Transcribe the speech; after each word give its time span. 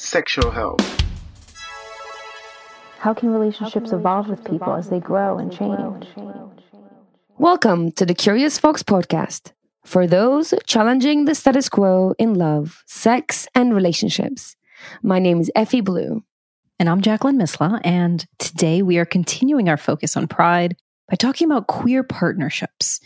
sexual 0.00 0.50
health. 0.50 0.80
How 2.98 3.12
can 3.12 3.30
relationships 3.30 3.92
evolve 3.92 4.28
with 4.28 4.42
people 4.44 4.74
as 4.74 4.88
they 4.88 4.98
grow 4.98 5.38
and 5.38 5.52
change? 5.52 6.06
Welcome 7.36 7.92
to 7.92 8.06
the 8.06 8.14
Curious 8.14 8.58
Fox 8.58 8.82
podcast 8.82 9.52
for 9.84 10.06
those 10.06 10.54
challenging 10.66 11.26
the 11.26 11.34
status 11.34 11.68
quo 11.68 12.14
in 12.18 12.32
love, 12.32 12.82
sex, 12.86 13.46
and 13.54 13.74
relationships. 13.74 14.56
My 15.02 15.18
name 15.18 15.38
is 15.38 15.50
Effy 15.54 15.84
Blue. 15.84 16.24
And 16.78 16.88
I'm 16.88 17.02
Jacqueline 17.02 17.38
Misla, 17.38 17.78
and 17.84 18.26
today 18.38 18.80
we 18.80 18.96
are 18.96 19.04
continuing 19.04 19.68
our 19.68 19.76
focus 19.76 20.16
on 20.16 20.28
pride 20.28 20.76
by 21.10 21.16
talking 21.16 21.46
about 21.46 21.66
queer 21.66 22.02
partnerships, 22.02 23.00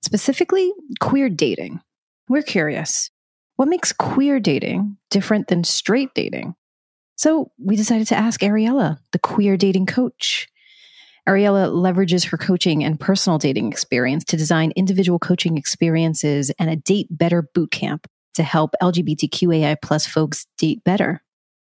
specifically 0.00 0.72
queer 0.98 1.28
dating. 1.28 1.80
We're 2.26 2.40
curious 2.40 3.10
what 3.58 3.66
makes 3.66 3.92
queer 3.92 4.38
dating 4.38 4.96
different 5.10 5.48
than 5.48 5.64
straight 5.64 6.14
dating? 6.14 6.54
So 7.16 7.50
we 7.58 7.74
decided 7.74 8.06
to 8.06 8.16
ask 8.16 8.40
Ariella, 8.40 8.98
the 9.10 9.18
queer 9.18 9.56
dating 9.56 9.86
coach. 9.86 10.46
Ariella 11.28 11.68
leverages 11.72 12.28
her 12.28 12.36
coaching 12.36 12.84
and 12.84 13.00
personal 13.00 13.36
dating 13.36 13.72
experience 13.72 14.22
to 14.26 14.36
design 14.36 14.72
individual 14.76 15.18
coaching 15.18 15.58
experiences 15.58 16.52
and 16.60 16.70
a 16.70 16.76
date 16.76 17.08
better 17.10 17.50
boot 17.52 17.72
camp 17.72 18.06
to 18.34 18.44
help 18.44 18.70
LGBTQAI 18.80 19.76
plus 19.82 20.06
folks 20.06 20.46
date 20.56 20.84
better. 20.84 21.20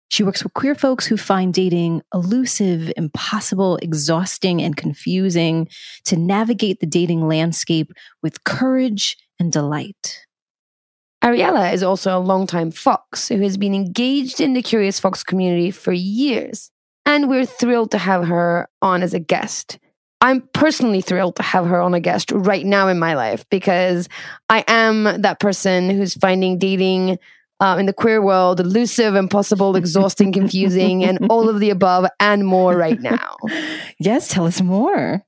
She 0.08 0.22
works 0.22 0.42
with 0.42 0.54
queer 0.54 0.74
folks 0.74 1.06
who 1.06 1.18
find 1.18 1.52
dating 1.52 2.00
elusive, 2.14 2.90
impossible, 2.96 3.76
exhausting, 3.82 4.62
and 4.62 4.78
confusing 4.78 5.68
to 6.06 6.16
navigate 6.16 6.80
the 6.80 6.86
dating 6.86 7.28
landscape 7.28 7.92
with 8.22 8.44
courage 8.44 9.18
and 9.38 9.52
delight. 9.52 10.24
Ariella 11.22 11.72
is 11.72 11.82
also 11.82 12.18
a 12.18 12.20
longtime 12.20 12.72
Fox 12.72 13.28
who 13.28 13.40
has 13.40 13.56
been 13.56 13.74
engaged 13.74 14.40
in 14.40 14.54
the 14.54 14.62
Curious 14.62 14.98
Fox 14.98 15.22
community 15.22 15.70
for 15.70 15.92
years, 15.92 16.70
and 17.06 17.28
we're 17.28 17.46
thrilled 17.46 17.92
to 17.92 17.98
have 17.98 18.26
her 18.26 18.68
on 18.80 19.02
as 19.02 19.14
a 19.14 19.20
guest. 19.20 19.78
I'm 20.20 20.40
personally 20.52 21.00
thrilled 21.00 21.36
to 21.36 21.42
have 21.42 21.66
her 21.66 21.80
on 21.80 21.94
a 21.94 22.00
guest 22.00 22.30
right 22.32 22.64
now 22.64 22.88
in 22.88 22.98
my 22.98 23.14
life 23.14 23.44
because 23.50 24.08
I 24.48 24.64
am 24.66 25.22
that 25.22 25.40
person 25.40 25.90
who's 25.90 26.14
finding 26.14 26.58
dating 26.58 27.18
uh, 27.60 27.76
in 27.78 27.86
the 27.86 27.92
queer 27.92 28.20
world 28.20 28.58
elusive, 28.58 29.14
impossible, 29.14 29.76
exhausting, 29.76 30.32
confusing, 30.40 31.04
and 31.04 31.30
all 31.30 31.48
of 31.48 31.60
the 31.60 31.70
above 31.70 32.06
and 32.18 32.44
more 32.44 32.76
right 32.76 33.00
now. 33.00 33.36
Yes, 33.98 34.26
tell 34.28 34.46
us 34.46 34.60
more. 34.60 35.24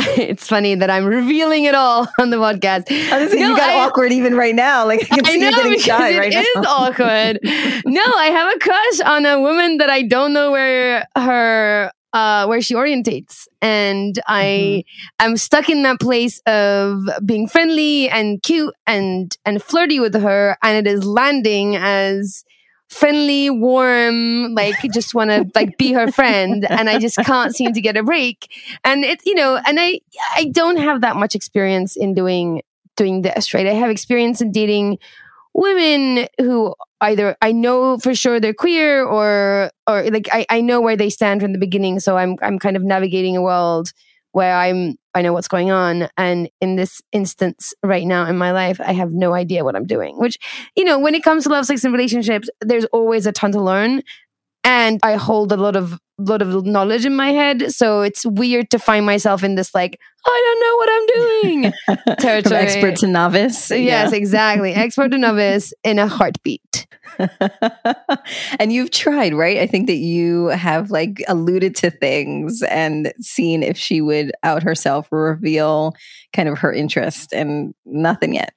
it's 0.18 0.46
funny 0.46 0.74
that 0.74 0.90
I'm 0.90 1.04
revealing 1.04 1.64
it 1.64 1.74
all 1.74 2.06
on 2.20 2.30
the 2.30 2.36
podcast. 2.36 2.90
Honestly, 3.12 3.40
No, 3.40 3.50
you 3.50 3.56
got 3.56 3.70
I- 3.70 3.80
awkward 3.86 4.12
even 4.12 4.34
right 4.34 4.54
now. 4.54 4.86
Like 4.86 5.02
I 5.12 5.16
can 5.16 5.26
I 5.26 5.28
see 5.30 5.40
you 5.44 5.50
know 5.50 5.56
getting 5.56 5.78
shy 5.78 6.08
it 6.10 6.18
right 6.18 6.32
is 6.32 6.46
now. 6.56 6.62
awkward. 6.62 7.38
no, 7.86 8.02
I 8.16 8.26
have 8.32 8.54
a 8.54 8.58
crush 8.58 9.00
on 9.00 9.26
a 9.26 9.40
woman 9.40 9.78
that 9.78 9.90
I 9.90 10.02
don't 10.02 10.32
know 10.32 10.50
where 10.52 11.06
her 11.16 11.90
uh 12.12 12.44
where 12.46 12.60
she 12.60 12.74
orientates 12.74 13.46
and 13.62 14.18
I 14.26 14.82
am 15.20 15.36
stuck 15.36 15.68
in 15.68 15.84
that 15.84 16.00
place 16.00 16.40
of 16.44 17.04
being 17.24 17.46
friendly 17.46 18.08
and 18.10 18.42
cute 18.42 18.74
and 18.86 19.36
and 19.44 19.62
flirty 19.62 20.00
with 20.00 20.14
her 20.20 20.56
and 20.62 20.84
it 20.84 20.90
is 20.90 21.04
landing 21.04 21.76
as 21.76 22.42
friendly 22.90 23.48
warm 23.50 24.52
like 24.54 24.74
just 24.92 25.14
want 25.14 25.30
to 25.30 25.48
like 25.54 25.78
be 25.78 25.92
her 25.92 26.10
friend 26.10 26.68
and 26.68 26.90
I 26.90 26.98
just 26.98 27.16
can't 27.18 27.54
seem 27.54 27.72
to 27.72 27.80
get 27.80 27.96
a 27.96 28.02
break 28.02 28.50
and 28.84 29.04
it 29.04 29.20
you 29.24 29.34
know 29.34 29.60
and 29.64 29.78
I 29.80 30.00
I 30.34 30.46
don't 30.52 30.76
have 30.76 31.00
that 31.02 31.16
much 31.16 31.34
experience 31.34 31.96
in 31.96 32.14
doing 32.14 32.62
doing 32.96 33.22
this 33.22 33.54
right 33.54 33.66
I 33.66 33.74
have 33.74 33.90
experience 33.90 34.40
in 34.40 34.50
dating 34.50 34.98
women 35.54 36.26
who 36.38 36.74
either 37.00 37.36
I 37.40 37.52
know 37.52 37.98
for 37.98 38.14
sure 38.14 38.40
they're 38.40 38.54
queer 38.54 39.04
or 39.04 39.70
or 39.86 40.10
like 40.10 40.28
I, 40.32 40.46
I 40.48 40.60
know 40.60 40.80
where 40.80 40.96
they 40.96 41.10
stand 41.10 41.40
from 41.40 41.52
the 41.52 41.58
beginning. 41.58 42.00
So 42.00 42.16
I'm 42.16 42.36
I'm 42.42 42.58
kind 42.58 42.76
of 42.76 42.82
navigating 42.82 43.36
a 43.36 43.42
world 43.42 43.92
where 44.32 44.56
I'm 44.56 44.96
I 45.14 45.22
know 45.22 45.32
what's 45.32 45.48
going 45.48 45.70
on. 45.70 46.08
And 46.16 46.48
in 46.60 46.76
this 46.76 47.02
instance 47.12 47.74
right 47.82 48.06
now 48.06 48.26
in 48.26 48.38
my 48.38 48.52
life, 48.52 48.80
I 48.80 48.92
have 48.92 49.12
no 49.12 49.34
idea 49.34 49.64
what 49.64 49.74
I'm 49.74 49.86
doing. 49.86 50.18
Which, 50.18 50.38
you 50.76 50.84
know, 50.84 50.98
when 50.98 51.14
it 51.14 51.24
comes 51.24 51.44
to 51.44 51.50
love, 51.50 51.66
sex, 51.66 51.82
and 51.84 51.92
relationships, 51.92 52.48
there's 52.60 52.84
always 52.86 53.26
a 53.26 53.32
ton 53.32 53.52
to 53.52 53.60
learn. 53.60 54.02
And 54.62 55.00
I 55.02 55.14
hold 55.16 55.52
a 55.52 55.56
lot 55.56 55.76
of 55.76 55.98
lot 56.20 56.42
of 56.42 56.66
knowledge 56.66 57.06
in 57.06 57.14
my 57.14 57.30
head. 57.30 57.72
So 57.72 58.02
it's 58.02 58.24
weird 58.26 58.70
to 58.70 58.78
find 58.78 59.06
myself 59.06 59.42
in 59.42 59.54
this 59.54 59.74
like, 59.74 59.98
I 60.26 60.42
don't 60.44 60.60
know 60.60 60.76
what 60.76 60.90
I'm 60.92 61.06
doing 61.06 62.16
territory. 62.18 62.56
expert 62.56 62.96
to 62.96 63.06
novice. 63.06 63.70
Yes, 63.70 64.12
exactly. 64.12 64.74
Expert 64.74 65.10
to 65.12 65.18
novice 65.18 65.72
in 65.82 65.98
a 65.98 66.06
heartbeat. 66.06 66.86
and 68.58 68.72
you've 68.72 68.90
tried, 68.90 69.34
right? 69.34 69.58
I 69.58 69.66
think 69.66 69.86
that 69.86 69.94
you 69.94 70.46
have 70.48 70.90
like 70.90 71.22
alluded 71.26 71.74
to 71.76 71.90
things 71.90 72.62
and 72.62 73.12
seen 73.20 73.62
if 73.62 73.76
she 73.76 74.00
would 74.00 74.32
out 74.42 74.62
herself 74.62 75.08
or 75.10 75.24
reveal 75.24 75.94
kind 76.32 76.48
of 76.48 76.58
her 76.58 76.72
interest 76.72 77.32
and 77.32 77.74
nothing 77.86 78.34
yet. 78.34 78.52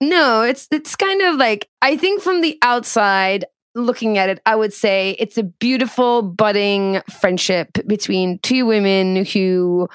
No, 0.00 0.42
it's 0.42 0.66
it's 0.70 0.96
kind 0.96 1.22
of 1.22 1.36
like 1.36 1.68
I 1.80 1.96
think 1.96 2.20
from 2.20 2.40
the 2.40 2.58
outside 2.62 3.44
looking 3.74 4.18
at 4.18 4.28
it, 4.28 4.40
I 4.46 4.56
would 4.56 4.72
say 4.72 5.16
it's 5.18 5.38
a 5.38 5.42
beautiful 5.42 6.22
budding 6.22 7.00
friendship 7.10 7.78
between 7.86 8.38
two 8.40 8.66
women 8.66 9.24
who, 9.24 9.88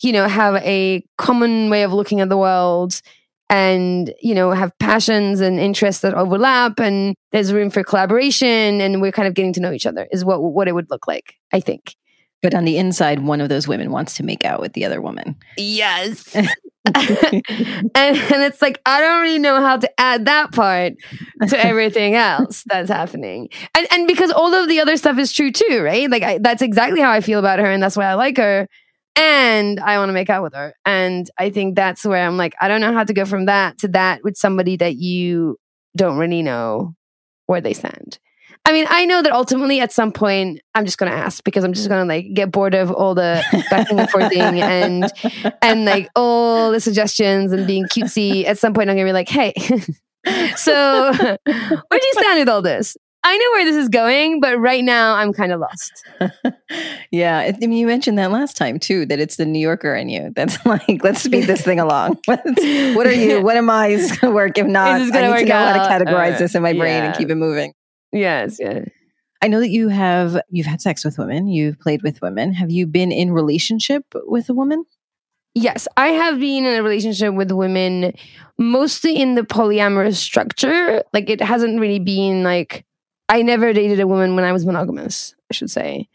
you 0.00 0.12
know, 0.12 0.28
have 0.28 0.56
a 0.56 1.04
common 1.18 1.70
way 1.70 1.82
of 1.82 1.92
looking 1.92 2.20
at 2.20 2.28
the 2.28 2.36
world 2.36 3.00
and, 3.50 4.12
you 4.22 4.34
know, 4.34 4.52
have 4.52 4.76
passions 4.78 5.40
and 5.40 5.58
interests 5.58 6.02
that 6.02 6.14
overlap 6.14 6.80
and 6.80 7.14
there's 7.32 7.52
room 7.52 7.70
for 7.70 7.82
collaboration 7.84 8.80
and 8.80 9.02
we're 9.02 9.12
kind 9.12 9.28
of 9.28 9.34
getting 9.34 9.52
to 9.52 9.60
know 9.60 9.72
each 9.72 9.86
other 9.86 10.08
is 10.10 10.24
what 10.24 10.42
what 10.42 10.68
it 10.68 10.72
would 10.72 10.90
look 10.90 11.06
like, 11.06 11.34
I 11.52 11.60
think. 11.60 11.94
But 12.44 12.54
on 12.54 12.66
the 12.66 12.76
inside, 12.76 13.20
one 13.20 13.40
of 13.40 13.48
those 13.48 13.66
women 13.66 13.90
wants 13.90 14.12
to 14.16 14.22
make 14.22 14.44
out 14.44 14.60
with 14.60 14.74
the 14.74 14.84
other 14.84 15.00
woman. 15.00 15.34
Yes. 15.56 16.28
and, 16.36 16.52
and 16.94 17.42
it's 17.94 18.60
like 18.60 18.82
I 18.84 19.00
don't 19.00 19.22
really 19.22 19.38
know 19.38 19.62
how 19.62 19.78
to 19.78 19.90
add 19.98 20.26
that 20.26 20.52
part 20.52 20.92
to 21.48 21.58
everything 21.66 22.16
else 22.16 22.62
that's 22.66 22.90
happening, 22.90 23.48
and 23.74 23.86
and 23.90 24.06
because 24.06 24.30
all 24.30 24.52
of 24.52 24.68
the 24.68 24.80
other 24.80 24.98
stuff 24.98 25.16
is 25.16 25.32
true 25.32 25.50
too, 25.50 25.80
right? 25.82 26.10
Like 26.10 26.22
I, 26.22 26.36
that's 26.36 26.60
exactly 26.60 27.00
how 27.00 27.10
I 27.10 27.22
feel 27.22 27.38
about 27.38 27.60
her, 27.60 27.70
and 27.70 27.82
that's 27.82 27.96
why 27.96 28.04
I 28.04 28.12
like 28.12 28.36
her, 28.36 28.68
and 29.16 29.80
I 29.80 29.96
want 29.96 30.10
to 30.10 30.12
make 30.12 30.28
out 30.28 30.42
with 30.42 30.52
her, 30.52 30.74
and 30.84 31.26
I 31.38 31.48
think 31.48 31.76
that's 31.76 32.04
where 32.04 32.26
I'm 32.26 32.36
like 32.36 32.54
I 32.60 32.68
don't 32.68 32.82
know 32.82 32.92
how 32.92 33.04
to 33.04 33.14
go 33.14 33.24
from 33.24 33.46
that 33.46 33.78
to 33.78 33.88
that 33.88 34.22
with 34.22 34.36
somebody 34.36 34.76
that 34.76 34.96
you 34.96 35.56
don't 35.96 36.18
really 36.18 36.42
know 36.42 36.94
where 37.46 37.62
they 37.62 37.72
stand. 37.72 38.18
I 38.66 38.72
mean, 38.72 38.86
I 38.88 39.04
know 39.04 39.22
that 39.22 39.32
ultimately 39.32 39.80
at 39.80 39.92
some 39.92 40.10
point 40.10 40.60
I'm 40.74 40.86
just 40.86 40.96
going 40.96 41.12
to 41.12 41.16
ask 41.16 41.44
because 41.44 41.64
I'm 41.64 41.74
just 41.74 41.88
going 41.88 42.00
to 42.00 42.08
like 42.08 42.32
get 42.32 42.50
bored 42.50 42.74
of 42.74 42.90
all 42.90 43.14
the 43.14 43.44
backing 43.70 44.00
and 44.00 44.08
forthing 44.10 44.60
and 44.60 45.12
and 45.60 45.84
like 45.84 46.08
all 46.16 46.72
the 46.72 46.80
suggestions 46.80 47.52
and 47.52 47.66
being 47.66 47.84
cutesy. 47.84 48.46
At 48.46 48.58
some 48.58 48.72
point, 48.72 48.88
I'm 48.88 48.96
going 48.96 49.06
to 49.06 49.10
be 49.10 49.12
like, 49.12 49.28
hey, 49.28 49.52
so 50.56 51.12
where 51.12 51.38
do 51.44 52.06
you 52.06 52.12
stand 52.14 52.38
with 52.38 52.48
all 52.48 52.62
this? 52.62 52.96
I 53.26 53.38
know 53.38 53.50
where 53.52 53.64
this 53.64 53.76
is 53.76 53.88
going, 53.88 54.40
but 54.40 54.58
right 54.58 54.84
now 54.84 55.14
I'm 55.14 55.32
kind 55.32 55.50
of 55.50 55.60
lost. 55.60 55.92
yeah, 57.10 57.38
I 57.38 57.52
mean, 57.58 57.72
you 57.72 57.86
mentioned 57.86 58.18
that 58.18 58.30
last 58.30 58.54
time 58.54 58.78
too. 58.78 59.06
That 59.06 59.18
it's 59.18 59.36
the 59.36 59.46
New 59.46 59.60
Yorker 59.60 59.94
in 59.94 60.10
you. 60.10 60.30
That's 60.36 60.64
like, 60.66 61.02
let's 61.02 61.22
speed 61.22 61.44
this 61.44 61.62
thing 61.62 61.80
along. 61.80 62.18
what 62.26 63.06
are 63.06 63.12
you? 63.12 63.42
What 63.42 63.56
am 63.56 63.70
I? 63.70 63.88
Is 63.88 64.08
going 64.10 64.30
to 64.30 64.34
work? 64.34 64.58
If 64.58 64.66
not, 64.66 64.88
I 64.88 64.98
need 64.98 65.12
to 65.12 65.20
know 65.20 65.32
how 65.32 65.72
to 65.72 66.04
categorize 66.04 66.34
Uh, 66.34 66.38
this 66.38 66.54
in 66.54 66.62
my 66.62 66.72
brain 66.72 67.02
and 67.02 67.14
keep 67.16 67.30
it 67.30 67.34
moving. 67.34 67.72
Yes, 68.14 68.58
yeah. 68.60 68.84
I 69.42 69.48
know 69.48 69.60
that 69.60 69.70
you 69.70 69.88
have 69.88 70.40
you've 70.48 70.66
had 70.66 70.80
sex 70.80 71.04
with 71.04 71.18
women. 71.18 71.48
You've 71.48 71.78
played 71.78 72.02
with 72.02 72.22
women. 72.22 72.54
Have 72.54 72.70
you 72.70 72.86
been 72.86 73.12
in 73.12 73.32
relationship 73.32 74.04
with 74.14 74.48
a 74.48 74.54
woman? 74.54 74.84
Yes, 75.54 75.86
I 75.96 76.08
have 76.08 76.40
been 76.40 76.64
in 76.64 76.78
a 76.78 76.82
relationship 76.82 77.34
with 77.34 77.50
women 77.50 78.14
mostly 78.56 79.16
in 79.16 79.34
the 79.34 79.42
polyamorous 79.42 80.14
structure. 80.14 81.02
Like 81.12 81.28
it 81.28 81.42
hasn't 81.42 81.80
really 81.80 81.98
been 81.98 82.42
like 82.44 82.84
I 83.28 83.42
never 83.42 83.72
dated 83.72 84.00
a 84.00 84.06
woman 84.06 84.36
when 84.36 84.44
I 84.44 84.52
was 84.52 84.64
monogamous, 84.64 85.34
I 85.50 85.54
should 85.54 85.70
say. 85.70 86.08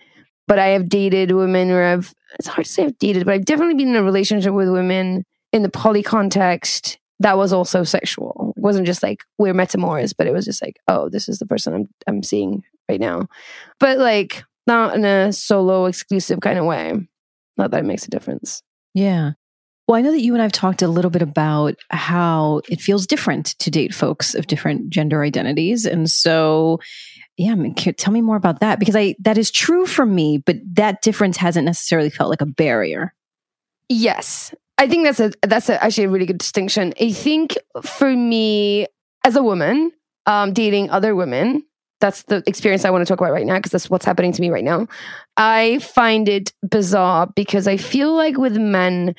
But 0.47 0.57
I 0.57 0.67
have 0.67 0.89
dated 0.89 1.31
women 1.31 1.67
where 1.67 1.93
I've 1.93 2.15
it's 2.39 2.47
hard 2.47 2.65
to 2.65 2.71
say 2.71 2.85
I've 2.85 2.97
dated, 2.97 3.25
but 3.25 3.33
I've 3.33 3.45
definitely 3.45 3.75
been 3.75 3.89
in 3.89 3.95
a 3.95 4.03
relationship 4.03 4.53
with 4.53 4.69
women 4.69 5.25
in 5.51 5.63
the 5.63 5.69
poly 5.69 6.01
context 6.01 6.97
that 7.19 7.37
was 7.37 7.51
also 7.51 7.83
sexual. 7.83 8.48
It 8.59 8.63
wasn't 8.63 8.87
just 8.87 9.01
like 9.01 9.23
we're 9.37 9.53
metamors, 9.53 10.13
but 10.15 10.27
it 10.27 10.33
was 10.33 10.43
just 10.43 10.61
like, 10.61 10.81
oh, 10.89 11.07
this 11.07 11.29
is 11.29 11.39
the 11.39 11.45
person 11.45 11.73
I'm 11.73 11.89
I'm 12.07 12.23
seeing 12.23 12.63
right 12.89 12.99
now. 12.99 13.27
But 13.79 13.99
like 13.99 14.43
not 14.67 14.95
in 14.95 15.05
a 15.05 15.31
solo 15.31 15.85
exclusive 15.85 16.41
kind 16.41 16.59
of 16.59 16.65
way. 16.65 17.07
Not 17.55 17.71
that 17.71 17.79
it 17.79 17.85
makes 17.85 18.05
a 18.05 18.09
difference. 18.09 18.61
Yeah. 18.93 19.31
Well, 19.87 19.95
I 19.95 20.01
know 20.01 20.11
that 20.11 20.21
you 20.21 20.33
and 20.33 20.43
I've 20.43 20.51
talked 20.51 20.81
a 20.81 20.89
little 20.89 21.09
bit 21.09 21.21
about 21.21 21.75
how 21.89 22.61
it 22.69 22.81
feels 22.81 23.07
different 23.07 23.57
to 23.59 23.71
date 23.71 23.93
folks 23.93 24.35
of 24.35 24.47
different 24.47 24.89
gender 24.89 25.23
identities. 25.23 25.85
And 25.85 26.11
so, 26.11 26.79
yeah, 27.37 27.53
I 27.53 27.55
mean, 27.55 27.73
tell 27.73 28.11
me 28.11 28.21
more 28.21 28.35
about 28.35 28.59
that 28.59 28.79
because 28.79 28.97
I 28.97 29.15
that 29.19 29.37
is 29.37 29.51
true 29.51 29.85
for 29.85 30.05
me, 30.05 30.37
but 30.37 30.57
that 30.73 31.01
difference 31.01 31.37
hasn't 31.37 31.65
necessarily 31.65 32.09
felt 32.09 32.29
like 32.29 32.41
a 32.41 32.45
barrier. 32.45 33.13
Yes. 33.87 34.53
I 34.79 34.87
think 34.87 35.03
that's 35.03 35.19
a 35.19 35.31
that's 35.45 35.67
a, 35.67 35.83
actually 35.83 36.05
a 36.05 36.09
really 36.09 36.25
good 36.25 36.37
distinction. 36.37 36.93
I 36.99 37.11
think 37.11 37.57
for 37.83 38.15
me 38.15 38.87
as 39.25 39.35
a 39.35 39.43
woman, 39.43 39.91
um, 40.25 40.53
dating 40.53 40.89
other 40.89 41.15
women, 41.15 41.63
that's 41.99 42.23
the 42.23 42.41
experience 42.47 42.85
I 42.85 42.89
want 42.89 43.05
to 43.05 43.05
talk 43.05 43.19
about 43.19 43.33
right 43.33 43.45
now 43.45 43.57
because 43.57 43.73
that's 43.73 43.89
what's 43.89 44.05
happening 44.05 44.31
to 44.31 44.41
me 44.41 44.49
right 44.49 44.63
now. 44.63 44.87
I 45.35 45.79
find 45.79 46.29
it 46.29 46.53
bizarre 46.63 47.27
because 47.35 47.67
I 47.67 47.75
feel 47.75 48.15
like 48.15 48.37
with 48.37 48.55
men, 48.55 49.15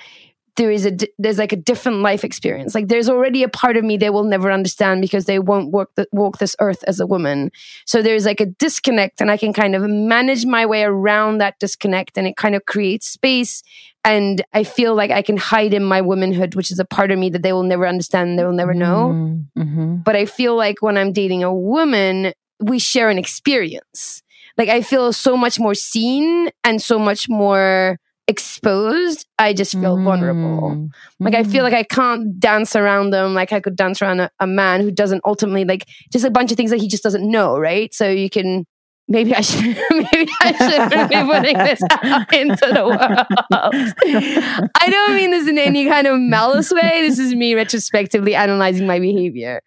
there 0.56 0.70
is 0.70 0.86
a 0.86 0.96
there's 1.18 1.38
like 1.38 1.52
a 1.52 1.56
different 1.56 1.98
life 2.00 2.24
experience. 2.24 2.74
Like 2.74 2.88
there's 2.88 3.08
already 3.08 3.42
a 3.42 3.48
part 3.48 3.76
of 3.76 3.84
me 3.84 3.96
they 3.96 4.10
will 4.10 4.24
never 4.24 4.50
understand 4.50 5.00
because 5.00 5.24
they 5.24 5.38
won't 5.38 5.70
walk 5.70 5.90
the, 5.94 6.06
walk 6.12 6.38
this 6.38 6.56
earth 6.60 6.82
as 6.86 7.00
a 7.00 7.06
woman. 7.06 7.50
So 7.86 8.02
there's 8.02 8.26
like 8.26 8.40
a 8.40 8.46
disconnect, 8.46 9.20
and 9.20 9.30
I 9.30 9.36
can 9.36 9.52
kind 9.52 9.74
of 9.74 9.82
manage 9.82 10.46
my 10.46 10.66
way 10.66 10.82
around 10.82 11.38
that 11.38 11.58
disconnect, 11.58 12.16
and 12.16 12.26
it 12.26 12.36
kind 12.36 12.54
of 12.54 12.64
creates 12.66 13.08
space. 13.08 13.62
And 14.02 14.42
I 14.54 14.64
feel 14.64 14.94
like 14.94 15.10
I 15.10 15.20
can 15.20 15.36
hide 15.36 15.74
in 15.74 15.84
my 15.84 16.00
womanhood, 16.00 16.54
which 16.54 16.70
is 16.70 16.78
a 16.78 16.86
part 16.86 17.10
of 17.10 17.18
me 17.18 17.28
that 17.30 17.42
they 17.42 17.52
will 17.52 17.64
never 17.64 17.86
understand, 17.86 18.38
they 18.38 18.44
will 18.44 18.52
never 18.52 18.72
know. 18.72 19.10
Mm-hmm. 19.58 19.96
But 19.96 20.16
I 20.16 20.24
feel 20.24 20.56
like 20.56 20.80
when 20.80 20.96
I'm 20.96 21.12
dating 21.12 21.44
a 21.44 21.52
woman, 21.52 22.32
we 22.60 22.78
share 22.78 23.10
an 23.10 23.18
experience. 23.18 24.22
Like 24.56 24.68
I 24.68 24.82
feel 24.82 25.12
so 25.12 25.36
much 25.36 25.58
more 25.60 25.74
seen 25.74 26.50
and 26.64 26.80
so 26.80 26.98
much 26.98 27.28
more 27.28 27.98
exposed. 28.30 29.26
I 29.38 29.52
just 29.52 29.72
feel 29.72 29.96
Mm-hmm. 29.96 30.04
vulnerable. 30.04 30.88
Like 31.18 31.34
I 31.34 31.44
feel 31.44 31.62
like 31.64 31.74
I 31.74 31.82
can't 31.82 32.40
dance 32.40 32.74
around 32.76 33.10
them 33.10 33.34
like 33.34 33.52
I 33.52 33.60
could 33.60 33.76
dance 33.76 34.00
around 34.00 34.20
a, 34.20 34.30
a 34.40 34.46
man 34.46 34.80
who 34.80 34.90
doesn't 34.90 35.20
ultimately 35.24 35.64
like 35.64 35.86
just 36.12 36.24
a 36.24 36.30
bunch 36.30 36.50
of 36.50 36.56
things 36.56 36.70
that 36.70 36.80
he 36.80 36.88
just 36.88 37.02
doesn't 37.02 37.28
know, 37.28 37.58
right? 37.58 37.92
So 37.92 38.08
you 38.08 38.30
can 38.30 38.66
maybe 39.10 39.34
I 39.34 39.42
should 39.42 39.62
maybe 39.90 40.30
I 40.40 40.52
shouldn't 40.52 41.10
be 41.10 41.16
putting 41.22 41.58
this 41.58 41.80
out 42.02 42.32
into 42.32 42.66
the 42.72 42.86
world. 42.86 44.70
I 44.80 44.88
don't 44.90 45.16
mean 45.16 45.30
this 45.32 45.48
in 45.48 45.58
any 45.58 45.86
kind 45.86 46.06
of 46.06 46.18
malice 46.18 46.70
way. 46.70 47.02
This 47.02 47.18
is 47.18 47.34
me 47.34 47.54
retrospectively 47.54 48.34
analyzing 48.34 48.86
my 48.86 48.98
behavior. 48.98 49.60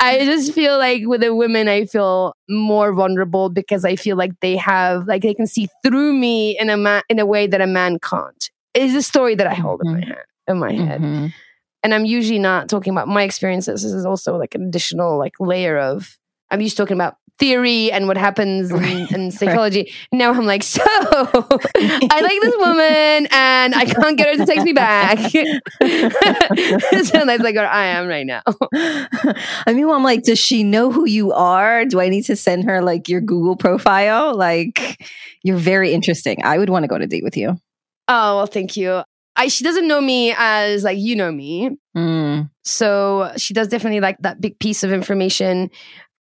I 0.00 0.20
just 0.24 0.52
feel 0.52 0.76
like 0.78 1.02
with 1.06 1.20
the 1.22 1.34
women, 1.34 1.68
I 1.68 1.86
feel 1.86 2.34
more 2.48 2.92
vulnerable 2.92 3.48
because 3.48 3.84
I 3.84 3.96
feel 3.96 4.16
like 4.16 4.32
they 4.40 4.56
have 4.56 5.06
like 5.06 5.22
they 5.22 5.34
can 5.34 5.46
see 5.46 5.68
through 5.84 6.12
me 6.14 6.58
in 6.58 6.68
a 6.68 6.76
ma- 6.76 7.02
in 7.08 7.18
a 7.18 7.26
way 7.26 7.46
that 7.46 7.60
a 7.60 7.66
man 7.66 7.98
can't. 7.98 8.50
It's 8.74 8.94
a 8.94 9.02
story 9.02 9.34
that 9.36 9.46
I 9.46 9.54
hold 9.54 9.80
in 9.84 9.92
my 9.92 10.04
head 10.04 10.24
in 10.48 10.58
my 10.58 10.72
head. 10.72 11.00
Mhm. 11.00 11.32
And 11.84 11.94
I'm 11.94 12.04
usually 12.04 12.38
not 12.38 12.68
talking 12.68 12.92
about 12.92 13.08
my 13.08 13.22
experiences. 13.22 13.82
This 13.82 13.92
is 13.92 14.04
also 14.06 14.36
like 14.36 14.54
an 14.54 14.62
additional 14.66 15.18
like 15.18 15.34
layer 15.40 15.78
of 15.78 16.18
I'm 16.50 16.60
used 16.60 16.76
to 16.76 16.82
talking 16.82 16.96
about 16.96 17.16
theory 17.42 17.90
and 17.90 18.06
what 18.06 18.16
happens 18.16 18.70
in, 18.70 19.14
in 19.14 19.30
psychology. 19.32 19.92
Now 20.12 20.30
I'm 20.32 20.46
like, 20.46 20.62
so 20.62 20.80
I 20.84 22.20
like 22.22 22.40
this 22.40 22.54
woman 22.56 23.26
and 23.32 23.74
I 23.74 23.84
can't 23.84 24.16
get 24.16 24.28
her 24.28 24.36
to 24.36 24.46
text 24.46 24.64
me 24.64 24.72
back. 24.72 25.18
so 27.04 27.24
that's 27.24 27.42
like 27.42 27.56
where 27.56 27.68
I 27.68 27.86
am 27.86 28.06
right 28.06 28.24
now. 28.24 28.42
I 28.46 29.72
mean, 29.72 29.88
well, 29.88 29.96
I'm 29.96 30.04
like, 30.04 30.22
does 30.22 30.38
she 30.38 30.62
know 30.62 30.92
who 30.92 31.04
you 31.04 31.32
are? 31.32 31.84
Do 31.84 32.00
I 32.00 32.08
need 32.08 32.22
to 32.26 32.36
send 32.36 32.62
her 32.66 32.80
like 32.80 33.08
your 33.08 33.20
Google 33.20 33.56
profile? 33.56 34.36
Like, 34.36 35.04
you're 35.42 35.56
very 35.56 35.92
interesting. 35.92 36.44
I 36.44 36.58
would 36.58 36.70
want 36.70 36.84
to 36.84 36.88
go 36.88 36.96
to 36.96 37.08
date 37.08 37.24
with 37.24 37.36
you. 37.36 37.58
Oh, 38.06 38.36
well, 38.36 38.46
thank 38.46 38.76
you. 38.76 39.02
I, 39.34 39.48
she 39.48 39.64
doesn't 39.64 39.88
know 39.88 40.00
me 40.00 40.32
as 40.38 40.84
like 40.84 40.98
you 40.98 41.16
know 41.16 41.32
me. 41.32 41.76
Mm. 41.96 42.50
So 42.62 43.32
she 43.36 43.52
does 43.52 43.66
definitely 43.66 44.00
like 44.00 44.18
that 44.20 44.40
big 44.40 44.60
piece 44.60 44.84
of 44.84 44.92
information. 44.92 45.70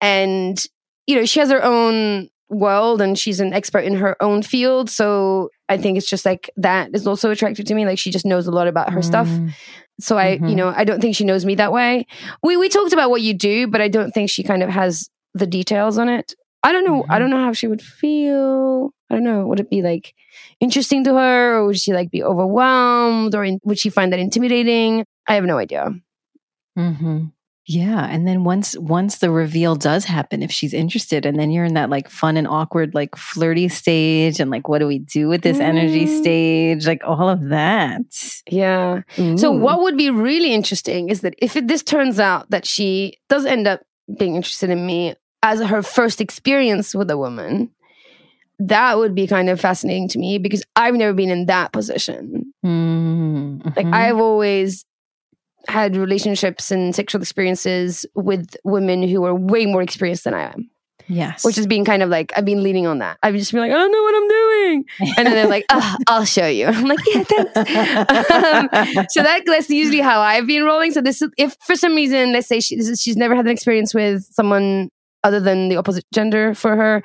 And, 0.00 0.64
you 1.08 1.16
know, 1.16 1.24
she 1.26 1.40
has 1.40 1.50
her 1.50 1.64
own 1.64 2.28
world 2.50 3.00
and 3.02 3.18
she's 3.18 3.40
an 3.40 3.52
expert 3.52 3.80
in 3.80 3.94
her 3.96 4.16
own 4.22 4.42
field. 4.42 4.88
So 4.90 5.50
I 5.68 5.76
think 5.76 5.98
it's 5.98 6.08
just 6.08 6.24
like 6.24 6.50
that 6.56 6.90
is 6.94 7.06
also 7.06 7.30
attractive 7.30 7.66
to 7.66 7.74
me. 7.74 7.84
Like 7.86 7.98
she 7.98 8.10
just 8.10 8.24
knows 8.26 8.46
a 8.46 8.50
lot 8.52 8.68
about 8.68 8.92
her 8.92 9.02
stuff. 9.02 9.28
Mm. 9.28 9.54
So 10.00 10.16
I, 10.16 10.28
you 10.46 10.54
Mhm. 10.54 10.56
know, 10.56 10.68
I 10.76 10.84
don't 10.84 11.00
think 11.00 11.16
she 11.16 11.24
knows 11.24 11.44
me 11.44 11.54
that 11.56 11.72
way. 11.72 12.06
We 12.42 12.56
we 12.56 12.68
talked 12.68 12.92
about 12.92 13.10
what 13.10 13.22
you 13.22 13.34
do, 13.34 13.66
but 13.66 13.80
I 13.80 13.88
don't 13.88 14.12
think 14.12 14.30
she 14.30 14.42
kind 14.44 14.62
of 14.62 14.70
has 14.70 15.08
the 15.34 15.46
details 15.46 15.98
on 15.98 16.08
it. 16.08 16.34
I 16.62 16.72
don't 16.72 16.84
know. 16.84 17.04
I 17.10 17.16
Mhm. 17.16 17.18
don't 17.20 17.30
know 17.30 17.44
how 17.44 17.52
she 17.52 17.66
would 17.68 17.82
feel. 17.82 18.90
I 19.10 19.14
don't 19.14 19.24
know. 19.24 19.46
Would 19.48 19.60
it 19.60 19.70
be 19.70 19.82
like 19.82 20.14
interesting 20.60 21.04
to 21.04 21.14
her, 21.14 21.56
or 21.58 21.66
would 21.66 21.78
she 21.78 21.92
like 21.92 22.10
be 22.10 22.22
overwhelmed, 22.22 23.34
or 23.34 23.44
in, 23.44 23.60
would 23.64 23.78
she 23.78 23.90
find 23.90 24.12
that 24.12 24.20
intimidating? 24.20 25.04
I 25.26 25.34
have 25.34 25.44
no 25.44 25.58
idea. 25.58 25.90
hmm 26.76 27.28
Yeah, 27.70 28.06
and 28.10 28.26
then 28.26 28.44
once 28.44 28.78
once 28.78 29.18
the 29.18 29.30
reveal 29.30 29.76
does 29.76 30.06
happen, 30.06 30.42
if 30.42 30.50
she's 30.50 30.72
interested, 30.72 31.26
and 31.26 31.38
then 31.38 31.50
you're 31.50 31.66
in 31.66 31.74
that 31.74 31.90
like 31.90 32.08
fun 32.08 32.38
and 32.38 32.48
awkward, 32.48 32.94
like 32.94 33.14
flirty 33.14 33.68
stage, 33.68 34.40
and 34.40 34.50
like 34.50 34.68
what 34.68 34.78
do 34.78 34.86
we 34.86 35.00
do 35.00 35.28
with 35.28 35.42
this 35.42 35.60
energy 35.60 36.06
Mm. 36.06 36.18
stage? 36.20 36.86
Like 36.86 37.02
all 37.04 37.28
of 37.28 37.50
that. 37.50 38.40
Yeah. 38.50 39.02
So 39.36 39.50
what 39.52 39.82
would 39.82 39.98
be 39.98 40.08
really 40.08 40.54
interesting 40.54 41.10
is 41.10 41.20
that 41.20 41.34
if 41.36 41.56
it, 41.56 41.68
this 41.68 41.82
turns 41.82 42.18
out 42.18 42.48
that 42.48 42.64
she 42.64 43.18
does 43.28 43.44
end 43.44 43.66
up 43.68 43.82
being 44.18 44.34
interested 44.36 44.70
in 44.70 44.86
me 44.86 45.14
as 45.42 45.60
her 45.60 45.82
first 45.82 46.22
experience 46.22 46.94
with 46.94 47.10
a 47.10 47.18
woman, 47.18 47.68
that 48.58 48.96
would 48.96 49.14
be 49.14 49.26
kind 49.26 49.50
of 49.50 49.60
fascinating 49.60 50.08
to 50.08 50.18
me 50.18 50.38
because 50.38 50.64
I've 50.74 50.94
never 50.94 51.12
been 51.12 51.28
in 51.30 51.44
that 51.46 51.72
position. 51.72 52.54
Mm, 52.64 53.76
Like. 53.76 53.86
I've 53.86 54.16
always 54.16 54.86
had 55.66 55.96
relationships 55.96 56.70
and 56.70 56.94
sexual 56.94 57.20
experiences 57.20 58.06
with 58.14 58.56
women 58.64 59.02
who 59.02 59.24
are 59.24 59.34
way 59.34 59.66
more 59.66 59.82
experienced 59.82 60.24
than 60.24 60.34
I 60.34 60.52
am, 60.52 60.70
yes, 61.08 61.44
which 61.44 61.56
has 61.56 61.66
been 61.66 61.84
kind 61.84 62.02
of 62.02 62.08
like 62.08 62.32
I've 62.36 62.44
been 62.44 62.62
leaning 62.62 62.86
on 62.86 62.98
that. 62.98 63.18
I've 63.22 63.34
just 63.34 63.52
been 63.52 63.60
like, 63.60 63.72
I 63.72 63.74
don't 63.74 63.92
know 63.92 64.02
what 64.02 64.14
I'm 64.14 64.28
doing, 64.28 64.84
and 65.18 65.26
then 65.26 65.34
they're 65.34 65.48
like, 65.48 65.64
oh, 65.70 65.96
I'll 66.06 66.24
show 66.24 66.46
you. 66.46 66.66
I'm 66.66 66.84
like, 66.84 67.00
yeah, 67.06 67.24
thanks. 67.24 67.56
um, 67.56 69.06
so 69.10 69.22
that, 69.22 69.42
that's 69.46 69.68
usually 69.68 70.00
how 70.00 70.20
I've 70.20 70.46
been 70.46 70.64
rolling. 70.64 70.92
So 70.92 71.00
this 71.00 71.20
is 71.20 71.30
if 71.36 71.56
for 71.66 71.76
some 71.76 71.94
reason, 71.94 72.32
let's 72.32 72.46
say 72.46 72.60
she, 72.60 72.76
this 72.76 72.88
is, 72.88 73.00
she's 73.00 73.16
never 73.16 73.34
had 73.34 73.46
an 73.46 73.52
experience 73.52 73.94
with 73.94 74.24
someone 74.30 74.90
other 75.24 75.40
than 75.40 75.68
the 75.68 75.76
opposite 75.76 76.04
gender 76.14 76.54
for 76.54 76.76
her, 76.76 77.02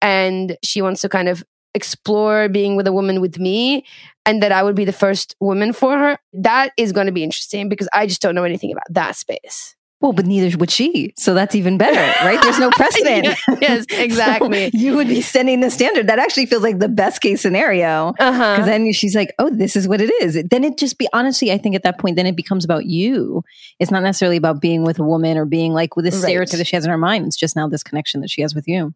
and 0.00 0.56
she 0.62 0.80
wants 0.80 1.00
to 1.02 1.08
kind 1.08 1.28
of 1.28 1.42
explore 1.76 2.48
being 2.48 2.74
with 2.76 2.86
a 2.88 2.92
woman 2.92 3.20
with 3.20 3.38
me, 3.38 3.84
and 4.24 4.42
that 4.42 4.50
I 4.50 4.62
would 4.64 4.74
be 4.74 4.84
the 4.84 4.92
first 4.92 5.36
woman 5.38 5.72
for 5.72 5.96
her. 5.96 6.18
That 6.32 6.72
is 6.76 6.90
going 6.92 7.06
to 7.06 7.12
be 7.12 7.22
interesting 7.22 7.68
because 7.68 7.88
I 7.92 8.06
just 8.08 8.20
don't 8.20 8.34
know 8.34 8.44
anything 8.44 8.72
about 8.72 8.86
that 8.90 9.14
space. 9.14 9.74
well, 10.02 10.12
but 10.12 10.26
neither 10.26 10.54
would 10.58 10.70
she. 10.70 11.14
So 11.16 11.32
that's 11.32 11.54
even 11.54 11.78
better, 11.78 12.04
right? 12.24 12.38
There's 12.42 12.58
no 12.58 12.70
precedent. 12.82 13.28
yes, 13.62 13.86
exactly. 13.90 14.70
So 14.70 14.76
you 14.78 14.94
would 14.96 15.08
be 15.08 15.22
setting 15.22 15.60
the 15.60 15.70
standard. 15.70 16.06
That 16.08 16.18
actually 16.18 16.44
feels 16.46 16.62
like 16.62 16.80
the 16.80 16.88
best 16.88 17.22
case 17.22 17.40
scenario. 17.40 18.12
Uh-huh. 18.18 18.52
Because 18.56 18.66
then 18.66 18.92
she's 18.92 19.14
like, 19.16 19.32
oh, 19.38 19.48
this 19.48 19.74
is 19.74 19.88
what 19.88 20.00
it 20.02 20.10
is. 20.22 20.42
Then 20.50 20.64
it 20.64 20.76
just 20.76 20.98
be, 20.98 21.08
honestly, 21.14 21.50
I 21.50 21.56
think 21.58 21.74
at 21.76 21.82
that 21.84 21.98
point, 21.98 22.16
then 22.16 22.26
it 22.26 22.36
becomes 22.36 22.62
about 22.64 22.84
you. 22.84 23.42
It's 23.80 23.90
not 23.90 24.02
necessarily 24.02 24.36
about 24.36 24.60
being 24.60 24.82
with 24.84 24.98
a 24.98 25.02
woman 25.04 25.38
or 25.38 25.46
being 25.46 25.72
like 25.72 25.96
with 25.96 26.04
this 26.04 26.14
Right. 26.16 26.24
stereotype 26.30 26.58
that 26.58 26.66
she 26.66 26.76
has 26.76 26.84
in 26.84 26.90
her 26.90 26.98
mind. 26.98 27.26
It's 27.26 27.36
just 27.36 27.56
now 27.56 27.66
this 27.66 27.82
connection 27.82 28.20
that 28.20 28.28
she 28.30 28.42
has 28.42 28.54
with 28.54 28.68
you. 28.68 28.92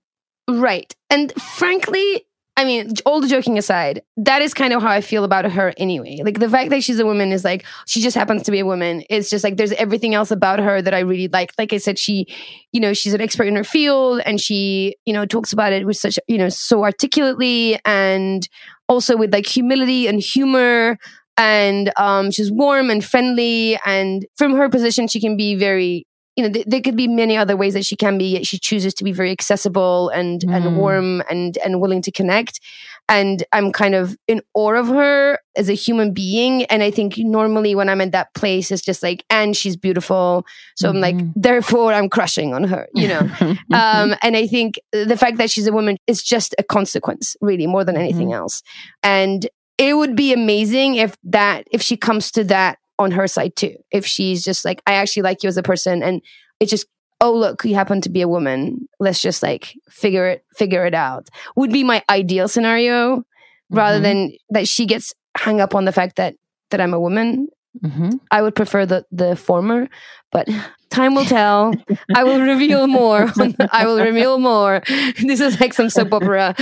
Right. 0.48 0.94
And 1.08 1.32
frankly, 1.40 2.26
I 2.56 2.64
mean, 2.64 2.92
all 3.06 3.20
the 3.20 3.28
joking 3.28 3.56
aside, 3.56 4.02
that 4.18 4.42
is 4.42 4.52
kind 4.52 4.74
of 4.74 4.82
how 4.82 4.90
I 4.90 5.00
feel 5.00 5.24
about 5.24 5.50
her 5.50 5.72
anyway. 5.78 6.20
Like 6.22 6.40
the 6.40 6.48
fact 6.48 6.70
that 6.70 6.82
she's 6.82 6.98
a 6.98 7.06
woman 7.06 7.32
is 7.32 7.42
like, 7.42 7.64
she 7.86 8.02
just 8.02 8.16
happens 8.16 8.42
to 8.42 8.50
be 8.50 8.58
a 8.58 8.66
woman. 8.66 9.02
It's 9.08 9.30
just 9.30 9.44
like 9.44 9.56
there's 9.56 9.72
everything 9.72 10.14
else 10.14 10.30
about 10.30 10.58
her 10.58 10.82
that 10.82 10.92
I 10.92 10.98
really 10.98 11.28
like. 11.28 11.52
Like 11.56 11.72
I 11.72 11.78
said, 11.78 11.98
she, 11.98 12.26
you 12.72 12.80
know, 12.80 12.92
she's 12.92 13.14
an 13.14 13.20
expert 13.20 13.44
in 13.44 13.56
her 13.56 13.64
field 13.64 14.20
and 14.26 14.38
she, 14.38 14.96
you 15.06 15.14
know, 15.14 15.24
talks 15.24 15.52
about 15.52 15.72
it 15.72 15.86
with 15.86 15.96
such, 15.96 16.18
you 16.28 16.36
know, 16.36 16.50
so 16.50 16.84
articulately 16.84 17.78
and 17.86 18.46
also 18.88 19.16
with 19.16 19.32
like 19.32 19.46
humility 19.46 20.06
and 20.06 20.20
humor. 20.20 20.98
And 21.38 21.90
um, 21.96 22.30
she's 22.30 22.52
warm 22.52 22.90
and 22.90 23.02
friendly. 23.02 23.78
And 23.86 24.26
from 24.36 24.54
her 24.56 24.68
position, 24.68 25.08
she 25.08 25.20
can 25.20 25.34
be 25.34 25.54
very 25.54 26.06
you 26.40 26.48
know, 26.48 26.52
th- 26.54 26.66
there 26.66 26.80
could 26.80 26.96
be 26.96 27.06
many 27.08 27.36
other 27.36 27.56
ways 27.56 27.74
that 27.74 27.84
she 27.84 27.96
can 27.96 28.16
be. 28.16 28.24
Yet 28.32 28.46
she 28.46 28.58
chooses 28.58 28.94
to 28.94 29.04
be 29.04 29.12
very 29.12 29.30
accessible 29.30 30.08
and 30.08 30.40
Mm. 30.40 30.56
and 30.56 30.76
warm 30.76 31.22
and 31.30 31.58
and 31.64 31.80
willing 31.80 32.00
to 32.02 32.10
connect. 32.10 32.60
And 33.08 33.42
I'm 33.52 33.72
kind 33.72 33.94
of 33.94 34.16
in 34.28 34.40
awe 34.54 34.74
of 34.74 34.86
her 34.86 35.38
as 35.56 35.68
a 35.68 35.74
human 35.74 36.14
being. 36.14 36.64
And 36.66 36.82
I 36.82 36.90
think 36.92 37.18
normally 37.18 37.74
when 37.74 37.88
I'm 37.88 38.00
in 38.00 38.10
that 38.12 38.32
place, 38.34 38.70
it's 38.70 38.82
just 38.82 39.02
like, 39.02 39.24
and 39.28 39.56
she's 39.56 39.76
beautiful. 39.76 40.46
So 40.76 40.88
I'm 40.88 41.00
like, 41.00 41.16
Mhm. 41.16 41.32
therefore 41.36 41.92
I'm 41.92 42.08
crushing 42.08 42.54
on 42.54 42.64
her, 42.64 42.86
you 42.94 43.08
know. 43.08 43.20
um, 43.74 44.14
and 44.22 44.36
I 44.36 44.46
think 44.46 44.78
the 44.92 45.16
fact 45.16 45.36
that 45.38 45.50
she's 45.50 45.66
a 45.66 45.72
woman 45.72 45.96
is 46.06 46.22
just 46.22 46.54
a 46.58 46.62
consequence, 46.62 47.36
really, 47.40 47.66
more 47.66 47.84
than 47.84 47.96
anything 47.96 48.32
else. 48.32 48.62
And 49.02 49.46
it 49.76 49.94
would 49.96 50.14
be 50.14 50.32
amazing 50.32 50.96
if 50.96 51.16
that 51.24 51.66
if 51.72 51.80
she 51.82 51.96
comes 51.96 52.30
to 52.32 52.44
that 52.44 52.78
on 53.00 53.10
her 53.12 53.26
side 53.26 53.56
too. 53.56 53.74
If 53.90 54.06
she's 54.06 54.44
just 54.44 54.64
like, 54.64 54.80
I 54.86 54.92
actually 54.94 55.22
like 55.24 55.42
you 55.42 55.48
as 55.48 55.56
a 55.56 55.62
person, 55.64 56.02
and 56.04 56.22
it's 56.60 56.70
just 56.70 56.86
oh 57.22 57.32
look, 57.34 57.64
you 57.64 57.74
happen 57.74 58.00
to 58.02 58.08
be 58.08 58.22
a 58.22 58.28
woman. 58.28 58.86
Let's 59.00 59.20
just 59.20 59.42
like 59.42 59.74
figure 59.90 60.26
it 60.26 60.44
figure 60.56 60.86
it 60.86 60.94
out. 60.94 61.28
Would 61.56 61.72
be 61.72 61.82
my 61.84 62.02
ideal 62.08 62.46
scenario 62.48 63.24
rather 63.70 63.98
Mhm. 63.98 64.02
than 64.02 64.30
that 64.50 64.68
she 64.68 64.86
gets 64.86 65.12
hung 65.36 65.60
up 65.60 65.74
on 65.74 65.84
the 65.84 65.92
fact 65.92 66.16
that 66.16 66.34
that 66.70 66.80
I'm 66.80 66.94
a 66.94 67.00
woman. 67.00 67.48
Mhm. 67.84 68.18
I 68.30 68.42
would 68.42 68.54
prefer 68.54 68.86
the 68.86 69.04
the 69.12 69.36
former, 69.36 69.88
but 70.32 70.48
time 70.90 71.14
will 71.14 71.24
tell. 71.26 71.74
I 72.16 72.24
will 72.24 72.40
reveal 72.40 72.86
more. 73.00 73.30
I 73.70 73.86
will 73.86 74.00
reveal 74.00 74.38
more. 74.38 74.82
This 75.22 75.40
is 75.40 75.60
like 75.60 75.74
some 75.74 75.90
soap 75.90 76.12
opera. 76.12 76.54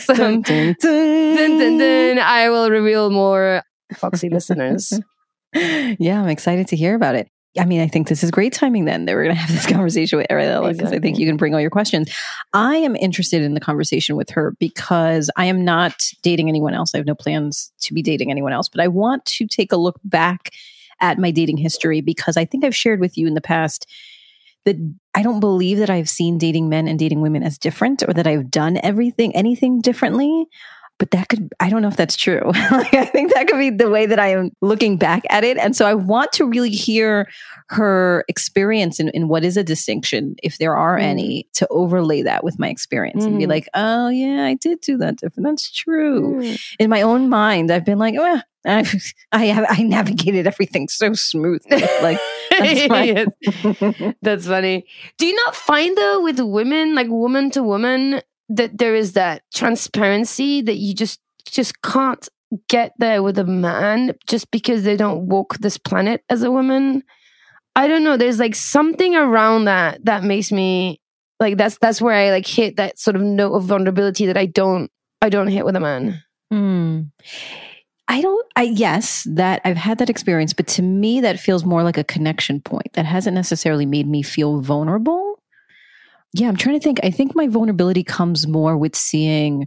so, 0.00 0.14
Dun, 0.14 0.42
dun, 0.42 0.76
dun. 0.80 1.36
dun, 1.36 1.58
dun, 1.58 1.78
dun. 1.78 2.18
I 2.18 2.48
will 2.50 2.70
reveal 2.70 3.10
more, 3.10 3.62
Foxy 3.98 4.30
listeners. 4.30 4.92
Yeah, 5.54 6.22
I'm 6.22 6.28
excited 6.28 6.68
to 6.68 6.76
hear 6.76 6.94
about 6.94 7.14
it. 7.14 7.28
I 7.58 7.64
mean, 7.64 7.80
I 7.80 7.88
think 7.88 8.06
this 8.06 8.22
is 8.22 8.30
great 8.30 8.52
timing 8.52 8.84
then 8.84 9.06
that 9.06 9.14
we're 9.14 9.24
going 9.24 9.34
to 9.34 9.40
have 9.40 9.50
this 9.50 9.66
conversation 9.66 10.18
with 10.18 10.28
Ariella 10.28 10.70
because 10.70 10.92
I 10.92 11.00
think 11.00 11.18
you 11.18 11.26
can 11.26 11.36
bring 11.36 11.52
all 11.52 11.60
your 11.60 11.70
questions. 11.70 12.08
I 12.52 12.76
am 12.76 12.94
interested 12.94 13.42
in 13.42 13.54
the 13.54 13.60
conversation 13.60 14.14
with 14.14 14.30
her 14.30 14.54
because 14.60 15.30
I 15.36 15.46
am 15.46 15.64
not 15.64 16.00
dating 16.22 16.48
anyone 16.48 16.74
else. 16.74 16.94
I 16.94 16.98
have 16.98 17.06
no 17.06 17.16
plans 17.16 17.72
to 17.80 17.94
be 17.94 18.02
dating 18.02 18.30
anyone 18.30 18.52
else, 18.52 18.68
but 18.68 18.80
I 18.80 18.86
want 18.86 19.24
to 19.26 19.48
take 19.48 19.72
a 19.72 19.76
look 19.76 19.98
back 20.04 20.50
at 21.00 21.18
my 21.18 21.32
dating 21.32 21.56
history 21.56 22.00
because 22.00 22.36
I 22.36 22.44
think 22.44 22.64
I've 22.64 22.76
shared 22.76 23.00
with 23.00 23.18
you 23.18 23.26
in 23.26 23.34
the 23.34 23.40
past 23.40 23.86
that 24.64 24.76
I 25.14 25.22
don't 25.22 25.40
believe 25.40 25.78
that 25.78 25.90
I've 25.90 26.08
seen 26.08 26.38
dating 26.38 26.68
men 26.68 26.86
and 26.86 26.98
dating 26.98 27.20
women 27.20 27.42
as 27.42 27.58
different 27.58 28.04
or 28.06 28.12
that 28.12 28.26
I've 28.26 28.50
done 28.50 28.78
everything, 28.82 29.34
anything 29.34 29.80
differently. 29.80 30.46
But 31.00 31.10
that 31.10 31.28
could, 31.28 31.50
I 31.58 31.70
don't 31.70 31.82
know 31.82 31.88
if 31.88 31.96
that's 31.96 32.14
true. 32.14 32.42
like, 32.70 32.94
I 32.94 33.04
think 33.06 33.32
that 33.34 33.48
could 33.48 33.58
be 33.58 33.70
the 33.70 33.90
way 33.90 34.06
that 34.06 34.20
I 34.20 34.28
am 34.28 34.52
looking 34.60 34.96
back 34.98 35.22
at 35.30 35.42
it. 35.42 35.56
And 35.56 35.74
so 35.74 35.86
I 35.86 35.94
want 35.94 36.30
to 36.34 36.44
really 36.44 36.70
hear 36.70 37.26
her 37.70 38.22
experience 38.28 39.00
in, 39.00 39.08
in 39.08 39.26
what 39.26 39.42
is 39.42 39.56
a 39.56 39.64
distinction, 39.64 40.36
if 40.42 40.58
there 40.58 40.76
are 40.76 40.98
Mm. 40.98 41.02
any, 41.02 41.48
to 41.54 41.66
overlay 41.70 42.20
that 42.22 42.44
with 42.44 42.58
my 42.58 42.68
experience 42.68 43.24
and 43.24 43.38
be 43.38 43.46
Mhm. 43.46 43.48
like, 43.48 43.68
oh, 43.74 44.08
yeah, 44.10 44.44
I 44.44 44.54
did 44.54 44.80
do 44.82 44.98
that 44.98 45.16
different. 45.16 45.46
That's 45.48 45.72
true. 45.72 46.36
Mm. 46.42 46.60
In 46.78 46.90
my 46.90 47.00
own 47.02 47.28
mind, 47.30 47.70
I've 47.70 47.84
been 47.86 47.98
like, 47.98 48.14
well, 48.14 48.42
I, 48.66 48.84
I 49.32 49.46
have, 49.46 49.64
I 49.70 49.82
navigated 49.82 50.46
everything 50.46 50.88
so 50.88 51.14
smooth. 51.14 51.62
Like, 52.02 52.18
that's. 52.50 53.30
That's 54.22 54.46
funny. 54.46 54.84
Do 55.18 55.26
you 55.26 55.34
not 55.34 55.54
find 55.56 55.96
though 55.96 56.22
with 56.22 56.40
women, 56.40 56.94
like 56.94 57.08
woman 57.08 57.50
to 57.52 57.62
woman, 57.62 58.20
that 58.50 58.78
there 58.78 58.94
is 58.94 59.14
that 59.14 59.42
transparency 59.54 60.60
that 60.62 60.76
you 60.76 60.94
just 60.94 61.20
just 61.46 61.80
can't 61.82 62.28
get 62.68 62.92
there 62.98 63.22
with 63.22 63.38
a 63.38 63.44
man 63.44 64.12
just 64.26 64.50
because 64.50 64.82
they 64.82 64.96
don't 64.96 65.26
walk 65.26 65.58
this 65.58 65.78
planet 65.78 66.22
as 66.28 66.42
a 66.42 66.50
woman? 66.50 67.02
I 67.76 67.86
don't 67.86 68.04
know. 68.04 68.16
There's 68.16 68.38
like 68.38 68.54
something 68.54 69.14
around 69.14 69.64
that 69.64 70.04
that 70.04 70.24
makes 70.24 70.52
me 70.52 71.00
like 71.38 71.56
that's 71.56 71.78
that's 71.78 72.02
where 72.02 72.14
I 72.14 72.30
like 72.30 72.46
hit 72.46 72.76
that 72.76 72.98
sort 72.98 73.16
of 73.16 73.22
note 73.22 73.54
of 73.54 73.64
vulnerability 73.64 74.26
that 74.26 74.36
I 74.36 74.46
don't 74.46 74.90
I 75.22 75.28
don't 75.28 75.48
hit 75.48 75.64
with 75.64 75.76
a 75.76 75.80
man. 75.80 76.22
Hmm. 76.50 77.02
I 78.08 78.22
don't, 78.22 78.46
I, 78.56 78.62
yes, 78.62 79.24
that 79.30 79.60
I've 79.64 79.76
had 79.76 79.98
that 79.98 80.10
experience, 80.10 80.52
but 80.52 80.66
to 80.68 80.82
me, 80.82 81.20
that 81.20 81.38
feels 81.38 81.64
more 81.64 81.84
like 81.84 81.96
a 81.96 82.02
connection 82.02 82.60
point 82.60 82.92
that 82.94 83.06
hasn't 83.06 83.36
necessarily 83.36 83.86
made 83.86 84.08
me 84.08 84.22
feel 84.22 84.60
vulnerable. 84.60 85.29
Yeah, 86.32 86.48
I'm 86.48 86.56
trying 86.56 86.78
to 86.78 86.82
think. 86.84 87.00
I 87.02 87.10
think 87.10 87.34
my 87.34 87.48
vulnerability 87.48 88.04
comes 88.04 88.46
more 88.46 88.76
with 88.76 88.94
seeing 88.94 89.66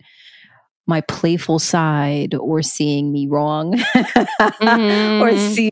my 0.88 1.02
playful 1.02 1.60
side 1.60 2.36
or 2.36 2.62
seeing 2.62 3.12
me 3.12 3.28
wrong 3.28 3.74
or 3.96 5.30
Mhm. 5.32 5.54
seeing 5.56 5.72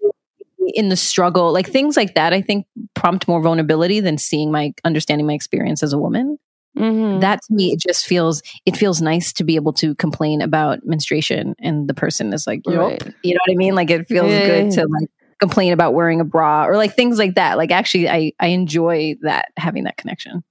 me 0.60 0.72
in 0.76 0.90
the 0.90 0.96
struggle, 0.96 1.52
like 1.52 1.68
things 1.68 1.98
like 1.98 2.16
that. 2.16 2.34
I 2.34 2.42
think 2.42 2.66
prompt 2.94 3.28
more 3.28 3.42
vulnerability 3.42 4.00
than 4.00 4.18
seeing 4.18 4.52
my 4.52 4.74
understanding 4.86 5.28
my 5.28 5.34
experience 5.34 5.84
as 5.84 5.92
a 5.94 5.98
woman 5.98 6.38
Mhm. 6.78 7.20
that 7.20 7.42
to 7.48 7.54
me 7.54 7.74
it 7.74 7.80
just 7.82 8.06
feels 8.06 8.42
it 8.66 8.78
feels 8.78 9.02
nice 9.02 9.34
to 9.34 9.44
be 9.44 9.56
able 9.58 9.74
to 9.74 9.94
complain 9.96 10.42
about 10.42 10.80
menstruation 10.86 11.54
and 11.60 11.90
the 11.90 11.94
person 11.94 12.32
is 12.32 12.48
like. 12.48 12.62
Right. 12.66 13.04
you 13.24 13.34
know 13.34 13.40
what 13.46 13.52
i 13.54 13.58
mean 13.58 13.76
like 13.76 13.90
it 13.90 14.08
feels 14.08 14.32
Yeah, 14.32 14.46
good 14.46 14.72
to 14.72 14.88
like 14.88 15.10
complain 15.42 15.74
about 15.74 15.94
wearing 15.94 16.22
a 16.22 16.24
bra 16.24 16.66
or 16.66 16.78
like 16.78 16.96
things 16.96 17.18
like 17.20 17.36
that 17.36 17.58
like 17.58 17.72
actually 17.72 18.08
i 18.08 18.32
i 18.40 18.48
enjoy 18.48 19.16
that 19.24 19.50
having 19.58 19.84
that 19.84 19.98
connection 19.98 20.44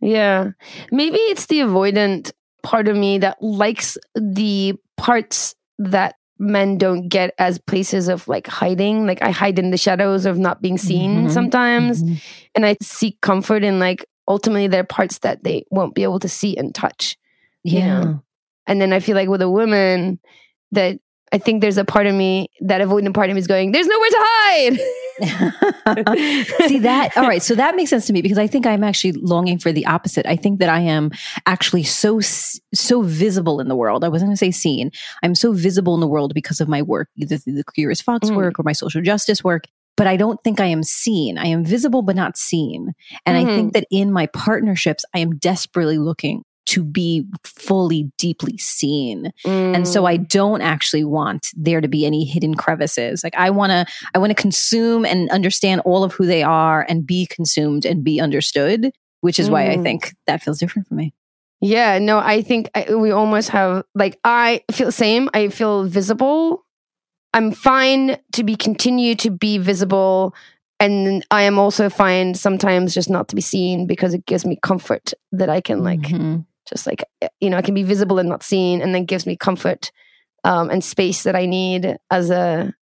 Yeah. 0.00 0.50
Maybe 0.90 1.18
it's 1.18 1.46
the 1.46 1.60
avoidant 1.60 2.32
part 2.62 2.88
of 2.88 2.96
me 2.96 3.18
that 3.18 3.42
likes 3.42 3.96
the 4.14 4.74
parts 4.96 5.54
that 5.78 6.14
men 6.38 6.78
don't 6.78 7.08
get 7.08 7.34
as 7.38 7.58
places 7.58 8.08
of 8.08 8.26
like 8.26 8.46
hiding. 8.46 9.06
Like 9.06 9.22
I 9.22 9.30
hide 9.30 9.58
in 9.58 9.70
the 9.70 9.76
shadows 9.76 10.24
of 10.26 10.38
not 10.38 10.62
being 10.62 10.78
seen 10.78 11.26
Mhm. 11.26 11.30
sometimes. 11.30 12.02
Mhm. 12.02 12.22
And 12.54 12.66
I 12.66 12.76
seek 12.82 13.20
comfort 13.20 13.62
in 13.62 13.78
like 13.78 14.06
ultimately 14.26 14.66
there 14.68 14.80
are 14.80 14.84
parts 14.84 15.18
that 15.18 15.44
they 15.44 15.64
won't 15.70 15.94
be 15.94 16.02
able 16.02 16.20
to 16.20 16.28
see 16.28 16.56
and 16.56 16.74
touch. 16.74 17.16
you 17.62 17.78
yeah 17.80 18.00
know? 18.04 18.22
And 18.66 18.80
then 18.80 18.92
I 18.94 19.00
feel 19.00 19.14
like 19.16 19.28
with 19.28 19.42
a 19.42 19.50
woman 19.50 20.18
that 20.72 20.98
I 21.32 21.38
think 21.38 21.60
there's 21.60 21.78
a 21.78 21.84
part 21.84 22.06
of 22.06 22.14
me, 22.14 22.48
that 22.60 22.80
avoidant 22.80 23.14
part 23.14 23.30
of 23.30 23.34
me 23.34 23.40
is 23.40 23.46
going, 23.46 23.70
there's 23.72 23.86
nowhere 23.86 24.10
to 24.10 24.16
hide. 24.18 24.80
See 26.68 26.78
that? 26.80 27.16
All 27.16 27.28
right. 27.28 27.42
So 27.42 27.54
that 27.54 27.76
makes 27.76 27.90
sense 27.90 28.06
to 28.06 28.12
me 28.12 28.22
because 28.22 28.38
I 28.38 28.46
think 28.46 28.66
I'm 28.66 28.82
actually 28.82 29.12
longing 29.12 29.58
for 29.58 29.70
the 29.70 29.86
opposite. 29.86 30.26
I 30.26 30.36
think 30.36 30.58
that 30.58 30.68
I 30.68 30.80
am 30.80 31.10
actually 31.46 31.84
so 31.84 32.20
so 32.20 33.02
visible 33.02 33.60
in 33.60 33.68
the 33.68 33.76
world. 33.76 34.02
I 34.02 34.08
wasn't 34.08 34.28
going 34.28 34.36
to 34.36 34.38
say 34.38 34.50
seen. 34.50 34.90
I'm 35.22 35.34
so 35.34 35.52
visible 35.52 35.94
in 35.94 36.00
the 36.00 36.08
world 36.08 36.34
because 36.34 36.60
of 36.60 36.68
my 36.68 36.82
work, 36.82 37.08
either 37.16 37.36
through 37.36 37.54
the 37.54 37.90
as 37.90 38.00
Fox 38.00 38.28
Mm. 38.30 38.36
work 38.36 38.58
or 38.58 38.62
my 38.64 38.72
social 38.72 39.00
justice 39.02 39.44
work. 39.44 39.64
But 39.96 40.06
I 40.06 40.16
don't 40.16 40.42
think 40.42 40.60
I 40.60 40.66
am 40.66 40.82
seen. 40.82 41.36
I 41.38 41.46
am 41.46 41.64
visible, 41.64 42.02
but 42.02 42.16
not 42.16 42.36
seen. 42.36 42.92
And 43.26 43.36
I 43.36 43.44
think 43.44 43.74
that 43.74 43.86
in 43.90 44.12
my 44.12 44.26
partnerships, 44.26 45.04
I 45.14 45.18
am 45.18 45.36
desperately 45.36 45.98
looking 45.98 46.44
to 46.70 46.82
be 46.84 47.24
fully, 47.44 48.10
deeply 48.18 48.56
seen. 48.58 49.32
And 49.44 49.86
so 49.86 50.02
Mm. 50.02 50.08
I 50.08 50.16
don't 50.16 50.62
actually 50.62 51.04
want 51.04 51.48
there 51.56 51.80
to 51.80 51.88
be 51.88 52.04
any 52.06 52.24
hidden 52.24 52.54
crevices. 52.54 53.22
Like 53.24 53.34
I 53.36 53.50
want 53.50 53.70
to 53.70 53.86
I 54.14 54.18
want 54.18 54.30
to 54.30 54.40
consume 54.42 55.04
and 55.04 55.28
understand 55.30 55.82
all 55.84 56.02
of 56.04 56.12
who 56.12 56.26
they 56.26 56.42
are 56.42 56.86
and 56.88 57.06
be 57.06 57.26
consumed 57.26 57.84
and 57.84 58.02
be 58.04 58.20
understood, 58.20 58.92
which 59.20 59.38
is 59.38 59.50
why 59.50 59.70
I 59.70 59.76
Mm. 59.76 59.82
think 59.82 60.14
that 60.26 60.42
feels 60.42 60.58
different 60.58 60.88
for 60.88 60.94
me. 60.94 61.12
Yeah, 61.60 61.98
no, 61.98 62.18
I 62.18 62.40
think 62.42 62.70
I, 62.74 62.94
we 62.94 63.10
almost 63.10 63.50
have 63.50 63.84
like 63.94 64.18
I 64.24 64.62
feel 64.72 64.86
the 64.86 64.92
same. 64.92 65.28
I 65.34 65.48
feel 65.48 65.84
visible. 65.84 66.64
I'm 67.34 67.52
fine 67.52 68.16
to 68.32 68.42
be 68.42 68.56
continue 68.56 69.14
to 69.16 69.30
be 69.30 69.58
visible, 69.58 70.34
and 70.80 71.24
I 71.30 71.42
am 71.42 71.58
also 71.58 71.88
fine 71.90 72.34
sometimes 72.34 72.94
just 72.94 73.10
not 73.10 73.28
to 73.28 73.36
be 73.36 73.42
seen 73.42 73.86
because 73.86 74.14
it 74.14 74.24
gives 74.26 74.44
me 74.46 74.56
comfort 74.62 75.12
that 75.32 75.48
I 75.50 75.60
can 75.60 75.84
like 75.84 76.00
Mhm. 76.00 76.46
Just 76.70 76.86
like 76.86 77.04
you 77.40 77.50
know 77.50 77.56
I 77.56 77.62
can 77.62 77.74
be 77.74 77.82
visible 77.82 78.18
and 78.18 78.28
not 78.28 78.42
seen, 78.42 78.80
and 78.80 78.94
then 78.94 79.04
gives 79.04 79.26
me 79.26 79.36
comfort 79.36 79.90
um, 80.44 80.70
and 80.70 80.82
space 80.82 81.24
that 81.24 81.36
I 81.36 81.46
need 81.46 81.96
as 82.10 82.30
a 82.30 82.72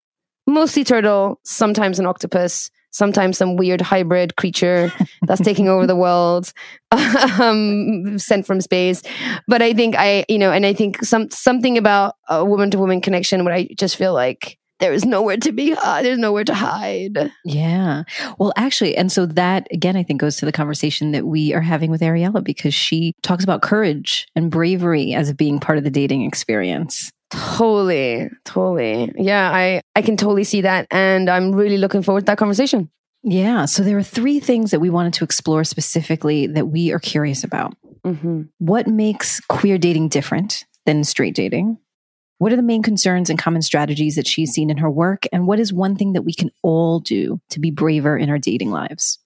mostly 0.46 0.84
turtle, 0.84 1.40
sometimes 1.44 1.98
an 1.98 2.06
octopus, 2.06 2.70
sometimes 2.90 3.38
some 3.38 3.56
weird 3.56 3.80
hybrid 3.80 4.36
creature 4.36 4.92
that's 5.22 5.40
taking 5.40 5.68
over 5.68 5.86
the 5.86 5.96
world, 5.96 6.52
um, 6.92 8.18
sent 8.18 8.46
from 8.46 8.60
space. 8.60 9.02
But 9.46 9.62
I 9.62 9.72
think 9.74 9.94
I, 9.96 10.24
you 10.28 10.38
know, 10.38 10.52
and 10.52 10.64
I 10.66 10.72
think 10.72 11.04
some 11.04 11.30
something 11.30 11.78
about 11.78 12.14
a 12.28 12.44
woman 12.44 12.70
to 12.70 12.78
woman 12.78 13.00
connection 13.00 13.44
where 13.44 13.54
I 13.54 13.68
just 13.76 13.96
feel 13.96 14.14
like 14.14 14.58
there 14.80 14.92
is 14.92 15.04
nowhere 15.04 15.36
to 15.38 15.52
be, 15.52 15.74
uh, 15.74 16.02
there's 16.02 16.18
nowhere 16.18 16.44
to 16.44 16.54
hide. 16.54 17.32
Yeah. 17.44 18.04
Well, 18.38 18.52
actually, 18.56 18.96
and 18.96 19.10
so 19.10 19.26
that 19.26 19.66
again, 19.72 19.96
I 19.96 20.02
think 20.02 20.20
goes 20.20 20.36
to 20.36 20.46
the 20.46 20.52
conversation 20.52 21.12
that 21.12 21.26
we 21.26 21.52
are 21.54 21.60
having 21.60 21.90
with 21.90 22.00
Ariella 22.00 22.42
because 22.42 22.74
she 22.74 23.14
talks 23.22 23.44
about 23.44 23.62
courage 23.62 24.26
and 24.34 24.50
bravery 24.50 25.14
as 25.14 25.32
being 25.32 25.58
part 25.60 25.78
of 25.78 25.84
the 25.84 25.90
dating 25.90 26.22
experience. 26.22 27.10
Totally, 27.30 28.30
totally. 28.44 29.12
Yeah, 29.16 29.50
I 29.52 29.82
I 29.94 30.02
can 30.02 30.16
totally 30.16 30.44
see 30.44 30.62
that, 30.62 30.86
and 30.90 31.28
I'm 31.28 31.52
really 31.54 31.76
looking 31.76 32.02
forward 32.02 32.22
to 32.22 32.26
that 32.26 32.38
conversation. 32.38 32.90
Yeah. 33.22 33.66
So 33.66 33.82
there 33.82 33.98
are 33.98 34.02
three 34.02 34.40
things 34.40 34.70
that 34.70 34.80
we 34.80 34.90
wanted 34.90 35.12
to 35.14 35.24
explore 35.24 35.64
specifically 35.64 36.46
that 36.46 36.68
we 36.68 36.92
are 36.92 36.98
curious 36.98 37.44
about. 37.44 37.74
Mm-hmm. 38.04 38.42
What 38.58 38.86
makes 38.86 39.40
queer 39.40 39.76
dating 39.76 40.08
different 40.08 40.64
than 40.86 41.04
straight 41.04 41.34
dating? 41.34 41.78
What 42.38 42.52
are 42.52 42.56
the 42.56 42.62
main 42.62 42.84
concerns 42.84 43.30
and 43.30 43.38
common 43.38 43.62
strategies 43.62 44.14
that 44.14 44.28
she's 44.28 44.52
seen 44.52 44.70
in 44.70 44.76
her 44.76 44.88
work? 44.88 45.26
And 45.32 45.48
what 45.48 45.58
is 45.58 45.72
one 45.72 45.96
thing 45.96 46.12
that 46.12 46.22
we 46.22 46.32
can 46.32 46.50
all 46.62 47.00
do 47.00 47.40
to 47.50 47.58
be 47.58 47.72
braver 47.72 48.16
in 48.16 48.30
our 48.30 48.38
dating 48.38 48.70
lives? 48.70 49.18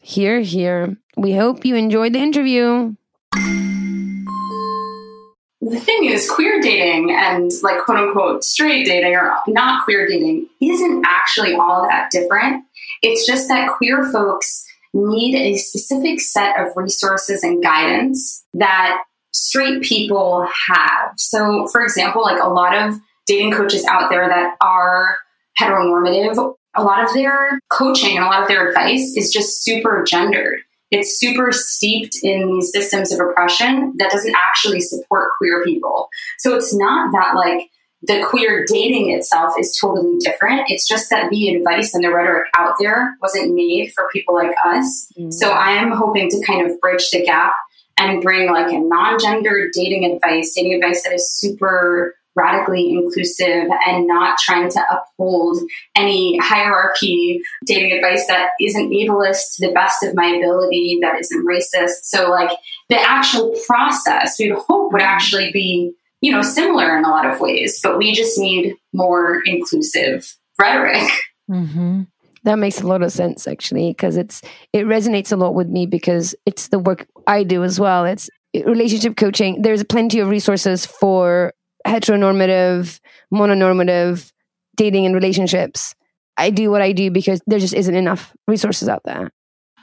Here, 0.00 0.40
here. 0.40 0.94
We 1.16 1.34
hope 1.34 1.64
you 1.64 1.76
enjoyed 1.76 2.12
the 2.12 2.18
interview. 2.18 2.94
the 5.62 5.80
thing 5.80 6.04
is, 6.04 6.30
queer 6.30 6.60
dating 6.60 7.10
and 7.10 7.50
like 7.62 7.80
quote 7.84 7.98
unquote 7.98 8.44
straight 8.44 8.84
dating 8.84 9.14
or 9.14 9.34
not 9.48 9.84
queer 9.84 10.06
dating 10.06 10.46
isn't 10.60 11.04
actually 11.06 11.54
all 11.54 11.88
that 11.88 12.10
different. 12.10 12.64
It's 13.00 13.26
just 13.26 13.48
that 13.48 13.70
queer 13.78 14.12
folks 14.12 14.66
need 14.92 15.34
a 15.34 15.56
specific 15.56 16.20
set 16.20 16.58
of 16.60 16.76
resources 16.76 17.42
and 17.42 17.62
guidance 17.62 18.44
that 18.52 19.04
straight 19.32 19.82
people 19.82 20.48
have. 20.68 21.12
So, 21.16 21.66
for 21.68 21.82
example, 21.82 22.22
like 22.22 22.42
a 22.42 22.48
lot 22.48 22.76
of 22.76 22.94
dating 23.26 23.52
coaches 23.52 23.84
out 23.88 24.10
there 24.10 24.28
that 24.28 24.56
are 24.60 25.16
heteronormative 25.60 26.54
a 26.78 26.82
lot 26.82 27.04
of 27.04 27.12
their 27.12 27.60
coaching 27.70 28.16
and 28.16 28.24
a 28.24 28.28
lot 28.28 28.42
of 28.42 28.48
their 28.48 28.68
advice 28.68 29.14
is 29.16 29.32
just 29.32 29.62
super 29.62 30.04
gendered. 30.06 30.60
It's 30.90 31.18
super 31.18 31.52
steeped 31.52 32.18
in 32.22 32.46
these 32.46 32.72
systems 32.72 33.12
of 33.12 33.20
oppression 33.20 33.94
that 33.98 34.10
doesn't 34.10 34.34
actually 34.34 34.80
support 34.80 35.30
queer 35.36 35.62
people. 35.64 36.08
So 36.38 36.54
it's 36.54 36.74
not 36.74 37.12
that 37.12 37.34
like 37.34 37.68
the 38.02 38.24
queer 38.24 38.64
dating 38.66 39.10
itself 39.10 39.54
is 39.58 39.76
totally 39.78 40.18
different. 40.20 40.70
It's 40.70 40.86
just 40.86 41.10
that 41.10 41.30
the 41.30 41.54
advice 41.54 41.94
and 41.94 42.04
the 42.04 42.12
rhetoric 42.12 42.46
out 42.56 42.76
there 42.78 43.16
wasn't 43.20 43.54
made 43.54 43.92
for 43.92 44.08
people 44.12 44.34
like 44.34 44.54
us. 44.64 45.12
Mm-hmm. 45.18 45.30
So 45.32 45.50
I 45.50 45.72
am 45.72 45.90
hoping 45.90 46.30
to 46.30 46.46
kind 46.46 46.64
of 46.64 46.80
bridge 46.80 47.10
the 47.10 47.24
gap 47.24 47.54
and 47.98 48.22
bring 48.22 48.50
like 48.50 48.72
a 48.72 48.78
non-gendered 48.78 49.70
dating 49.72 50.04
advice, 50.04 50.54
dating 50.54 50.74
advice 50.74 51.02
that 51.02 51.12
is 51.12 51.30
super 51.30 52.14
radically 52.36 52.90
inclusive 52.90 53.66
and 53.86 54.06
not 54.06 54.38
trying 54.38 54.70
to 54.70 54.80
uphold 54.90 55.58
any 55.96 56.38
hierarchy 56.38 57.42
dating 57.66 57.92
advice 57.92 58.26
that 58.28 58.50
isn't 58.60 58.90
ableist 58.90 59.56
to 59.56 59.66
the 59.66 59.72
best 59.72 60.04
of 60.04 60.14
my 60.14 60.26
ability, 60.26 60.98
that 61.02 61.18
isn't 61.18 61.46
racist. 61.46 62.04
So 62.04 62.30
like 62.30 62.50
the 62.88 63.00
actual 63.00 63.56
process 63.66 64.38
we'd 64.38 64.52
hope 64.52 64.92
would 64.92 65.02
actually 65.02 65.50
be, 65.52 65.92
you 66.20 66.30
know, 66.30 66.42
similar 66.42 66.96
in 66.96 67.04
a 67.04 67.10
lot 67.10 67.26
of 67.26 67.40
ways, 67.40 67.80
but 67.82 67.98
we 67.98 68.12
just 68.12 68.38
need 68.38 68.76
more 68.92 69.42
inclusive 69.44 70.36
rhetoric. 70.58 71.10
Mm-hmm. 71.50 72.02
That 72.48 72.58
makes 72.58 72.80
a 72.80 72.86
lot 72.86 73.02
of 73.02 73.12
sense 73.12 73.46
actually, 73.46 73.90
because 73.90 74.16
it's 74.16 74.40
it 74.72 74.86
resonates 74.86 75.32
a 75.32 75.36
lot 75.36 75.54
with 75.54 75.68
me 75.68 75.84
because 75.84 76.34
it's 76.46 76.68
the 76.68 76.78
work 76.78 77.06
I 77.26 77.42
do 77.42 77.62
as 77.62 77.78
well. 77.78 78.06
It's 78.06 78.30
eh, 78.54 78.62
relationship 78.64 79.18
coaching. 79.18 79.60
There's 79.60 79.84
plenty 79.84 80.18
of 80.18 80.30
resources 80.30 80.86
for 80.86 81.52
heteronormative, 81.86 83.00
mononormative 83.30 84.32
dating 84.78 85.04
and 85.04 85.14
relationships. 85.14 85.94
I 86.38 86.48
do 86.48 86.70
what 86.70 86.80
I 86.80 86.92
do 86.92 87.10
because 87.10 87.42
there 87.46 87.58
just 87.58 87.74
isn't 87.74 87.94
enough 87.94 88.32
resources 88.46 88.88
out 88.88 89.02
there. 89.04 89.30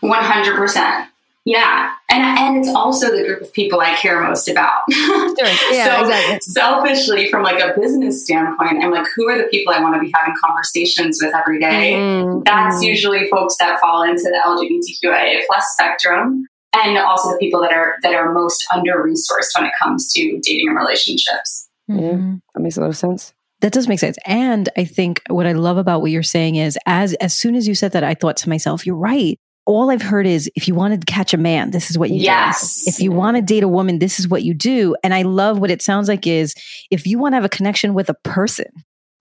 100%. 0.03 1.07
Yeah. 1.45 1.91
And, 2.09 2.39
and 2.39 2.57
it's 2.57 2.75
also 2.75 3.15
the 3.15 3.23
group 3.23 3.41
of 3.41 3.53
people 3.53 3.79
I 3.79 3.93
care 3.95 4.21
most 4.21 4.47
about. 4.49 4.81
Sure. 4.91 5.35
Yeah, 5.71 5.97
so 5.97 6.01
exactly. 6.01 6.39
selfishly, 6.41 7.29
from 7.29 7.43
like 7.43 7.61
a 7.61 7.77
business 7.79 8.23
standpoint, 8.23 8.83
I'm 8.83 8.91
like, 8.91 9.05
who 9.15 9.29
are 9.29 9.37
the 9.37 9.43
people 9.45 9.73
I 9.73 9.81
want 9.81 9.95
to 9.95 9.99
be 9.99 10.11
having 10.15 10.33
conversations 10.43 11.19
with 11.21 11.35
every 11.35 11.59
day? 11.59 11.93
Mm-hmm. 11.93 12.43
That's 12.45 12.77
mm-hmm. 12.77 12.83
usually 12.83 13.29
folks 13.29 13.57
that 13.57 13.79
fall 13.79 14.03
into 14.03 14.23
the 14.23 14.41
LGBTQIA 14.45 15.45
plus 15.47 15.65
spectrum. 15.73 16.47
And 16.73 16.97
also 16.97 17.31
the 17.31 17.37
people 17.37 17.61
that 17.61 17.71
are 17.71 17.95
that 18.03 18.13
are 18.13 18.33
most 18.33 18.67
under 18.73 18.95
resourced 18.95 19.57
when 19.57 19.65
it 19.65 19.71
comes 19.81 20.11
to 20.13 20.39
dating 20.41 20.69
and 20.69 20.77
relationships. 20.77 21.69
Mm-hmm. 21.89 22.03
Yeah, 22.03 22.35
that 22.53 22.59
makes 22.59 22.77
a 22.77 22.81
lot 22.81 22.89
of 22.89 22.97
sense. 22.97 23.33
That 23.61 23.71
does 23.71 23.87
make 23.87 23.99
sense. 23.99 24.17
And 24.25 24.67
I 24.77 24.83
think 24.83 25.21
what 25.29 25.47
I 25.47 25.53
love 25.53 25.77
about 25.77 26.01
what 26.01 26.11
you're 26.11 26.23
saying 26.23 26.55
is 26.55 26.77
as 26.85 27.13
as 27.15 27.33
soon 27.33 27.55
as 27.55 27.67
you 27.67 27.75
said 27.75 27.93
that, 27.93 28.03
I 28.03 28.13
thought 28.13 28.37
to 28.37 28.49
myself, 28.49 28.85
you're 28.85 28.95
right. 28.95 29.39
All 29.65 29.89
I've 29.89 30.01
heard 30.01 30.27
is 30.27 30.49
if 30.55 30.67
you 30.67 30.75
want 30.75 30.99
to 30.99 31.05
catch 31.11 31.33
a 31.33 31.37
man, 31.37 31.71
this 31.71 31.89
is 31.89 31.97
what 31.97 32.11
you 32.11 32.17
yes. 32.17 32.83
do. 32.83 32.89
If 32.89 32.99
you 32.99 33.11
want 33.11 33.37
to 33.37 33.41
date 33.41 33.63
a 33.63 33.67
woman, 33.67 33.99
this 33.99 34.19
is 34.19 34.27
what 34.27 34.43
you 34.43 34.53
do. 34.53 34.95
And 35.03 35.13
I 35.13 35.23
love 35.23 35.59
what 35.59 35.71
it 35.71 35.81
sounds 35.81 36.07
like 36.07 36.27
is 36.27 36.53
if 36.91 37.07
you 37.07 37.17
want 37.17 37.33
to 37.33 37.37
have 37.37 37.45
a 37.45 37.49
connection 37.49 37.93
with 37.93 38.09
a 38.09 38.13
person, 38.23 38.67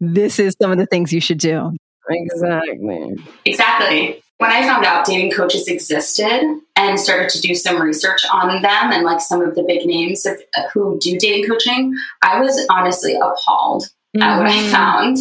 this 0.01 0.39
is 0.39 0.55
some 0.61 0.71
of 0.71 0.79
the 0.79 0.87
things 0.87 1.13
you 1.13 1.21
should 1.21 1.39
do. 1.39 1.73
Exactly. 2.11 3.17
Exactly. 3.47 4.23
When 4.39 4.51
I 4.51 4.63
found 4.63 4.85
out 4.85 5.07
dating 5.07 5.31
coaches 5.31 5.69
existed 5.69 6.43
and 6.77 6.99
started 6.99 7.31
to 7.31 7.41
do 7.41 7.55
some 7.55 7.81
research 7.81 8.27
on 8.33 8.61
them 8.61 8.93
and 8.93 9.05
like 9.05 9.21
some 9.21 9.41
of 9.41 9.55
the 9.55 9.63
big 9.63 9.87
names 9.87 10.27
of, 10.27 10.39
uh, 10.57 10.63
who 10.73 10.99
do 11.01 11.17
dating 11.19 11.49
coaching, 11.49 11.95
I 12.21 12.41
was 12.41 12.67
honestly 12.69 13.15
appalled. 13.15 13.89
At 14.21 14.39
what 14.39 14.47
I 14.47 14.53
mm-hmm. 14.53 14.71
found 14.71 15.17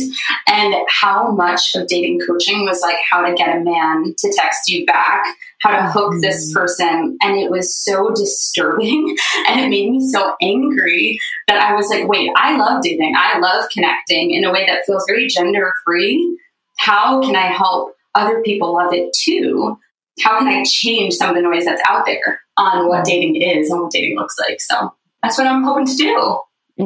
and 0.47 0.75
how 0.87 1.31
much 1.31 1.75
of 1.75 1.87
dating 1.87 2.19
coaching 2.19 2.63
was 2.63 2.81
like 2.81 2.97
how 3.09 3.25
to 3.25 3.33
get 3.33 3.55
a 3.55 3.59
man 3.59 4.13
to 4.17 4.33
text 4.35 4.69
you 4.69 4.85
back, 4.85 5.23
how 5.61 5.71
to 5.71 5.91
hook 5.91 6.11
mm-hmm. 6.11 6.21
this 6.21 6.53
person. 6.53 7.17
And 7.21 7.37
it 7.37 7.49
was 7.49 7.75
so 7.75 8.11
disturbing 8.13 9.15
and 9.49 9.59
it 9.59 9.69
made 9.69 9.89
me 9.89 10.07
so 10.11 10.35
angry 10.41 11.19
that 11.47 11.59
I 11.59 11.73
was 11.73 11.87
like, 11.89 12.07
wait, 12.07 12.29
I 12.35 12.55
love 12.55 12.83
dating. 12.83 13.15
I 13.17 13.39
love 13.39 13.67
connecting 13.71 14.31
in 14.31 14.43
a 14.43 14.51
way 14.51 14.65
that 14.67 14.85
feels 14.85 15.05
very 15.07 15.27
gender 15.27 15.73
free. 15.83 16.37
How 16.77 17.21
can 17.21 17.35
I 17.35 17.47
help 17.47 17.95
other 18.13 18.41
people 18.43 18.73
love 18.73 18.93
it 18.93 19.11
too? 19.13 19.77
How 20.21 20.37
can 20.37 20.47
I 20.47 20.63
change 20.67 21.15
some 21.15 21.29
of 21.29 21.35
the 21.35 21.41
noise 21.41 21.65
that's 21.65 21.81
out 21.87 22.05
there 22.05 22.41
on 22.57 22.87
what 22.87 23.05
dating 23.05 23.41
is 23.41 23.71
and 23.71 23.81
what 23.81 23.91
dating 23.91 24.17
looks 24.17 24.37
like? 24.39 24.61
So 24.61 24.93
that's 25.23 25.39
what 25.39 25.47
I'm 25.47 25.63
hoping 25.63 25.87
to 25.87 25.95
do. 25.95 26.39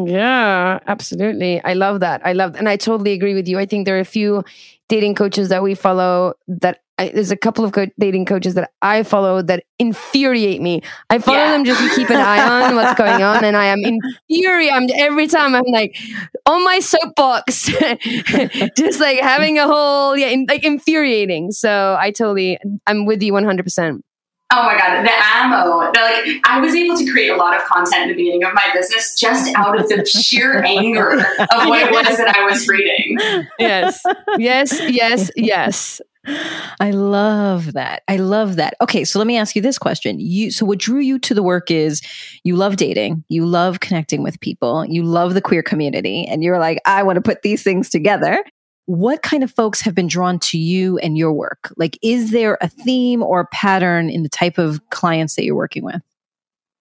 Yeah, 0.06 0.80
absolutely. 0.88 1.62
I 1.64 1.74
love 1.74 2.02
that. 2.02 2.22
I 2.26 2.34
love, 2.34 2.56
and 2.56 2.70
I 2.70 2.78
totally 2.78 3.14
agree 3.14 3.34
with 3.34 3.48
you. 3.48 3.58
I 3.58 3.66
think 3.66 3.86
there 3.86 3.98
are 3.98 4.02
a 4.02 4.06
few 4.06 4.44
dating 4.90 5.16
coaches 5.16 5.50
that 5.50 5.64
we 5.64 5.76
follow 5.76 6.34
that 6.48 6.82
I, 7.00 7.10
there's 7.10 7.30
a 7.30 7.38
couple 7.38 7.64
of 7.64 7.74
co- 7.74 7.88
dating 8.00 8.26
coaches 8.26 8.56
that 8.56 8.72
I 8.82 9.04
follow 9.04 9.44
that 9.44 9.64
infuriate 9.78 10.62
me. 10.62 10.82
I 11.12 11.20
follow 11.20 11.38
yeah. 11.38 11.52
them 11.52 11.64
just 11.64 11.80
to 11.80 11.96
keep 11.96 12.10
an 12.10 12.16
eye 12.16 12.68
on 12.68 12.76
what's 12.76 12.98
going 12.98 13.22
on, 13.22 13.44
and 13.44 13.56
I 13.56 13.66
am 13.66 13.84
infuriated 13.84 14.92
every 14.98 15.28
time. 15.28 15.54
I'm 15.54 15.64
like 15.72 15.96
on 16.48 16.64
my 16.64 16.80
soapbox, 16.80 17.66
just 18.76 19.00
like 19.00 19.20
having 19.20 19.60
a 19.60 19.68
whole 19.68 20.18
yeah, 20.18 20.28
in, 20.28 20.48
like 20.50 20.64
infuriating. 20.64 21.52
So 21.52 21.96
I 22.00 22.10
totally, 22.10 22.58
I'm 22.88 23.06
with 23.06 23.22
you 23.22 23.34
100. 23.34 23.64
percent 23.64 24.04
Oh 24.50 24.64
my 24.64 24.78
god, 24.78 25.04
the 25.04 25.12
ammo! 25.12 25.92
The, 25.92 26.00
like 26.00 26.42
I 26.46 26.62
was 26.62 26.74
able 26.74 26.96
to 26.96 27.12
create 27.12 27.30
a 27.30 27.36
lot 27.36 27.56
of 27.56 27.64
content 27.64 28.04
in 28.04 28.08
the 28.10 28.14
beginning 28.16 28.46
of 28.46 28.54
my 28.54 28.70
business 28.74 29.20
just 29.20 29.54
out 29.56 29.78
of 29.78 29.90
the 29.90 30.06
sheer 30.06 30.64
anger 30.66 31.20
of 31.20 31.68
what 31.68 31.82
it 31.82 31.92
was 31.92 32.18
that 32.18 32.34
I 32.34 32.46
was 32.46 32.66
reading. 32.68 33.18
Yes, 33.60 34.02
yes, 34.38 34.80
yes, 34.90 35.32
yes. 35.36 36.02
I 36.80 36.92
love 36.92 37.74
that. 37.74 38.04
I 38.08 38.18
love 38.18 38.58
that. 38.58 38.76
Okay, 38.82 39.04
so 39.04 39.20
let 39.20 39.28
me 39.28 39.38
ask 39.38 39.56
you 39.56 39.62
this 39.62 39.78
question. 39.78 40.18
You 40.20 40.52
so 40.52 40.66
what 40.66 40.80
drew 40.80 41.00
you 41.00 41.20
to 41.20 41.34
the 41.34 41.44
work 41.44 41.70
is 41.70 42.02
you 42.44 42.56
love 42.56 42.78
dating, 42.78 43.26
you 43.28 43.46
love 43.46 43.82
connecting 43.82 44.24
with 44.24 44.40
people, 44.40 44.86
you 44.86 45.04
love 45.04 45.34
the 45.34 45.42
queer 45.42 45.64
community, 45.64 46.26
and 46.26 46.42
you're 46.42 46.60
like, 46.60 46.80
I 46.86 47.04
want 47.04 47.18
to 47.18 47.22
put 47.22 47.42
these 47.42 47.64
things 47.64 47.90
together 47.90 48.44
what 48.88 49.22
kind 49.22 49.44
of 49.44 49.52
folks 49.52 49.82
have 49.82 49.94
been 49.94 50.08
drawn 50.08 50.40
to 50.40 50.58
you 50.58 50.98
and 51.00 51.18
your 51.18 51.34
work? 51.34 51.74
Like, 51.76 52.00
is 52.02 52.32
there 52.32 52.58
a 52.62 52.70
theme 52.70 53.22
or 53.22 53.42
a 53.42 53.48
pattern 53.48 54.10
in 54.10 54.24
the 54.24 54.30
type 54.30 54.58
of 54.58 54.82
clients 54.90 55.36
that 55.36 55.44
you're 55.44 55.56
working 55.56 55.84
with? 55.84 56.02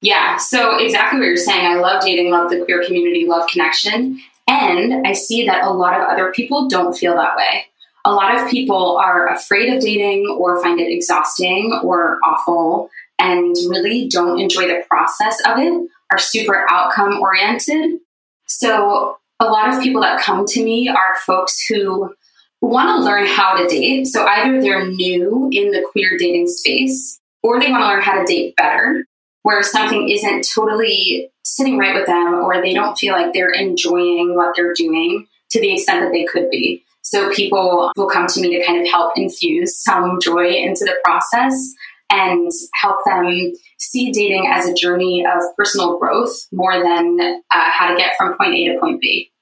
Yeah, 0.02 0.36
so 0.36 0.78
exactly 0.78 1.18
what 1.18 1.26
you're 1.26 1.36
saying. 1.36 1.66
I 1.66 1.74
love 1.74 2.02
dating, 2.02 2.30
love 2.30 2.50
the 2.50 2.64
queer 2.64 2.84
community, 2.84 3.26
love 3.26 3.48
connection. 3.50 4.20
And 4.46 5.04
I 5.04 5.14
see 5.14 5.46
that 5.46 5.64
a 5.64 5.72
lot 5.72 6.00
of 6.00 6.06
other 6.06 6.32
people 6.32 6.68
don't 6.68 6.96
feel 6.96 7.16
that 7.16 7.36
way. 7.36 7.64
A 8.04 8.12
lot 8.12 8.36
of 8.36 8.48
people 8.48 8.98
are 8.98 9.26
afraid 9.26 9.74
of 9.74 9.82
dating 9.82 10.28
or 10.38 10.62
find 10.62 10.78
it 10.78 10.92
exhausting 10.92 11.76
or 11.82 12.20
awful 12.24 12.88
and 13.18 13.56
really 13.68 14.08
don't 14.08 14.38
enjoy 14.38 14.68
the 14.68 14.84
process 14.88 15.40
of 15.44 15.58
it, 15.58 15.90
are 16.12 16.18
super 16.18 16.66
outcome 16.70 17.18
oriented. 17.18 17.98
So 18.46 19.18
a 19.40 19.46
lot 19.46 19.72
of 19.72 19.82
people 19.82 20.00
that 20.00 20.20
come 20.20 20.44
to 20.46 20.64
me 20.64 20.88
are 20.88 21.16
folks 21.24 21.60
who 21.68 22.14
want 22.60 22.88
to 22.88 23.04
learn 23.04 23.26
how 23.26 23.56
to 23.56 23.66
date. 23.68 24.06
So 24.06 24.24
either 24.26 24.60
they're 24.60 24.86
new 24.86 25.48
in 25.52 25.70
the 25.70 25.86
queer 25.92 26.16
dating 26.18 26.48
space 26.48 27.20
or 27.42 27.60
they 27.60 27.70
want 27.70 27.82
to 27.82 27.88
learn 27.88 28.02
how 28.02 28.18
to 28.18 28.24
date 28.24 28.56
better, 28.56 29.04
where 29.42 29.62
something 29.62 30.08
isn't 30.08 30.48
totally 30.54 31.30
sitting 31.44 31.78
right 31.78 31.94
with 31.94 32.06
them 32.06 32.34
or 32.34 32.60
they 32.60 32.74
don't 32.74 32.96
feel 32.96 33.12
like 33.12 33.32
they're 33.32 33.50
enjoying 33.50 34.34
what 34.34 34.56
they're 34.56 34.74
doing 34.74 35.26
to 35.50 35.60
the 35.60 35.74
extent 35.74 36.02
that 36.02 36.12
they 36.12 36.24
could 36.24 36.50
be. 36.50 36.82
So 37.02 37.30
people 37.30 37.92
will 37.96 38.08
come 38.08 38.26
to 38.26 38.40
me 38.40 38.58
to 38.58 38.66
kind 38.66 38.80
of 38.80 38.90
help 38.90 39.12
infuse 39.16 39.80
some 39.80 40.18
joy 40.20 40.48
into 40.48 40.84
the 40.84 40.96
process 41.04 41.72
and 42.10 42.50
help 42.74 42.98
them 43.04 43.52
see 43.78 44.12
dating 44.12 44.46
as 44.52 44.68
a 44.68 44.74
journey 44.74 45.24
of 45.26 45.42
personal 45.56 45.98
growth 45.98 46.46
more 46.52 46.74
than 46.74 47.18
uh, 47.20 47.40
how 47.50 47.88
to 47.88 47.96
get 47.96 48.14
from 48.16 48.36
point 48.36 48.54
A 48.54 48.72
to 48.72 48.80
point 48.80 49.00
B. 49.00 49.32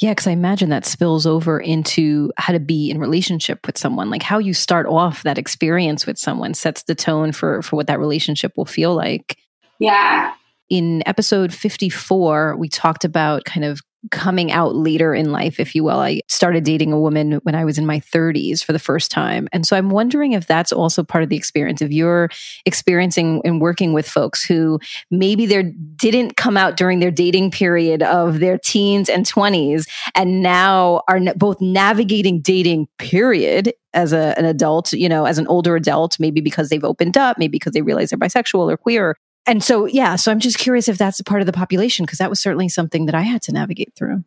Yeah, 0.00 0.10
because 0.10 0.26
I 0.26 0.32
imagine 0.32 0.68
that 0.70 0.84
spills 0.84 1.26
over 1.26 1.58
into 1.58 2.30
how 2.36 2.52
to 2.52 2.60
be 2.60 2.90
in 2.90 2.98
relationship 2.98 3.66
with 3.66 3.78
someone. 3.78 4.10
Like 4.10 4.22
how 4.22 4.38
you 4.38 4.52
start 4.52 4.86
off 4.86 5.22
that 5.22 5.38
experience 5.38 6.06
with 6.06 6.18
someone 6.18 6.52
sets 6.52 6.82
the 6.82 6.94
tone 6.94 7.32
for 7.32 7.62
for 7.62 7.76
what 7.76 7.86
that 7.86 7.98
relationship 7.98 8.52
will 8.56 8.66
feel 8.66 8.94
like. 8.94 9.38
Yeah. 9.78 10.34
In 10.68 11.02
episode 11.06 11.54
54, 11.54 12.56
we 12.58 12.68
talked 12.68 13.04
about 13.04 13.44
kind 13.44 13.64
of 13.64 13.80
coming 14.10 14.52
out 14.52 14.74
later 14.74 15.14
in 15.14 15.32
life, 15.32 15.58
if 15.58 15.74
you 15.74 15.84
will. 15.84 15.98
I 15.98 16.20
started 16.28 16.64
dating 16.64 16.92
a 16.92 17.00
woman 17.00 17.32
when 17.42 17.54
I 17.54 17.64
was 17.64 17.78
in 17.78 17.86
my 17.86 18.00
30s 18.00 18.62
for 18.62 18.72
the 18.72 18.78
first 18.78 19.10
time. 19.10 19.48
And 19.52 19.66
so 19.66 19.76
I'm 19.76 19.90
wondering 19.90 20.32
if 20.32 20.46
that's 20.46 20.72
also 20.72 21.02
part 21.02 21.24
of 21.24 21.30
the 21.30 21.36
experience. 21.36 21.82
If 21.82 21.90
you're 21.90 22.28
experiencing 22.64 23.42
and 23.44 23.60
working 23.60 23.92
with 23.92 24.08
folks 24.08 24.44
who 24.44 24.78
maybe 25.10 25.46
they 25.46 25.72
didn't 25.96 26.36
come 26.36 26.56
out 26.56 26.76
during 26.76 27.00
their 27.00 27.10
dating 27.10 27.50
period 27.50 28.02
of 28.02 28.40
their 28.40 28.58
teens 28.58 29.08
and 29.08 29.26
20s 29.26 29.86
and 30.14 30.42
now 30.42 31.02
are 31.08 31.20
both 31.36 31.60
navigating 31.60 32.40
dating 32.40 32.88
period 32.98 33.72
as 33.94 34.12
a, 34.12 34.38
an 34.38 34.44
adult, 34.44 34.92
you 34.92 35.08
know, 35.08 35.24
as 35.24 35.38
an 35.38 35.46
older 35.46 35.74
adult, 35.74 36.20
maybe 36.20 36.40
because 36.40 36.68
they've 36.68 36.84
opened 36.84 37.16
up, 37.16 37.38
maybe 37.38 37.52
because 37.52 37.72
they 37.72 37.82
realize 37.82 38.10
they're 38.10 38.18
bisexual 38.18 38.70
or 38.70 38.76
queer, 38.76 39.16
and 39.46 39.62
so, 39.62 39.86
yeah, 39.86 40.16
so 40.16 40.30
I'm 40.30 40.40
just 40.40 40.58
curious 40.58 40.88
if 40.88 40.98
that's 40.98 41.20
a 41.20 41.24
part 41.24 41.40
of 41.40 41.46
the 41.46 41.52
population, 41.52 42.04
because 42.04 42.18
that 42.18 42.30
was 42.30 42.40
certainly 42.40 42.68
something 42.68 43.06
that 43.06 43.14
I 43.14 43.22
had 43.22 43.42
to 43.42 43.52
navigate 43.52 43.94
through. 43.96 44.24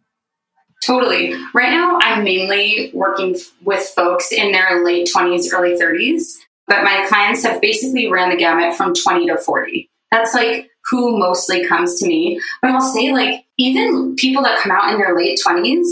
Totally. 0.85 1.33
Right 1.53 1.71
now, 1.71 1.99
I'm 2.01 2.23
mainly 2.23 2.91
working 2.93 3.37
with 3.63 3.83
folks 3.83 4.31
in 4.31 4.51
their 4.51 4.83
late 4.83 5.09
20s, 5.13 5.53
early 5.53 5.77
30s, 5.77 6.35
but 6.67 6.83
my 6.83 7.05
clients 7.07 7.43
have 7.43 7.59
basically 7.61 8.09
ran 8.09 8.29
the 8.29 8.37
gamut 8.37 8.75
from 8.75 8.93
20 8.93 9.27
to 9.27 9.37
40. 9.37 9.89
That's 10.11 10.33
like 10.33 10.69
who 10.89 11.17
mostly 11.17 11.67
comes 11.67 11.99
to 11.99 12.07
me. 12.07 12.39
But 12.61 12.71
I'll 12.71 12.81
say, 12.81 13.11
like, 13.11 13.45
even 13.57 14.15
people 14.15 14.41
that 14.43 14.59
come 14.59 14.71
out 14.71 14.91
in 14.91 14.99
their 14.99 15.15
late 15.15 15.39
20s, 15.45 15.85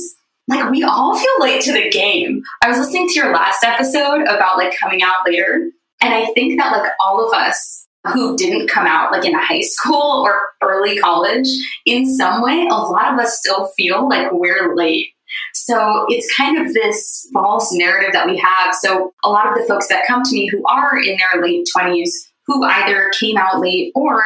like, 0.47 0.71
we 0.71 0.83
all 0.83 1.17
feel 1.17 1.39
late 1.39 1.61
to 1.63 1.73
the 1.73 1.89
game. 1.89 2.41
I 2.63 2.69
was 2.69 2.77
listening 2.77 3.09
to 3.09 3.13
your 3.15 3.33
last 3.33 3.63
episode 3.63 4.21
about 4.21 4.57
like 4.57 4.77
coming 4.77 5.03
out 5.03 5.25
later, 5.25 5.69
and 6.01 6.13
I 6.13 6.27
think 6.27 6.57
that 6.59 6.71
like 6.71 6.91
all 7.01 7.27
of 7.27 7.33
us 7.33 7.86
who 8.11 8.35
didn't 8.37 8.69
come 8.69 8.85
out 8.85 9.11
like 9.11 9.25
in 9.25 9.33
high 9.33 9.61
school 9.61 10.23
or 10.25 10.39
early 10.61 10.97
college, 10.97 11.47
in 11.85 12.05
some 12.05 12.41
way, 12.41 12.67
a 12.69 12.75
lot 12.75 13.13
of 13.13 13.19
us 13.19 13.37
still 13.37 13.67
feel 13.77 14.07
like 14.07 14.31
we're 14.31 14.75
late. 14.75 15.09
So 15.53 16.05
it's 16.07 16.33
kind 16.35 16.57
of 16.57 16.73
this 16.73 17.27
false 17.33 17.71
narrative 17.73 18.13
that 18.13 18.27
we 18.27 18.37
have. 18.37 18.73
So 18.75 19.13
a 19.23 19.29
lot 19.29 19.47
of 19.47 19.57
the 19.57 19.65
folks 19.67 19.87
that 19.89 20.05
come 20.07 20.23
to 20.23 20.33
me 20.33 20.47
who 20.47 20.63
are 20.65 20.97
in 20.97 21.17
their 21.17 21.41
late 21.41 21.67
20s, 21.75 22.09
who 22.45 22.63
either 22.63 23.11
came 23.19 23.37
out 23.37 23.59
late 23.59 23.91
or 23.93 24.23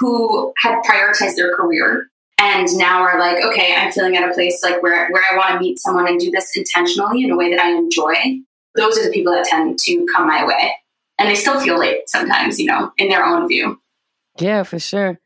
who 0.00 0.52
had 0.58 0.82
prioritized 0.82 1.36
their 1.36 1.54
career 1.54 2.08
and 2.38 2.66
now 2.76 3.02
are 3.02 3.20
like, 3.20 3.44
okay, 3.44 3.74
I'm 3.76 3.92
feeling 3.92 4.16
at 4.16 4.28
a 4.28 4.34
place 4.34 4.60
like 4.64 4.82
where, 4.82 5.08
where 5.10 5.22
I 5.30 5.36
want 5.36 5.52
to 5.52 5.60
meet 5.60 5.78
someone 5.78 6.08
and 6.08 6.18
do 6.18 6.30
this 6.30 6.50
intentionally 6.56 7.22
in 7.22 7.30
a 7.30 7.36
way 7.36 7.54
that 7.54 7.64
I 7.64 7.70
enjoy. 7.70 8.14
Those 8.74 8.98
are 8.98 9.04
the 9.04 9.12
people 9.12 9.32
that 9.32 9.44
tend 9.44 9.78
to 9.78 10.06
come 10.12 10.26
my 10.26 10.44
way 10.44 10.72
and 11.22 11.30
they 11.30 11.36
still 11.36 11.60
feel 11.60 11.78
late 11.78 12.08
sometimes, 12.08 12.58
you 12.58 12.66
know, 12.66 12.90
in 12.98 13.08
their 13.08 13.24
own 13.24 13.46
view. 13.46 13.80
Yeah, 14.40 14.64
for 14.64 14.80
sure. 14.80 15.20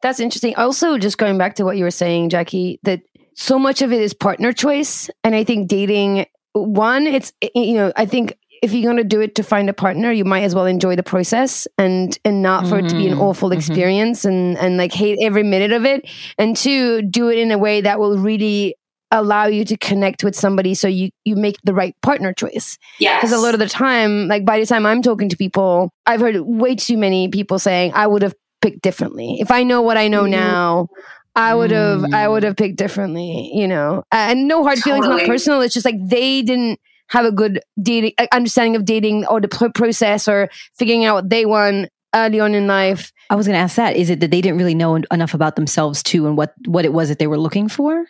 That's 0.00 0.20
interesting. 0.20 0.54
Also, 0.56 0.96
just 0.96 1.18
going 1.18 1.36
back 1.36 1.56
to 1.56 1.64
what 1.64 1.76
you 1.76 1.84
were 1.84 1.90
saying, 1.90 2.30
Jackie, 2.30 2.80
that 2.82 3.02
so 3.34 3.58
much 3.58 3.82
of 3.82 3.92
it 3.92 4.00
is 4.00 4.14
partner 4.14 4.52
choice. 4.52 5.10
And 5.22 5.34
I 5.34 5.44
think 5.44 5.68
dating, 5.68 6.26
one, 6.52 7.06
it's, 7.06 7.32
you 7.54 7.74
know, 7.74 7.92
I 7.94 8.06
think 8.06 8.38
if 8.62 8.72
you're 8.72 8.84
going 8.84 8.96
to 8.96 9.04
do 9.04 9.20
it 9.20 9.34
to 9.34 9.42
find 9.42 9.68
a 9.68 9.74
partner, 9.74 10.10
you 10.10 10.24
might 10.24 10.44
as 10.44 10.54
well 10.54 10.64
enjoy 10.64 10.96
the 10.96 11.02
process 11.02 11.68
and 11.76 12.18
and 12.24 12.40
not 12.40 12.66
for 12.66 12.76
mm-hmm. 12.76 12.86
it 12.86 12.88
to 12.88 12.96
be 12.96 13.06
an 13.06 13.12
mm-hmm. 13.12 13.20
awful 13.20 13.50
mm-hmm. 13.50 13.58
experience 13.58 14.24
and 14.24 14.56
and 14.56 14.78
like 14.78 14.92
hate 14.92 15.18
every 15.20 15.42
minute 15.42 15.72
of 15.72 15.84
it. 15.84 16.08
And 16.38 16.56
two, 16.56 17.02
do 17.02 17.28
it 17.28 17.38
in 17.38 17.50
a 17.50 17.58
way 17.58 17.82
that 17.82 17.98
will 17.98 18.16
really 18.16 18.76
allow 19.14 19.46
you 19.46 19.64
to 19.64 19.76
connect 19.76 20.24
with 20.24 20.34
somebody 20.34 20.74
so 20.74 20.88
you 20.88 21.10
you 21.24 21.36
make 21.36 21.56
the 21.64 21.72
right 21.72 21.94
partner 22.02 22.32
choice. 22.32 22.76
Yeah. 22.98 23.16
Because 23.16 23.32
a 23.32 23.38
lot 23.38 23.54
of 23.54 23.60
the 23.60 23.68
time, 23.68 24.28
like 24.28 24.44
by 24.44 24.58
the 24.58 24.66
time 24.66 24.84
I'm 24.84 25.02
talking 25.02 25.28
to 25.28 25.36
people, 25.36 25.90
I've 26.06 26.20
heard 26.20 26.38
way 26.40 26.74
too 26.74 26.98
many 26.98 27.28
people 27.28 27.58
saying 27.58 27.92
I 27.94 28.06
would 28.06 28.22
have 28.22 28.34
picked 28.60 28.82
differently. 28.82 29.38
If 29.40 29.50
I 29.50 29.62
know 29.62 29.82
what 29.82 29.96
I 29.96 30.08
know 30.08 30.22
mm-hmm. 30.22 30.32
now, 30.32 30.88
I 31.36 31.54
would 31.54 31.70
have 31.70 32.00
mm. 32.00 32.14
I 32.14 32.28
would 32.28 32.42
have 32.42 32.56
picked 32.56 32.76
differently, 32.76 33.50
you 33.54 33.68
know. 33.68 34.02
And 34.10 34.48
no 34.48 34.64
hard 34.64 34.78
totally. 34.78 35.02
feelings, 35.02 35.20
not 35.20 35.28
personal. 35.28 35.60
It's 35.60 35.74
just 35.74 35.86
like 35.86 35.96
they 36.02 36.42
didn't 36.42 36.80
have 37.08 37.24
a 37.24 37.32
good 37.32 37.60
dating 37.80 38.12
understanding 38.32 38.76
of 38.76 38.84
dating 38.84 39.26
or 39.26 39.40
the 39.40 39.48
process 39.48 40.26
or 40.26 40.48
figuring 40.76 41.04
out 41.04 41.14
what 41.14 41.30
they 41.30 41.46
want 41.46 41.88
early 42.14 42.40
on 42.40 42.54
in 42.54 42.66
life. 42.66 43.12
I 43.30 43.34
was 43.34 43.46
going 43.46 43.54
to 43.54 43.60
ask 43.60 43.76
that. 43.76 43.96
Is 43.96 44.10
it 44.10 44.20
that 44.20 44.30
they 44.30 44.40
didn't 44.40 44.58
really 44.58 44.74
know 44.74 44.96
enough 45.10 45.34
about 45.34 45.56
themselves 45.56 46.02
too 46.02 46.26
and 46.26 46.36
what 46.36 46.54
what 46.66 46.84
it 46.84 46.92
was 46.92 47.08
that 47.08 47.18
they 47.18 47.26
were 47.26 47.38
looking 47.38 47.68
for? 47.68 48.06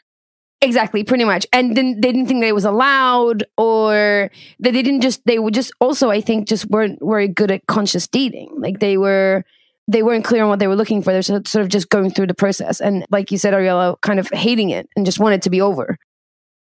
Exactly, 0.64 1.04
pretty 1.04 1.24
much. 1.24 1.46
And 1.52 1.76
then 1.76 2.00
they 2.00 2.10
didn't 2.10 2.26
think 2.26 2.40
that 2.40 2.48
it 2.48 2.54
was 2.54 2.64
allowed 2.64 3.44
or 3.58 4.30
that 4.60 4.72
they 4.72 4.82
didn't 4.82 5.02
just 5.02 5.20
they 5.26 5.38
were 5.38 5.50
just 5.50 5.72
also 5.78 6.10
I 6.10 6.22
think 6.22 6.48
just 6.48 6.70
weren't 6.70 6.98
very 7.02 7.28
good 7.28 7.50
at 7.50 7.66
conscious 7.66 8.08
dating. 8.08 8.50
Like 8.56 8.80
they 8.80 8.96
were 8.96 9.44
they 9.88 10.02
weren't 10.02 10.24
clear 10.24 10.42
on 10.42 10.48
what 10.48 10.60
they 10.60 10.66
were 10.66 10.74
looking 10.74 11.02
for. 11.02 11.12
They're 11.12 11.20
sort 11.20 11.56
of 11.56 11.68
just 11.68 11.90
going 11.90 12.10
through 12.12 12.28
the 12.28 12.34
process. 12.34 12.80
And 12.80 13.04
like 13.10 13.30
you 13.30 13.36
said, 13.36 13.52
Ariella, 13.52 14.00
kind 14.00 14.18
of 14.18 14.26
hating 14.30 14.70
it 14.70 14.88
and 14.96 15.04
just 15.04 15.20
wanted 15.20 15.42
to 15.42 15.50
be 15.50 15.60
over. 15.60 15.98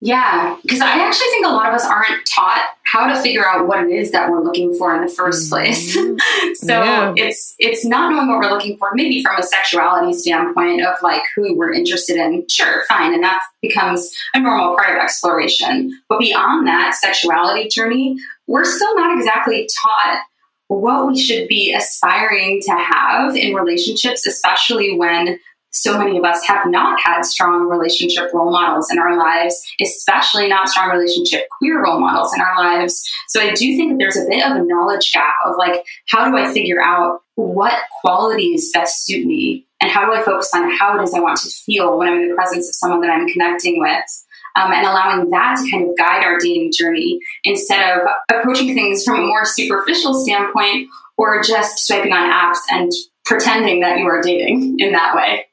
Yeah, 0.01 0.59
because 0.63 0.81
I 0.81 1.07
actually 1.07 1.29
think 1.29 1.47
a 1.47 1.51
lot 1.51 1.71
of 1.71 1.75
us 1.75 1.85
aren't 1.87 2.27
taught 2.27 2.63
how 2.85 3.07
to 3.07 3.21
figure 3.23 3.49
out 3.49 3.67
what 3.67 3.85
it 3.85 3.91
is 3.91 4.13
that 4.13 4.31
we're 4.31 4.45
looking 4.45 4.75
for 4.75 4.95
in 4.95 5.01
the 5.01 5.13
first 5.13 5.51
mm-hmm. 5.51 5.55
place. 5.55 5.95
so 6.61 6.85
yeah. 6.85 7.15
it's 7.17 7.55
it's 7.59 7.85
not 7.85 8.11
knowing 8.11 8.29
what 8.29 8.39
we're 8.39 8.51
looking 8.51 8.77
for, 8.77 8.91
maybe 8.93 9.23
from 9.23 9.39
a 9.39 9.43
sexuality 9.43 10.13
standpoint 10.13 10.85
of 10.85 10.97
like 11.03 11.23
who 11.35 11.57
we're 11.57 11.73
interested 11.73 12.17
in. 12.17 12.47
Sure, 12.49 12.85
fine, 12.89 13.15
and 13.15 13.25
that 13.25 13.41
becomes 13.63 14.15
a 14.35 14.41
normal 14.41 14.77
part 14.77 14.97
of 14.97 15.03
exploration. 15.03 15.91
But 16.11 16.21
beyond 16.21 16.67
that 16.67 16.95
sexuality 16.95 17.69
journey, 17.69 18.17
we're 18.47 18.67
still 18.67 18.95
not 18.97 19.17
exactly 19.17 19.67
taught 19.83 20.21
what 20.69 21.07
we 21.07 21.19
should 21.19 21.49
be 21.49 21.73
aspiring 21.73 22.61
to 22.67 22.73
have 22.73 23.35
in 23.35 23.55
relationships, 23.55 24.27
especially 24.27 24.97
when 24.99 25.39
so 25.77 25.99
many 25.99 26.17
of 26.17 26.25
us 26.25 26.45
have 26.47 26.67
not 26.67 26.99
had 27.05 27.25
strong 27.25 27.69
relationship 27.69 28.33
role 28.33 28.51
models 28.51 28.91
in 28.91 28.99
our 28.99 29.17
lives, 29.17 29.63
especially 29.81 30.49
not 30.49 30.69
strong 30.69 30.91
relationship 30.91 31.47
queer 31.59 31.83
role 31.85 32.01
models 32.01 32.33
in 32.35 32.41
our 32.41 32.57
lives. 32.59 33.07
So 33.29 33.41
I 33.41 33.53
do 33.53 33.77
think 33.77 33.93
that 33.93 33.99
there's 33.99 34.17
a 34.17 34.27
bit 34.27 34.45
of 34.45 34.57
a 34.57 34.65
knowledge 34.65 35.13
gap 35.13 35.35
of 35.45 35.57
like, 35.59 35.85
how 36.09 36.29
do 36.29 36.37
I 36.37 36.53
figure 36.53 36.83
out 36.83 37.21
what 37.35 37.79
qualities 38.01 38.71
best 38.73 39.05
suit 39.05 39.27
me? 39.27 39.67
And 39.81 39.91
how 39.91 40.07
do 40.07 40.13
I 40.13 40.23
focus 40.23 40.51
on 40.55 40.71
how 40.71 40.99
it 40.99 41.03
is 41.05 41.13
I 41.13 41.21
want 41.21 41.39
to 41.41 41.51
feel 41.51 41.99
when 41.99 42.09
I'm 42.09 42.21
in 42.21 42.29
the 42.31 42.35
presence 42.35 42.69
of 42.69 42.75
someone 42.75 43.03
that 43.03 43.11
I'm 43.11 43.29
connecting 43.29 43.79
with? 43.79 44.23
Um, 44.59 44.73
and 44.73 44.87
allowing 44.87 45.29
that 45.29 45.59
to 45.59 45.71
kind 45.71 45.87
of 45.87 45.95
guide 45.99 46.25
our 46.25 46.39
dating 46.39 46.73
journey 46.73 47.19
instead 47.45 47.99
of 47.99 48.09
approaching 48.31 48.75
things 48.75 49.05
from 49.05 49.17
a 49.17 49.27
more 49.27 49.45
superficial 49.45 50.15
standpoint 50.15 50.89
or 51.19 51.43
just 51.43 51.87
swiping 51.87 52.13
on 52.13 52.31
apps 52.31 52.61
and 52.71 52.91
pretending 53.27 53.81
that 53.81 53.99
you 53.99 54.07
are 54.07 54.23
dating 54.23 54.77
in 54.79 54.93
that 54.93 55.15
way. 55.15 55.46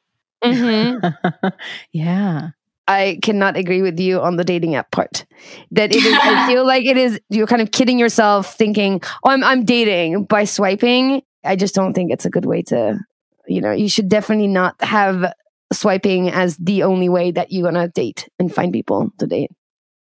Mm-hmm. 0.43 1.47
yeah. 1.91 2.49
I 2.87 3.19
cannot 3.21 3.55
agree 3.55 3.81
with 3.81 3.99
you 3.99 4.19
on 4.19 4.35
the 4.35 4.43
dating 4.43 4.75
app 4.75 4.91
part. 4.91 5.25
That 5.71 5.91
it 5.91 6.03
is, 6.03 6.17
I 6.21 6.47
feel 6.47 6.65
like 6.67 6.85
it 6.85 6.97
is, 6.97 7.19
you're 7.29 7.47
kind 7.47 7.61
of 7.61 7.71
kidding 7.71 7.97
yourself 7.97 8.55
thinking, 8.55 9.01
oh, 9.23 9.29
I'm, 9.29 9.43
I'm 9.43 9.63
dating 9.63 10.25
by 10.25 10.43
swiping. 10.43 11.21
I 11.45 11.55
just 11.55 11.75
don't 11.75 11.93
think 11.93 12.11
it's 12.11 12.25
a 12.25 12.29
good 12.29 12.45
way 12.45 12.61
to, 12.63 12.99
you 13.47 13.61
know, 13.61 13.71
you 13.71 13.87
should 13.87 14.09
definitely 14.09 14.47
not 14.47 14.81
have 14.81 15.33
swiping 15.71 16.29
as 16.29 16.57
the 16.57 16.83
only 16.83 17.09
way 17.09 17.31
that 17.31 17.51
you're 17.51 17.69
going 17.69 17.81
to 17.81 17.87
date 17.87 18.29
and 18.37 18.53
find 18.53 18.73
people 18.73 19.11
to 19.17 19.27
date. 19.27 19.51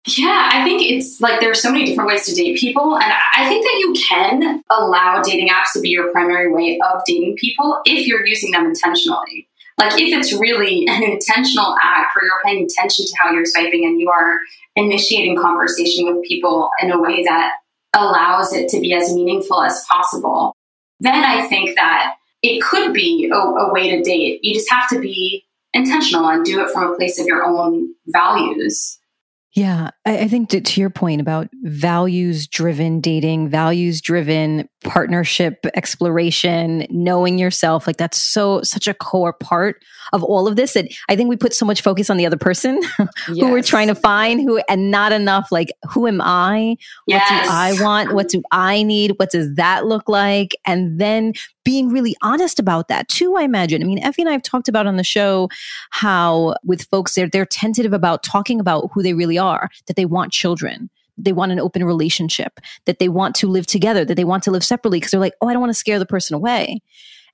Yeah, 0.07 0.51
I 0.53 0.65
think 0.65 0.83
it's 0.83 1.21
like 1.21 1.41
there 1.41 1.51
are 1.51 1.55
so 1.55 1.73
many 1.73 1.87
different 1.87 2.09
ways 2.09 2.27
to 2.27 2.35
date 2.35 2.59
people. 2.59 2.97
And 2.97 3.11
I 3.37 3.49
think 3.49 3.65
that 3.65 3.77
you 3.79 3.95
can 4.07 4.63
allow 4.71 5.23
dating 5.23 5.49
apps 5.49 5.73
to 5.73 5.81
be 5.81 5.89
your 5.89 6.11
primary 6.13 6.53
way 6.53 6.79
of 6.81 7.03
dating 7.07 7.37
people 7.37 7.81
if 7.87 8.07
you're 8.07 8.27
using 8.27 8.51
them 8.51 8.67
intentionally. 8.67 9.49
Like 9.79 9.93
if 9.95 10.17
it's 10.17 10.33
really 10.33 10.87
an 10.89 11.03
intentional 11.03 11.77
act 11.83 12.15
where 12.15 12.25
you're 12.25 12.43
paying 12.45 12.65
attention 12.65 13.07
to 13.07 13.15
how 13.19 13.33
you're 13.33 13.47
swiping 13.47 13.85
and 13.85 14.01
you 14.01 14.11
are 14.11 14.39
initiating 14.77 15.37
conversation 15.37 16.07
with 16.07 16.25
people 16.25 16.71
in 16.83 16.91
a 16.91 17.01
way 17.01 17.23
that 17.25 17.53
allows 17.95 18.53
it 18.53 18.69
to 18.71 18.81
be 18.81 18.93
as 18.93 19.15
meaningful 19.15 19.63
as 19.63 19.85
possible, 19.91 20.57
then 21.01 21.25
I 21.25 21.47
think 21.47 21.77
that 21.77 22.15
it 22.43 22.63
could 22.63 22.93
be 22.93 23.31
a, 23.33 23.37
a 23.37 23.73
way 23.73 23.91
to 23.91 24.03
date. 24.03 24.41
You 24.43 24.55
just 24.55 24.71
have 24.71 24.89
to 24.91 25.01
be 25.01 25.45
intentional 25.73 26.29
and 26.29 26.45
do 26.45 26.61
it 26.61 26.71
from 26.71 26.93
a 26.93 26.97
place 26.97 27.19
of 27.19 27.27
your 27.27 27.45
own 27.45 27.95
values. 28.07 28.99
Yeah, 29.55 29.91
I, 30.05 30.19
I 30.19 30.29
think 30.29 30.49
to, 30.51 30.61
to, 30.61 30.81
your 30.81 30.91
point 30.91 31.21
about 31.21 31.49
values 31.63 32.49
driven 32.49 33.01
dating, 33.01 33.49
values 33.49 34.01
driven 34.01 34.69
partnership 34.83 35.65
exploration, 35.77 36.87
knowing 36.91 37.39
yourself, 37.39 37.87
like 37.87 37.97
that's 37.97 38.21
so 38.21 38.63
such 38.63 38.89
a 38.89 38.95
core 38.95 39.33
part 39.33 39.77
of 40.13 40.23
all 40.23 40.47
of 40.47 40.57
this. 40.57 40.75
That 40.75 40.87
I 41.09 41.17
think 41.17 41.29
we 41.29 41.37
put 41.37 41.55
so 41.55 41.67
much 41.67 41.83
focus 41.83 42.11
on 42.11 42.17
the 42.17 42.27
other 42.27 42.37
person 42.37 42.81
yes. 42.83 43.09
who 43.27 43.51
we're 43.51 43.63
trying 43.63 43.89
to 43.89 43.95
find, 43.95 44.41
who 44.41 44.61
and 44.69 44.91
not 44.91 45.13
enough 45.13 45.51
like 45.51 45.73
who 45.91 46.07
am 46.07 46.21
I? 46.21 46.77
What 47.05 47.17
yes. 47.17 47.47
do 47.47 47.53
I 47.53 47.83
want? 47.83 48.15
What 48.15 48.29
do 48.29 48.43
I 48.51 48.83
need? 48.83 49.13
What 49.17 49.31
does 49.31 49.55
that 49.55 49.87
look 49.87 50.09
like? 50.09 50.55
And 50.67 51.01
then 51.01 51.33
being 51.65 51.89
really 51.89 52.15
honest 52.23 52.59
about 52.59 52.89
that 52.89 53.09
too, 53.09 53.37
I 53.37 53.43
imagine. 53.43 53.83
I 53.83 53.87
mean, 53.87 54.03
Effy 54.03 54.19
and 54.19 54.29
I 54.29 54.33
have 54.33 54.43
talked 54.43 54.69
about 54.69 54.87
on 54.87 54.97
the 54.97 55.05
show 55.05 55.49
how 55.91 56.57
with 56.65 56.83
folks 56.85 57.15
they're 57.15 57.29
they're 57.29 57.47
tentative 57.47 57.93
about 57.93 58.23
talking 58.23 58.61
about 58.61 58.91
who 58.93 59.03
they 59.03 59.15
really 59.15 59.39
are, 59.39 59.71
that 59.87 59.97
they 59.97 60.05
want 60.05 60.33
children 60.33 60.91
they 61.17 61.33
want 61.33 61.53
an 61.53 61.61
open 61.61 61.85
relationship, 61.85 62.61
that 62.87 62.99
they 62.99 63.09
want 63.09 63.35
to 63.37 63.47
live 63.47 63.67
together, 63.67 64.05
that 64.05 64.17
they 64.17 64.25
want 64.25 64.43
to 64.45 64.51
live 64.51 64.65
separately 64.65 64.99
because 64.99 65.11
they're 65.11 65.21
like, 65.21 65.35
oh, 65.41 65.49
I 65.49 65.53
don't 65.53 65.61
want 65.61 65.71
to 65.71 65.79
scare 65.79 65.99
the 65.99 66.07
person 66.07 66.35
away. 66.35 66.81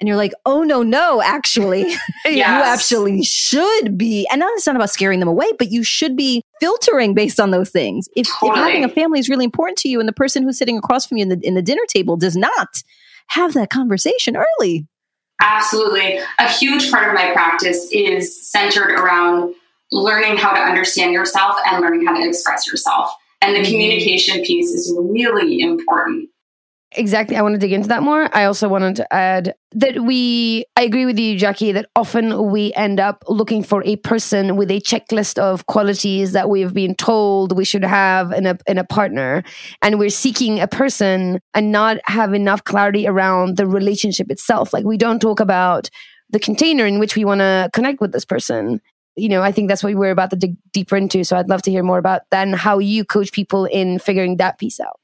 And 0.01 0.09
you're 0.09 0.17
like, 0.17 0.33
oh, 0.47 0.63
no, 0.63 0.83
no, 0.83 1.21
actually, 1.21 1.83
yes. 2.25 2.35
you 2.35 2.43
actually 2.43 3.23
should 3.23 3.99
be. 3.99 4.27
And 4.33 4.41
not, 4.41 4.51
it's 4.55 4.67
not 4.67 4.75
about 4.75 4.91
scaring 4.91 5.21
them 5.21 5.29
away, 5.29 5.51
but 5.59 5.71
you 5.71 5.85
should 5.85 6.17
be 6.17 6.43
filtering 6.59 7.15
based 7.15 7.39
on 7.39 7.51
those 7.51 7.69
things. 7.69 8.09
If, 8.17 8.27
totally. 8.29 8.53
if 8.53 8.57
having 8.57 8.85
a 8.85 8.89
family 8.89 9.21
is 9.21 9.29
really 9.29 9.45
important 9.45 9.77
to 9.79 9.89
you 9.89 10.01
and 10.01 10.09
the 10.09 10.15
person 10.15 10.43
who's 10.43 10.57
sitting 10.57 10.79
across 10.79 11.07
from 11.07 11.19
you 11.19 11.23
in 11.25 11.29
the, 11.29 11.41
in 11.43 11.55
the 11.55 11.63
dinner 11.63 11.85
table 11.87 12.17
does 12.17 12.37
not, 12.37 12.83
have 13.29 13.53
that 13.55 13.69
conversation 13.71 14.37
early. 14.37 14.87
Absolutely. 15.41 16.21
A 16.39 16.49
huge 16.49 16.91
part 16.91 17.09
of 17.09 17.15
my 17.15 17.33
practice 17.33 17.89
is 17.93 18.51
centered 18.51 18.93
around 18.93 19.55
learning 19.93 20.37
how 20.37 20.53
to 20.53 20.61
understand 20.61 21.13
yourself 21.13 21.57
and 21.67 21.81
learning 21.81 22.07
how 22.07 22.15
to 22.15 22.27
express 22.27 22.67
yourself. 22.67 23.11
And 23.43 23.55
the 23.55 23.61
mm-hmm. 23.61 23.71
communication 23.71 24.45
piece 24.45 24.71
is 24.71 24.95
really 24.99 25.61
important. 25.61 26.29
Exactly. 26.93 27.37
I 27.37 27.43
want 27.43 27.55
to 27.55 27.59
dig 27.59 27.73
into 27.73 27.89
that 27.89 28.03
more. 28.03 28.29
I 28.37 28.45
also 28.45 28.69
wanted 28.69 28.97
to 28.97 29.13
add 29.13 29.55
that 29.73 30.03
we 30.03 30.65
i 30.77 30.83
agree 30.83 31.07
with 31.07 31.17
you 31.17 31.39
jackie 31.39 31.71
that 31.71 31.89
often 31.95 32.51
we 32.51 32.73
end 32.75 32.99
up 32.99 33.23
looking 33.29 33.63
for 33.63 33.85
a 33.85 33.95
person 33.97 34.57
with 34.57 34.69
a 34.69 34.81
checklist 34.81 35.39
of 35.39 35.67
qualities 35.67 36.33
that 36.33 36.49
we've 36.49 36.75
been 36.75 36.95
told 36.97 37.57
we 37.57 37.65
should 37.65 37.85
have 37.85 38.33
in 38.33 38.47
a 38.47 38.59
in 38.67 38.79
a 38.79 38.85
partner. 38.85 39.45
And 39.83 39.99
we're 39.99 40.11
seeking 40.11 40.61
a 40.61 40.67
person 40.67 41.41
and 41.55 41.71
not 41.71 41.99
have 42.05 42.35
enough 42.35 42.65
clarity 42.65 43.07
around 43.07 43.57
the 43.57 43.67
relationship 43.67 44.31
itself. 44.31 44.73
Like 44.73 44.85
we 44.85 44.97
don't 44.97 45.21
talk 45.21 45.41
about 45.41 45.89
the 46.31 46.41
container 46.41 46.87
in 46.87 46.99
which 46.99 47.17
we 47.17 47.25
want 47.25 47.41
to 47.41 47.71
connect 47.73 48.01
with 48.01 48.13
this 48.13 48.25
person. 48.25 48.81
You 49.17 49.29
know 49.29 49.43
i 49.43 49.53
think 49.53 49.69
that's 49.69 49.83
what 49.85 49.95
we're 49.95 50.11
about 50.11 50.31
to 50.31 50.37
dig 50.37 50.57
deeper 50.73 50.97
into. 50.97 51.25
So 51.25 51.37
i'd 51.37 51.49
love 51.49 51.63
to 51.63 51.71
hear 51.71 51.83
more 51.83 51.99
about 51.99 52.23
and 52.33 52.55
how 52.55 52.79
you 52.79 53.05
coach 53.05 53.33
people 53.33 53.67
in 53.67 53.99
figuring 53.99 54.39
that 54.39 54.59
piece 54.59 54.81
out 54.81 55.00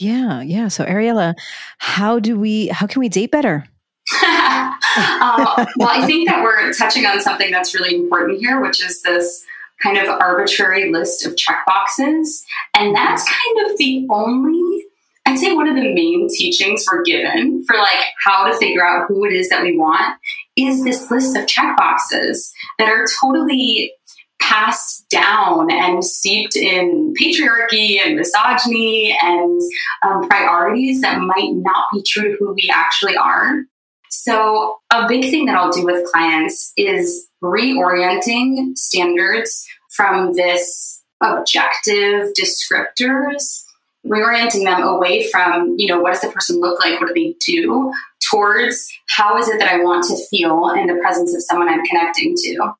Yeah, 0.00 0.40
yeah. 0.40 0.68
So 0.68 0.84
Ariella, 0.84 1.34
how 1.78 2.18
do 2.18 2.38
we 2.38 2.68
how 2.68 2.86
can 2.86 3.00
we 3.00 3.08
date 3.08 3.30
better? 3.30 3.66
uh, 4.22 5.66
well, 5.76 5.88
I 5.88 6.04
think 6.06 6.28
that 6.28 6.42
we're 6.42 6.72
touching 6.72 7.04
on 7.04 7.20
something 7.20 7.50
that's 7.50 7.74
really 7.74 7.94
important 7.94 8.40
here, 8.40 8.60
which 8.60 8.84
is 8.84 9.02
this 9.02 9.44
kind 9.82 9.98
of 9.98 10.08
arbitrary 10.08 10.90
list 10.90 11.26
of 11.26 11.36
checkboxes. 11.36 12.42
And 12.74 12.94
that's 12.94 13.24
kind 13.28 13.70
of 13.70 13.76
the 13.78 14.06
only, 14.10 14.84
I'd 15.26 15.38
say, 15.38 15.52
one 15.52 15.68
of 15.68 15.76
the 15.76 15.94
main 15.94 16.28
teachings 16.30 16.86
we're 16.90 17.02
given 17.02 17.64
for 17.64 17.76
like 17.76 18.00
how 18.24 18.50
to 18.50 18.56
figure 18.58 18.86
out 18.86 19.06
who 19.06 19.24
it 19.26 19.32
is 19.32 19.48
that 19.50 19.62
we 19.62 19.76
want 19.76 20.18
is 20.56 20.82
this 20.82 21.10
list 21.10 21.36
of 21.36 21.46
checkboxes 21.46 22.50
that 22.78 22.88
are 22.88 23.06
totally 23.20 23.92
passed 24.40 25.08
down 25.10 25.70
and 25.70 26.04
steeped 26.04 26.56
in 26.56 27.14
patriarchy 27.20 27.98
and 28.04 28.16
misogyny 28.16 29.16
and 29.22 29.60
um, 30.06 30.26
priorities 30.28 31.00
that 31.02 31.20
might 31.20 31.52
not 31.52 31.86
be 31.92 32.02
true 32.02 32.30
to 32.30 32.36
who 32.38 32.54
we 32.54 32.70
actually 32.72 33.16
are. 33.16 33.62
So, 34.08 34.78
a 34.92 35.06
big 35.06 35.30
thing 35.30 35.46
that 35.46 35.56
I'll 35.56 35.70
do 35.70 35.84
with 35.84 36.10
clients 36.10 36.72
is 36.76 37.28
reorienting 37.42 38.76
standards 38.76 39.66
from 39.90 40.34
this 40.34 41.02
objective 41.22 42.32
descriptors, 42.38 43.62
reorienting 44.04 44.64
them 44.64 44.82
away 44.82 45.30
from, 45.30 45.76
you 45.78 45.86
know, 45.86 46.00
what 46.00 46.12
does 46.12 46.22
the 46.22 46.30
person 46.30 46.60
look 46.60 46.80
like? 46.80 47.00
What 47.00 47.08
do 47.08 47.14
they 47.14 47.36
do? 47.44 47.92
Towards 48.30 48.90
how 49.08 49.38
is 49.38 49.48
it 49.48 49.58
that 49.58 49.72
I 49.72 49.82
want 49.82 50.04
to 50.08 50.16
feel 50.28 50.70
in 50.70 50.86
the 50.86 51.00
presence 51.00 51.34
of 51.34 51.42
someone 51.42 51.68
I'm 51.68 51.84
connecting 51.84 52.34
to? 52.36 52.72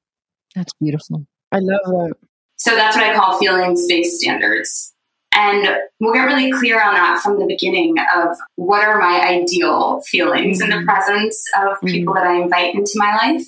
That's 0.55 0.73
beautiful. 0.81 1.27
I 1.53 1.59
love 1.59 1.81
that. 1.85 2.15
So 2.57 2.75
that's 2.75 2.95
what 2.97 3.05
I 3.05 3.15
call 3.15 3.39
feelings 3.39 3.87
based 3.89 4.21
standards. 4.21 4.93
And 5.33 5.67
we'll 6.01 6.13
get 6.13 6.25
really 6.25 6.51
clear 6.51 6.83
on 6.83 6.95
that 6.95 7.21
from 7.23 7.39
the 7.39 7.47
beginning 7.47 7.97
of 8.15 8.37
what 8.57 8.85
are 8.85 8.99
my 8.99 9.21
ideal 9.21 10.03
feelings 10.03 10.61
in 10.61 10.71
the 10.71 10.77
mm-hmm. 10.77 10.87
presence 10.87 11.43
of 11.57 11.77
mm-hmm. 11.77 11.87
people 11.87 12.15
that 12.15 12.27
I 12.27 12.41
invite 12.41 12.75
into 12.75 12.93
my 12.97 13.15
life. 13.17 13.47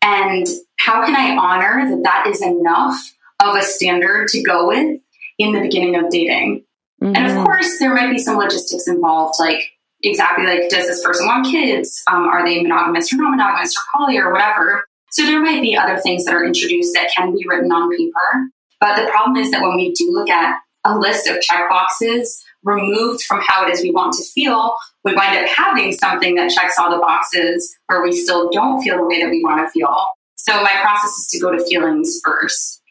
And 0.00 0.46
how 0.78 1.04
can 1.04 1.16
I 1.16 1.36
honor 1.36 1.88
that 1.90 2.02
that 2.04 2.26
is 2.28 2.40
enough 2.40 2.96
of 3.42 3.56
a 3.56 3.62
standard 3.62 4.28
to 4.28 4.42
go 4.42 4.68
with 4.68 5.00
in 5.38 5.52
the 5.52 5.60
beginning 5.60 5.96
of 5.96 6.10
dating? 6.10 6.64
And 7.00 7.16
of 7.16 7.32
mm-hmm. 7.32 7.44
course, 7.44 7.78
there 7.78 7.94
might 7.94 8.10
be 8.10 8.18
some 8.18 8.36
logistics 8.36 8.88
involved, 8.88 9.34
like 9.38 9.62
exactly 10.02 10.46
like, 10.46 10.68
does 10.68 10.86
this 10.86 11.04
person 11.04 11.26
want 11.26 11.46
kids? 11.46 12.02
Um, 12.10 12.24
are 12.24 12.44
they 12.44 12.62
monogamous 12.62 13.12
or 13.12 13.16
non 13.16 13.32
monogamous 13.32 13.76
or 13.76 13.82
poly 13.94 14.18
or 14.18 14.32
whatever? 14.32 14.87
So 15.10 15.24
there 15.24 15.42
might 15.42 15.62
be 15.62 15.76
other 15.76 15.98
things 15.98 16.24
that 16.24 16.34
are 16.34 16.44
introduced 16.44 16.94
that 16.94 17.10
can 17.16 17.32
be 17.32 17.44
written 17.48 17.72
on 17.72 17.90
paper. 17.90 18.50
But 18.80 18.96
the 18.96 19.10
problem 19.10 19.36
is 19.36 19.50
that 19.50 19.62
when 19.62 19.76
we 19.76 19.92
do 19.92 20.10
look 20.12 20.30
at 20.30 20.56
a 20.84 20.96
list 20.96 21.26
of 21.28 21.38
checkboxes 21.38 22.28
removed 22.62 23.22
from 23.22 23.40
how 23.46 23.66
it 23.66 23.72
is 23.72 23.82
we 23.82 23.90
want 23.90 24.12
to 24.14 24.24
feel, 24.24 24.76
we 25.04 25.14
wind 25.14 25.36
up 25.36 25.48
having 25.48 25.92
something 25.92 26.34
that 26.36 26.50
checks 26.50 26.78
all 26.78 26.90
the 26.90 26.98
boxes 26.98 27.74
where 27.86 28.02
we 28.02 28.12
still 28.12 28.50
don't 28.50 28.82
feel 28.82 28.96
the 28.96 29.04
way 29.04 29.22
that 29.22 29.30
we 29.30 29.42
want 29.42 29.64
to 29.64 29.70
feel. 29.70 30.06
So 30.36 30.54
my 30.62 30.72
process 30.80 31.10
is 31.18 31.26
to 31.28 31.40
go 31.40 31.50
to 31.50 31.64
feelings 31.64 32.20
first. 32.24 32.82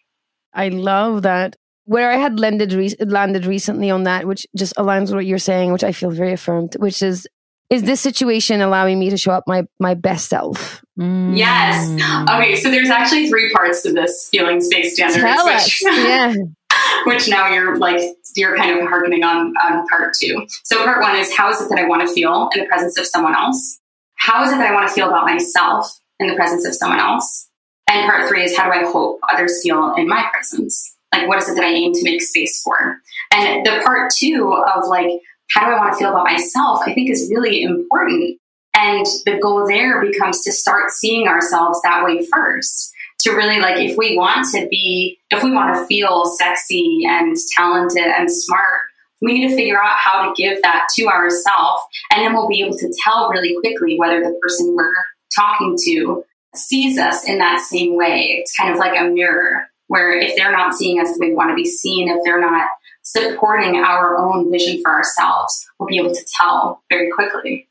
I 0.54 0.70
love 0.70 1.22
that. 1.24 1.56
Where 1.86 2.12
I 2.12 2.18
had 2.18 2.40
landed, 2.40 2.74
re- 2.74 2.96
landed 3.00 3.46
recently 3.46 3.90
on 3.90 4.04
that, 4.04 4.28
which 4.28 4.46
just 4.58 4.76
aligns 4.76 5.04
with 5.04 5.14
what 5.14 5.26
you're 5.26 5.38
saying, 5.38 5.72
which 5.72 5.86
I 5.86 5.94
feel 5.94 6.12
very 6.12 6.34
affirmed, 6.34 6.76
which 6.80 7.02
is, 7.02 7.26
is 7.70 7.84
this 7.84 8.00
situation 8.00 8.62
allowing 8.62 8.98
me 8.98 9.10
to 9.10 9.18
show 9.18 9.32
up 9.32 9.44
my, 9.46 9.68
my 9.80 9.94
best 9.94 10.30
self? 10.30 10.84
Mm. 10.98 11.38
Yes. 11.38 11.90
Okay, 12.30 12.56
so 12.56 12.72
there's 12.72 12.90
actually 12.90 13.30
three 13.30 13.52
parts 13.52 13.84
to 13.84 13.94
this 13.94 14.30
feelings 14.30 14.68
based 14.70 14.96
standards, 14.96 15.22
Tell 15.22 15.46
which, 15.46 15.56
us. 15.56 15.82
Yeah. 15.84 16.34
which 17.06 17.28
now 17.28 17.50
you're 17.50 17.78
like 17.78 18.02
you're 18.36 18.56
kind 18.56 18.78
of 18.78 18.88
harkening 18.88 19.24
on 19.24 19.54
on 19.58 19.88
part 19.88 20.14
two. 20.20 20.46
So 20.64 20.84
part 20.84 21.02
one 21.02 21.16
is 21.16 21.36
how 21.36 21.50
is 21.50 21.62
it 21.62 21.70
that 21.70 21.80
I 21.80 21.88
want 21.88 22.08
to 22.08 22.14
feel 22.14 22.50
in 22.56 22.62
the 22.62 22.68
presence 22.68 22.98
of 22.98 23.06
someone 23.06 23.36
else? 23.36 23.80
How 24.16 24.44
is 24.44 24.52
it 24.52 24.58
that 24.58 24.70
I 24.70 24.74
want 24.74 24.88
to 24.88 24.94
feel 24.94 25.08
about 25.08 25.26
myself 25.26 25.92
in 26.20 26.28
the 26.28 26.36
presence 26.36 26.66
of 26.66 26.74
someone 26.74 27.00
else? 27.00 27.50
And 27.90 28.10
part 28.10 28.28
three 28.28 28.44
is 28.44 28.58
how 28.58 28.66
do 28.66 28.80
I 28.80 28.90
hope 28.92 29.20
others 29.32 29.62
feel 29.64 29.94
in 29.96 30.08
my 30.08 30.26
presence? 30.32 30.96
Like 31.14 31.28
what 31.28 31.38
is 31.38 31.50
it 31.50 31.56
that 31.56 31.64
I 31.64 31.70
aim 31.70 31.94
to 31.94 32.04
make 32.04 32.22
space 32.22 32.62
for? 32.62 33.00
And 33.34 33.66
the 33.66 33.82
part 33.84 34.12
two 34.12 34.54
of 34.54 34.88
like 34.88 35.22
how 35.50 35.66
do 35.66 35.76
I 35.76 35.80
want 35.80 35.94
to 35.94 35.98
feel 35.98 36.10
about 36.10 36.26
myself, 36.26 36.82
I 36.86 36.94
think 36.94 37.10
is 37.10 37.32
really 37.34 37.64
important. 37.64 38.40
And 38.76 39.06
the 39.26 39.40
goal 39.42 39.66
there 39.68 40.02
becomes 40.02 40.44
to 40.44 40.52
start 40.52 40.92
seeing 40.92 41.28
ourselves 41.28 41.82
that 41.82 42.04
way 42.04 42.26
first. 42.26 42.94
To 43.22 43.32
really 43.32 43.60
like, 43.60 43.78
if 43.78 43.98
we 43.98 44.16
want 44.16 44.48
to 44.54 44.68
be, 44.70 45.18
if 45.32 45.44
we 45.44 45.52
want 45.52 45.76
to 45.76 45.88
feel 45.88 46.26
sexy 46.26 47.02
and 47.08 47.36
talented 47.56 48.06
and 48.06 48.32
smart, 48.32 48.82
we 49.22 49.34
need 49.34 49.50
to 49.50 49.56
figure 49.56 49.82
out 49.82 49.98
how 49.98 50.28
to 50.28 50.34
give 50.42 50.62
that 50.62 50.88
to 50.96 51.08
ourselves. 51.08 51.82
And 52.12 52.24
then 52.24 52.34
we'll 52.34 52.48
be 52.48 52.62
able 52.62 52.78
to 52.78 52.94
tell 53.04 53.30
really 53.30 53.56
quickly 53.60 53.98
whether 53.98 54.20
the 54.20 54.40
person 54.42 54.76
we're 54.76 54.94
talking 55.36 55.76
to 55.86 56.24
sees 56.56 57.00
us 57.00 57.28
in 57.28 57.40
that 57.40 57.60
same 57.60 57.96
way. 57.96 58.38
It's 58.40 58.56
kind 58.56 58.72
of 58.72 58.78
like 58.78 59.00
a 59.00 59.10
mirror 59.10 59.68
where 59.88 60.18
if 60.18 60.36
they're 60.36 60.52
not 60.52 60.76
seeing 60.76 61.00
us 61.00 61.18
we 61.20 61.34
want 61.34 61.50
to 61.50 61.56
be 61.56 61.66
seen, 61.66 62.10
if 62.10 62.20
they're 62.24 62.42
not 62.42 62.68
supporting 63.16 63.78
our 63.78 64.18
own 64.18 64.52
vision 64.52 64.82
for 64.82 64.92
ourselves, 64.92 65.66
we'll 65.80 65.88
be 65.88 65.98
able 65.98 66.14
to 66.14 66.26
tell 66.38 66.84
very 66.90 67.10
quickly. 67.12 67.68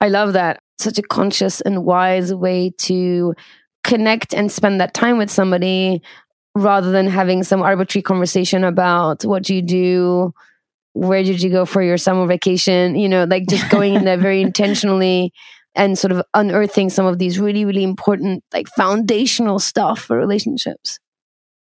I 0.00 0.08
love 0.08 0.32
that. 0.34 0.58
Such 0.78 0.98
a 0.98 1.02
conscious 1.02 1.60
and 1.60 1.84
wise 1.84 2.34
way 2.34 2.72
to 2.78 3.34
connect 3.84 4.34
and 4.34 4.50
spend 4.50 4.80
that 4.80 4.94
time 4.94 5.18
with 5.18 5.30
somebody 5.30 6.02
rather 6.54 6.90
than 6.90 7.06
having 7.06 7.42
some 7.42 7.62
arbitrary 7.62 8.02
conversation 8.02 8.64
about 8.64 9.24
what 9.24 9.48
you 9.48 9.62
do, 9.62 10.34
where 10.92 11.22
did 11.22 11.40
you 11.40 11.50
go 11.50 11.64
for 11.64 11.82
your 11.82 11.96
summer 11.96 12.26
vacation, 12.26 12.96
you 12.96 13.08
know, 13.08 13.24
like 13.24 13.46
just 13.48 13.70
going 13.70 13.94
in 13.94 14.04
there 14.04 14.18
very 14.18 14.40
intentionally 14.48 15.32
and 15.74 15.98
sort 15.98 16.12
of 16.12 16.22
unearthing 16.34 16.90
some 16.90 17.06
of 17.06 17.18
these 17.18 17.38
really, 17.38 17.64
really 17.64 17.84
important, 17.84 18.42
like 18.52 18.68
foundational 18.68 19.58
stuff 19.58 20.00
for 20.00 20.18
relationships. 20.18 20.98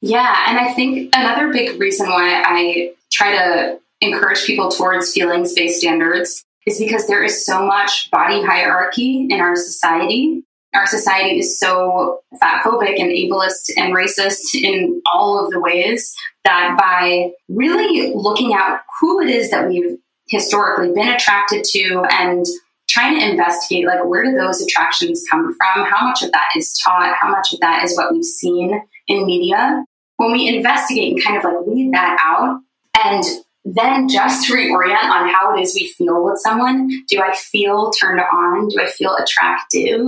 Yeah, 0.02 0.46
and 0.48 0.60
I 0.60 0.74
think 0.74 1.16
another 1.16 1.52
big 1.52 1.80
reason 1.80 2.10
why 2.10 2.44
I 2.46 2.94
try 3.12 3.32
to 3.32 3.80
encourage 4.02 4.46
people 4.46 4.70
towards 4.70 5.12
feelings 5.12 5.54
based 5.54 5.80
standards 5.80 6.44
is 6.68 6.80
because 6.80 7.08
there 7.08 7.24
is 7.24 7.46
so 7.46 7.66
much 7.66 8.12
body 8.12 8.44
hierarchy 8.44 9.28
in 9.30 9.40
our 9.40 9.56
society. 9.56 10.44
Our 10.76 10.86
society 10.86 11.40
is 11.40 11.60
so 11.60 12.20
fat 12.40 12.64
phobic 12.64 13.00
and 13.00 13.10
ableist 13.10 13.72
and 13.78 13.96
racist 13.96 14.54
in 14.54 15.02
all 15.12 15.44
of 15.44 15.52
the 15.52 15.60
ways 15.60 16.14
that 16.44 16.78
by 16.80 17.32
really 17.50 18.14
looking 18.14 18.54
at 18.54 18.82
who 19.00 19.22
it 19.22 19.30
is 19.30 19.50
that 19.50 19.68
we've 19.68 19.98
historically 20.28 20.92
been 20.94 21.08
attracted 21.08 21.64
to 21.64 22.06
and 22.12 22.46
trying 22.90 23.20
to 23.20 23.30
investigate 23.30 23.86
like 23.86 24.06
where 24.06 24.24
do 24.24 24.34
those 24.34 24.62
attractions 24.62 25.24
come 25.32 25.56
from? 25.56 25.86
How 25.86 26.06
much 26.06 26.22
of 26.22 26.32
that 26.34 26.50
is 26.56 26.78
taught? 26.84 27.16
How 27.20 27.30
much 27.30 27.54
of 27.54 27.60
that 27.62 27.84
is 27.84 27.96
what 27.96 28.12
we've 28.12 28.24
seen 28.24 28.82
in 29.08 29.26
media 29.26 29.84
when 30.18 30.32
we 30.32 30.48
investigate 30.48 31.14
and 31.14 31.24
kind 31.24 31.38
of 31.38 31.44
like 31.44 31.66
weed 31.66 31.94
that 31.94 32.18
out 32.20 32.60
and 33.06 33.24
then 33.66 34.08
just 34.08 34.50
reorient 34.52 35.04
on 35.04 35.30
how 35.30 35.56
it 35.56 35.62
is 35.62 35.76
we 35.76 35.88
feel 35.90 36.24
with 36.24 36.40
someone. 36.40 36.90
Do 37.08 37.22
I 37.22 37.34
feel 37.36 37.92
turned 37.92 38.22
on? 38.22 38.70
Do 38.70 38.82
I 38.82 38.88
feel 38.88 39.16
attractive 39.16 40.06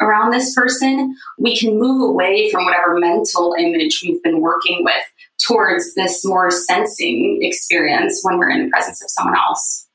around 0.00 0.30
this 0.30 0.54
person? 0.54 1.14
We 1.38 1.56
can 1.56 1.78
move 1.78 2.00
away 2.02 2.50
from 2.50 2.64
whatever 2.64 2.98
mental 2.98 3.54
image 3.58 4.00
we've 4.02 4.22
been 4.22 4.40
working 4.40 4.84
with 4.84 5.02
towards 5.38 5.94
this 5.94 6.24
more 6.24 6.50
sensing 6.50 7.40
experience 7.42 8.20
when 8.22 8.38
we're 8.38 8.50
in 8.50 8.64
the 8.64 8.70
presence 8.70 9.02
of 9.02 9.10
someone 9.10 9.36
else. 9.36 9.86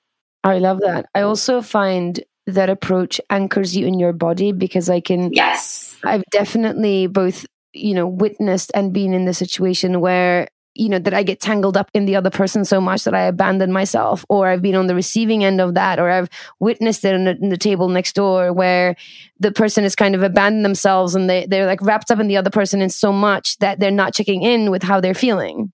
I 0.44 0.60
love 0.60 0.82
that. 0.82 1.08
I 1.16 1.22
also 1.22 1.62
find 1.62 2.24
that 2.48 2.70
approach 2.70 3.20
anchors 3.30 3.76
you 3.76 3.88
in 3.88 4.00
your 4.00 4.14
body 4.14 4.52
because 4.52 4.90
I 4.90 5.00
can. 5.00 5.34
Yes. 5.34 5.98
I've 6.04 6.24
definitely 6.32 7.08
both, 7.08 7.46
you 7.76 7.94
know, 7.94 8.08
witnessed 8.08 8.72
and 8.74 8.94
been 8.94 9.14
in 9.14 9.26
the 9.26 9.34
situation 9.34 10.02
where 10.02 10.48
you 10.76 10.90
know 10.90 11.00
that 11.00 11.14
i 11.14 11.24
get 11.24 11.40
tangled 11.40 11.78
up 11.78 11.90
in 11.94 12.06
the 12.06 12.18
other 12.18 12.30
person 12.30 12.66
so 12.66 12.82
much 12.82 13.06
that 13.06 13.16
i 13.16 13.22
abandon 13.22 13.72
myself 13.72 14.26
or 14.28 14.48
i've 14.48 14.62
been 14.62 14.76
on 14.76 14.88
the 14.88 14.94
receiving 14.94 15.44
end 15.44 15.62
of 15.62 15.74
that 15.74 16.00
or 16.00 16.10
i've 16.12 16.30
witnessed 16.60 17.06
it 17.06 17.16
in 17.16 17.24
the, 17.24 17.38
in 17.38 17.48
the 17.50 17.58
table 17.58 17.88
next 17.88 18.14
door 18.14 18.52
where 18.52 18.96
the 19.40 19.54
person 19.54 19.86
is 19.86 19.96
kind 19.96 20.14
of 20.16 20.22
abandoned 20.22 20.66
themselves 20.66 21.16
and 21.16 21.30
they, 21.30 21.46
they're 21.46 21.66
like 21.66 21.82
wrapped 21.82 22.12
up 22.12 22.20
in 22.20 22.28
the 22.28 22.36
other 22.38 22.50
person 22.50 22.82
in 22.82 22.90
so 22.90 23.12
much 23.12 23.58
that 23.60 23.80
they're 23.80 23.90
not 23.90 24.14
checking 24.14 24.44
in 24.44 24.70
with 24.70 24.84
how 24.84 25.00
they're 25.00 25.14
feeling 25.14 25.72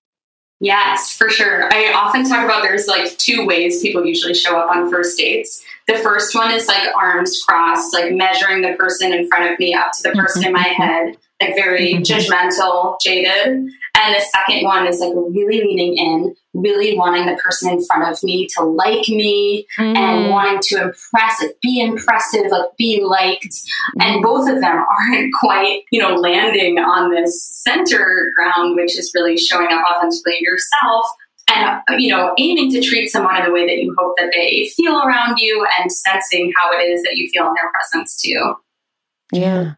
Yes, 0.62 1.12
for 1.12 1.28
sure. 1.28 1.68
I 1.74 1.92
often 1.92 2.24
talk 2.24 2.44
about 2.44 2.62
there's 2.62 2.86
like 2.86 3.18
two 3.18 3.44
ways 3.44 3.82
people 3.82 4.06
usually 4.06 4.32
show 4.32 4.56
up 4.56 4.70
on 4.70 4.88
first 4.88 5.18
dates. 5.18 5.60
The 5.88 5.96
first 5.96 6.36
one 6.36 6.52
is 6.52 6.68
like 6.68 6.88
arms 6.94 7.42
crossed, 7.44 7.92
like 7.92 8.12
measuring 8.12 8.62
the 8.62 8.74
person 8.74 9.12
in 9.12 9.26
front 9.26 9.50
of 9.50 9.58
me 9.58 9.74
up 9.74 9.90
to 9.96 10.04
the 10.04 10.10
mm-hmm. 10.10 10.20
person 10.20 10.46
in 10.46 10.52
my 10.52 10.62
mm-hmm. 10.62 10.82
head, 10.82 11.16
like 11.46 11.54
very 11.54 11.94
judgmental, 11.94 12.96
jaded. 13.02 13.68
And 13.94 14.14
the 14.14 14.20
second 14.20 14.64
one 14.64 14.86
is 14.86 15.00
like 15.00 15.12
really 15.14 15.60
leaning 15.60 15.96
in, 15.98 16.34
really 16.54 16.96
wanting 16.96 17.26
the 17.26 17.36
person 17.42 17.72
in 17.72 17.84
front 17.84 18.10
of 18.10 18.22
me 18.22 18.46
to 18.56 18.62
like 18.64 19.08
me 19.08 19.66
Mm. 19.78 19.96
and 19.96 20.30
wanting 20.30 20.60
to 20.62 20.76
impress, 20.82 21.44
be 21.62 21.80
impressive, 21.80 22.46
like 22.50 22.76
be 22.78 23.02
liked. 23.02 23.54
And 24.00 24.22
both 24.22 24.48
of 24.48 24.60
them 24.60 24.84
aren't 25.10 25.32
quite, 25.40 25.82
you 25.90 26.00
know, 26.00 26.14
landing 26.14 26.78
on 26.78 27.10
this 27.10 27.42
center 27.64 28.30
ground, 28.36 28.76
which 28.76 28.98
is 28.98 29.12
really 29.14 29.36
showing 29.36 29.68
up 29.70 29.82
authentically 29.96 30.38
yourself 30.40 31.06
and 31.54 31.80
you 32.00 32.08
know 32.08 32.32
aiming 32.38 32.70
to 32.70 32.80
treat 32.80 33.08
someone 33.08 33.36
in 33.36 33.44
the 33.44 33.50
way 33.52 33.66
that 33.66 33.76
you 33.82 33.94
hope 33.98 34.14
that 34.16 34.30
they 34.32 34.70
feel 34.76 35.02
around 35.02 35.38
you 35.38 35.66
and 35.78 35.90
sensing 35.90 36.52
how 36.56 36.70
it 36.72 36.82
is 36.84 37.02
that 37.02 37.16
you 37.16 37.28
feel 37.32 37.46
in 37.48 37.54
their 37.54 37.70
presence 37.72 38.22
too 38.22 38.54
Yeah. 39.32 39.72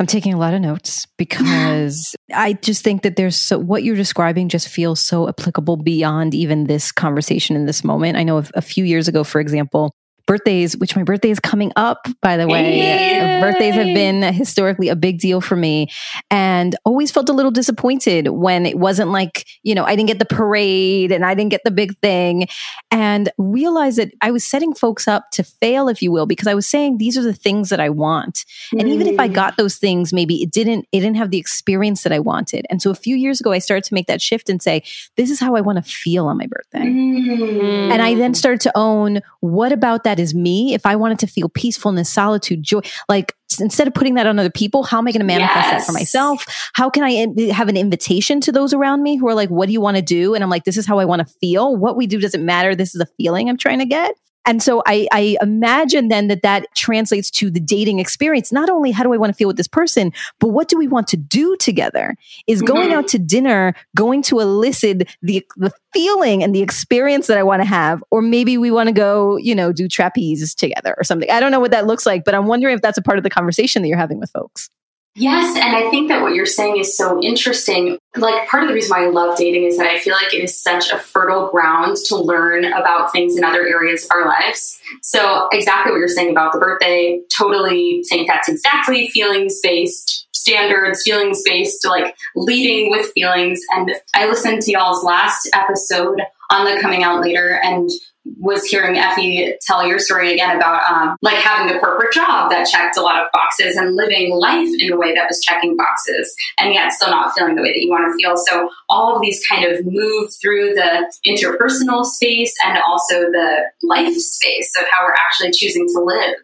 I'm 0.00 0.06
taking 0.06 0.32
a 0.32 0.38
lot 0.38 0.54
of 0.54 0.62
notes 0.62 1.06
because 1.18 2.16
I 2.34 2.54
just 2.54 2.82
think 2.82 3.02
that 3.02 3.16
there's 3.16 3.36
so 3.36 3.58
what 3.58 3.84
you're 3.84 3.96
describing 3.96 4.48
just 4.48 4.66
feels 4.66 4.98
so 4.98 5.28
applicable 5.28 5.76
beyond 5.76 6.34
even 6.34 6.64
this 6.64 6.90
conversation 6.90 7.54
in 7.54 7.66
this 7.66 7.84
moment. 7.84 8.16
I 8.16 8.22
know 8.22 8.38
of 8.38 8.50
a 8.54 8.62
few 8.62 8.84
years 8.84 9.08
ago, 9.08 9.24
for 9.24 9.42
example, 9.42 9.92
birthdays, 10.26 10.76
which 10.76 10.96
my 10.96 11.02
birthday 11.02 11.30
is 11.30 11.40
coming 11.40 11.72
up, 11.76 12.06
by 12.20 12.36
the 12.36 12.46
way. 12.46 12.78
Yay. 12.78 13.40
Birthdays 13.40 13.74
have 13.74 13.94
been 13.94 14.22
historically 14.34 14.88
a 14.88 14.96
big 14.96 15.18
deal 15.18 15.40
for 15.40 15.56
me 15.56 15.88
and 16.30 16.76
always 16.84 17.10
felt 17.10 17.28
a 17.28 17.32
little 17.32 17.50
disappointed 17.50 18.28
when 18.28 18.66
it 18.66 18.78
wasn't 18.78 19.10
like, 19.10 19.46
you 19.62 19.74
know, 19.74 19.84
I 19.84 19.96
didn't 19.96 20.08
get 20.08 20.18
the 20.18 20.24
parade 20.24 21.12
and 21.12 21.24
I 21.24 21.34
didn't 21.34 21.50
get 21.50 21.62
the 21.64 21.70
big 21.70 21.98
thing 21.98 22.46
and 22.90 23.30
realized 23.38 23.98
that 23.98 24.12
I 24.20 24.30
was 24.30 24.44
setting 24.44 24.74
folks 24.74 25.08
up 25.08 25.30
to 25.32 25.42
fail, 25.42 25.88
if 25.88 26.02
you 26.02 26.12
will, 26.12 26.26
because 26.26 26.46
I 26.46 26.54
was 26.54 26.66
saying 26.66 26.98
these 26.98 27.16
are 27.16 27.22
the 27.22 27.32
things 27.32 27.68
that 27.70 27.80
I 27.80 27.88
want. 27.88 28.44
And 28.72 28.88
even 28.88 29.06
if 29.06 29.18
I 29.18 29.28
got 29.28 29.56
those 29.56 29.76
things, 29.76 30.12
maybe 30.12 30.42
it 30.42 30.50
didn't, 30.50 30.86
it 30.92 31.00
didn't 31.00 31.16
have 31.16 31.30
the 31.30 31.38
experience 31.38 32.02
that 32.02 32.12
I 32.12 32.18
wanted. 32.18 32.66
And 32.70 32.82
so 32.82 32.90
a 32.90 32.94
few 32.94 33.16
years 33.16 33.40
ago, 33.40 33.52
I 33.52 33.58
started 33.58 33.84
to 33.84 33.94
make 33.94 34.06
that 34.06 34.20
shift 34.20 34.48
and 34.48 34.62
say, 34.62 34.82
this 35.16 35.30
is 35.30 35.40
how 35.40 35.56
I 35.56 35.60
want 35.60 35.84
to 35.84 35.90
feel 35.90 36.26
on 36.26 36.36
my 36.36 36.46
birthday. 36.46 36.86
Mm. 36.86 37.92
And 37.92 38.02
I 38.02 38.14
then 38.14 38.34
started 38.34 38.60
to 38.62 38.72
own 38.74 39.20
what 39.40 39.72
about 39.72 40.04
that 40.04 40.09
is 40.18 40.34
me? 40.34 40.74
If 40.74 40.86
I 40.86 40.96
wanted 40.96 41.18
to 41.20 41.26
feel 41.26 41.48
peacefulness, 41.48 42.10
solitude, 42.10 42.62
joy, 42.62 42.80
like 43.08 43.34
instead 43.60 43.86
of 43.86 43.94
putting 43.94 44.14
that 44.14 44.26
on 44.26 44.38
other 44.38 44.50
people, 44.50 44.82
how 44.82 44.98
am 44.98 45.06
I 45.06 45.12
going 45.12 45.20
to 45.20 45.26
manifest 45.26 45.70
that 45.70 45.84
for 45.84 45.92
myself? 45.92 46.44
How 46.72 46.88
can 46.90 47.02
I 47.04 47.52
have 47.52 47.68
an 47.68 47.76
invitation 47.76 48.40
to 48.42 48.52
those 48.52 48.72
around 48.72 49.02
me 49.02 49.16
who 49.16 49.28
are 49.28 49.34
like, 49.34 49.50
what 49.50 49.66
do 49.66 49.72
you 49.72 49.80
want 49.80 49.96
to 49.96 50.02
do? 50.02 50.34
And 50.34 50.42
I'm 50.42 50.50
like, 50.50 50.64
this 50.64 50.76
is 50.76 50.86
how 50.86 50.98
I 50.98 51.04
want 51.04 51.26
to 51.26 51.34
feel. 51.40 51.76
What 51.76 51.96
we 51.96 52.06
do 52.06 52.18
doesn't 52.18 52.44
matter. 52.44 52.74
This 52.74 52.94
is 52.94 53.00
a 53.00 53.06
feeling 53.18 53.48
I'm 53.48 53.56
trying 53.56 53.78
to 53.80 53.86
get. 53.86 54.14
And 54.46 54.62
so 54.62 54.82
I, 54.86 55.06
I 55.12 55.36
imagine 55.42 56.08
then 56.08 56.28
that 56.28 56.42
that 56.42 56.66
translates 56.74 57.30
to 57.32 57.50
the 57.50 57.60
dating 57.60 57.98
experience. 57.98 58.50
Not 58.50 58.70
only 58.70 58.90
how 58.90 59.02
do 59.04 59.12
I 59.12 59.16
want 59.18 59.30
to 59.30 59.36
feel 59.36 59.48
with 59.48 59.56
this 59.58 59.68
person, 59.68 60.12
but 60.38 60.48
what 60.48 60.68
do 60.68 60.78
we 60.78 60.88
want 60.88 61.08
to 61.08 61.16
do 61.16 61.56
together? 61.56 62.16
Is 62.46 62.62
going 62.62 62.90
Mhm. 62.90 62.94
out 62.94 63.08
to 63.08 63.18
dinner 63.18 63.74
going 63.94 64.22
to 64.22 64.40
elicit 64.40 65.08
the 65.22 65.46
the 65.56 65.70
feeling 65.92 66.42
and 66.42 66.54
the 66.54 66.62
experience 66.62 67.26
that 67.26 67.36
I 67.36 67.42
want 67.42 67.60
to 67.62 67.66
have, 67.68 68.02
or 68.10 68.22
maybe 68.22 68.56
we 68.56 68.70
want 68.70 68.86
to 68.88 68.92
go, 68.92 69.36
you 69.36 69.54
know, 69.54 69.72
do 69.72 69.88
trapeze 69.88 70.54
together 70.54 70.94
or 70.96 71.04
something. 71.04 71.30
I 71.30 71.40
don't 71.40 71.52
know 71.52 71.60
what 71.60 71.72
that 71.72 71.86
looks 71.86 72.06
like, 72.06 72.24
but 72.24 72.34
I'm 72.34 72.46
wondering 72.46 72.74
if 72.74 72.80
that's 72.82 72.98
a 72.98 73.02
part 73.02 73.18
of 73.18 73.24
the 73.24 73.30
conversation 73.30 73.82
that 73.82 73.88
you're 73.88 73.98
having 73.98 74.18
with 74.18 74.30
folks. 74.30 74.70
Yes, 75.16 75.56
and 75.56 75.74
I 75.74 75.90
think 75.90 76.08
that 76.08 76.22
what 76.22 76.34
you're 76.34 76.46
saying 76.46 76.78
is 76.78 76.96
so 76.96 77.20
interesting. 77.20 77.98
Like, 78.16 78.48
part 78.48 78.62
of 78.62 78.68
the 78.68 78.74
reason 78.74 78.96
why 78.96 79.04
I 79.04 79.10
love 79.10 79.36
dating 79.36 79.64
is 79.64 79.76
that 79.76 79.88
I 79.88 79.98
feel 79.98 80.14
like 80.14 80.32
it 80.32 80.42
is 80.42 80.56
such 80.56 80.90
a 80.90 80.98
fertile 80.98 81.50
ground 81.50 81.96
to 82.06 82.16
learn 82.16 82.64
about 82.64 83.10
things 83.10 83.36
in 83.36 83.42
other 83.42 83.66
areas 83.66 84.04
of 84.04 84.12
our 84.12 84.26
lives. 84.26 84.78
So, 85.02 85.48
exactly 85.52 85.90
what 85.90 85.98
you're 85.98 86.08
saying 86.08 86.30
about 86.30 86.52
the 86.52 86.60
birthday, 86.60 87.20
totally 87.36 88.04
think 88.08 88.28
that's 88.28 88.48
exactly 88.48 89.08
feelings 89.08 89.58
based 89.62 90.28
standards, 90.32 91.02
feelings 91.02 91.42
based, 91.44 91.86
like 91.86 92.16
leading 92.34 92.90
with 92.90 93.10
feelings. 93.12 93.60
And 93.72 93.90
I 94.14 94.26
listened 94.26 94.62
to 94.62 94.70
y'all's 94.70 95.04
last 95.04 95.48
episode 95.52 96.22
on 96.50 96.64
the 96.64 96.80
coming 96.80 97.02
out 97.02 97.20
later 97.20 97.60
and 97.62 97.90
was 98.38 98.64
hearing 98.64 98.96
Effy 98.96 99.54
tell 99.62 99.86
your 99.86 99.98
story 99.98 100.32
again 100.32 100.56
about 100.56 100.90
um, 100.90 101.16
like 101.22 101.36
having 101.36 101.72
the 101.72 101.80
corporate 101.80 102.12
job 102.12 102.50
that 102.50 102.68
checked 102.68 102.96
a 102.96 103.02
lot 103.02 103.22
of 103.22 103.30
boxes 103.32 103.76
and 103.76 103.96
living 103.96 104.34
life 104.34 104.68
in 104.78 104.92
a 104.92 104.96
way 104.96 105.14
that 105.14 105.26
was 105.28 105.40
checking 105.40 105.76
boxes 105.76 106.34
and 106.58 106.74
yet 106.74 106.92
still 106.92 107.10
not 107.10 107.32
feeling 107.36 107.54
the 107.54 107.62
way 107.62 107.72
that 107.72 107.80
you 107.80 107.90
want 107.90 108.06
to 108.06 108.16
feel. 108.16 108.36
So 108.36 108.68
all 108.88 109.16
of 109.16 109.22
these 109.22 109.44
kind 109.46 109.64
of 109.64 109.84
move 109.86 110.30
through 110.40 110.74
the 110.74 111.12
interpersonal 111.26 112.04
space 112.04 112.54
and 112.64 112.78
also 112.86 113.30
the 113.30 113.62
life 113.82 114.14
space 114.14 114.72
of 114.78 114.84
how 114.90 115.04
we're 115.04 115.14
actually 115.14 115.52
choosing 115.52 115.86
to 115.88 116.00
live. 116.00 116.36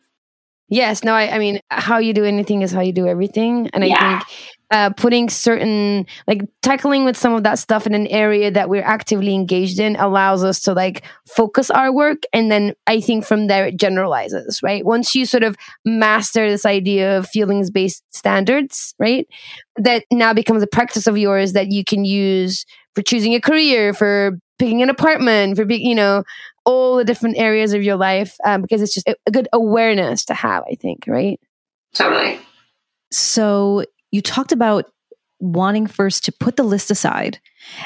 Yes, 0.69 1.05
no, 1.05 1.13
I, 1.13 1.37
I 1.37 1.39
mean, 1.39 1.61
how 1.71 1.99
you 1.99 2.13
do 2.13 2.25
anything 2.25 2.63
is 2.63 2.73
how 2.73 2.81
you 2.81 2.93
do 2.93 3.07
everything. 3.07 3.71
And 3.73 3.85
I 3.85 3.89
think 3.89 4.23
uh, 4.71 4.91
putting 4.91 5.29
certain, 5.29 6.07
like 6.27 6.43
tackling 6.63 7.05
with 7.05 7.17
some 7.17 7.33
of 7.33 7.45
that 7.45 7.59
stuff 7.59 7.87
in 7.87 7.95
an 7.95 8.07
area 8.09 8.51
that 8.51 8.69
we're 8.69 8.83
actively 8.83 9.35
engaged 9.35 9.79
in 9.79 9.95
allows 9.97 10.43
us 10.43 10.61
to 10.61 10.73
like 10.73 11.05
focus 11.29 11.71
our 11.71 11.93
work. 11.93 12.23
And 12.33 12.51
then 12.51 12.75
I 12.87 13.01
think 13.01 13.25
from 13.25 13.47
there 13.47 13.67
it 13.67 13.77
generalizes, 13.77 14.61
right? 14.63 14.85
Once 14.85 15.15
you 15.15 15.25
sort 15.25 15.45
of 15.45 15.57
master 15.85 16.49
this 16.49 16.67
idea 16.67 17.19
of 17.19 17.29
feelings 17.29 17.71
based 17.71 18.03
standards, 18.11 18.95
right? 18.99 19.27
That 19.77 20.05
now 20.11 20.33
becomes 20.33 20.63
a 20.63 20.67
practice 20.67 21.07
of 21.07 21.17
yours 21.17 21.53
that 21.53 21.71
you 21.71 21.85
can 21.85 22.05
use 22.05 22.65
for 22.95 23.03
choosing 23.03 23.35
a 23.35 23.41
career, 23.41 23.95
for 23.95 24.39
picking 24.59 24.83
an 24.83 24.91
apartment, 24.91 25.57
for 25.57 25.65
being, 25.65 25.87
you 25.87 25.95
know, 25.95 26.25
all 26.65 26.97
the 26.97 27.05
different 27.05 27.37
areas 27.39 27.73
of 27.73 27.83
your 27.85 27.97
life 27.97 28.35
um, 28.45 28.63
because 28.63 28.83
it's 28.83 28.95
just 28.95 29.07
a, 29.09 29.15
a 29.27 29.31
good 29.31 29.49
awareness 29.53 30.25
to 30.25 30.35
have, 30.35 30.65
I 30.69 30.75
think, 30.75 31.05
right? 31.07 31.39
Totally. 31.95 32.41
So 33.13 33.85
you 34.17 34.23
talked 34.23 34.51
about 34.51 34.87
wanting 35.39 35.87
first 35.87 36.25
to 36.25 36.33
put 36.33 36.57
the 36.57 36.63
list 36.63 36.91
aside 36.91 37.39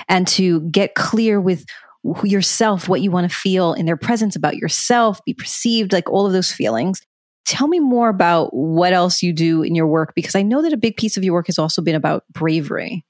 and 0.09 0.27
to 0.29 0.61
get 0.71 0.95
clear 0.95 1.41
with 1.41 1.65
yourself, 2.23 2.89
what 2.89 3.03
you 3.03 3.11
want 3.11 3.29
to 3.29 3.37
feel 3.37 3.75
in 3.75 3.85
their 3.85 3.97
presence 3.97 4.37
about 4.37 4.57
yourself, 4.57 5.21
be 5.27 5.35
perceived, 5.35 5.93
like 5.93 6.09
all 6.09 6.25
of 6.25 6.33
those 6.33 6.53
feelings. 6.53 7.01
Tell 7.45 7.67
me 7.67 7.81
more 7.81 8.09
about 8.09 8.55
what 8.55 8.93
else 8.93 9.23
you 9.23 9.33
do 9.33 9.63
in 9.63 9.75
your 9.75 9.89
work 9.89 10.13
because 10.15 10.37
I 10.37 10.43
know 10.43 10.63
that 10.63 10.73
a 10.73 10.77
big 10.77 10.97
piece 10.97 11.17
of 11.17 11.25
your 11.25 11.35
work 11.35 11.49
has 11.49 11.59
also 11.59 11.83
been 11.83 11.97
about 11.97 12.23
bravery 12.31 13.05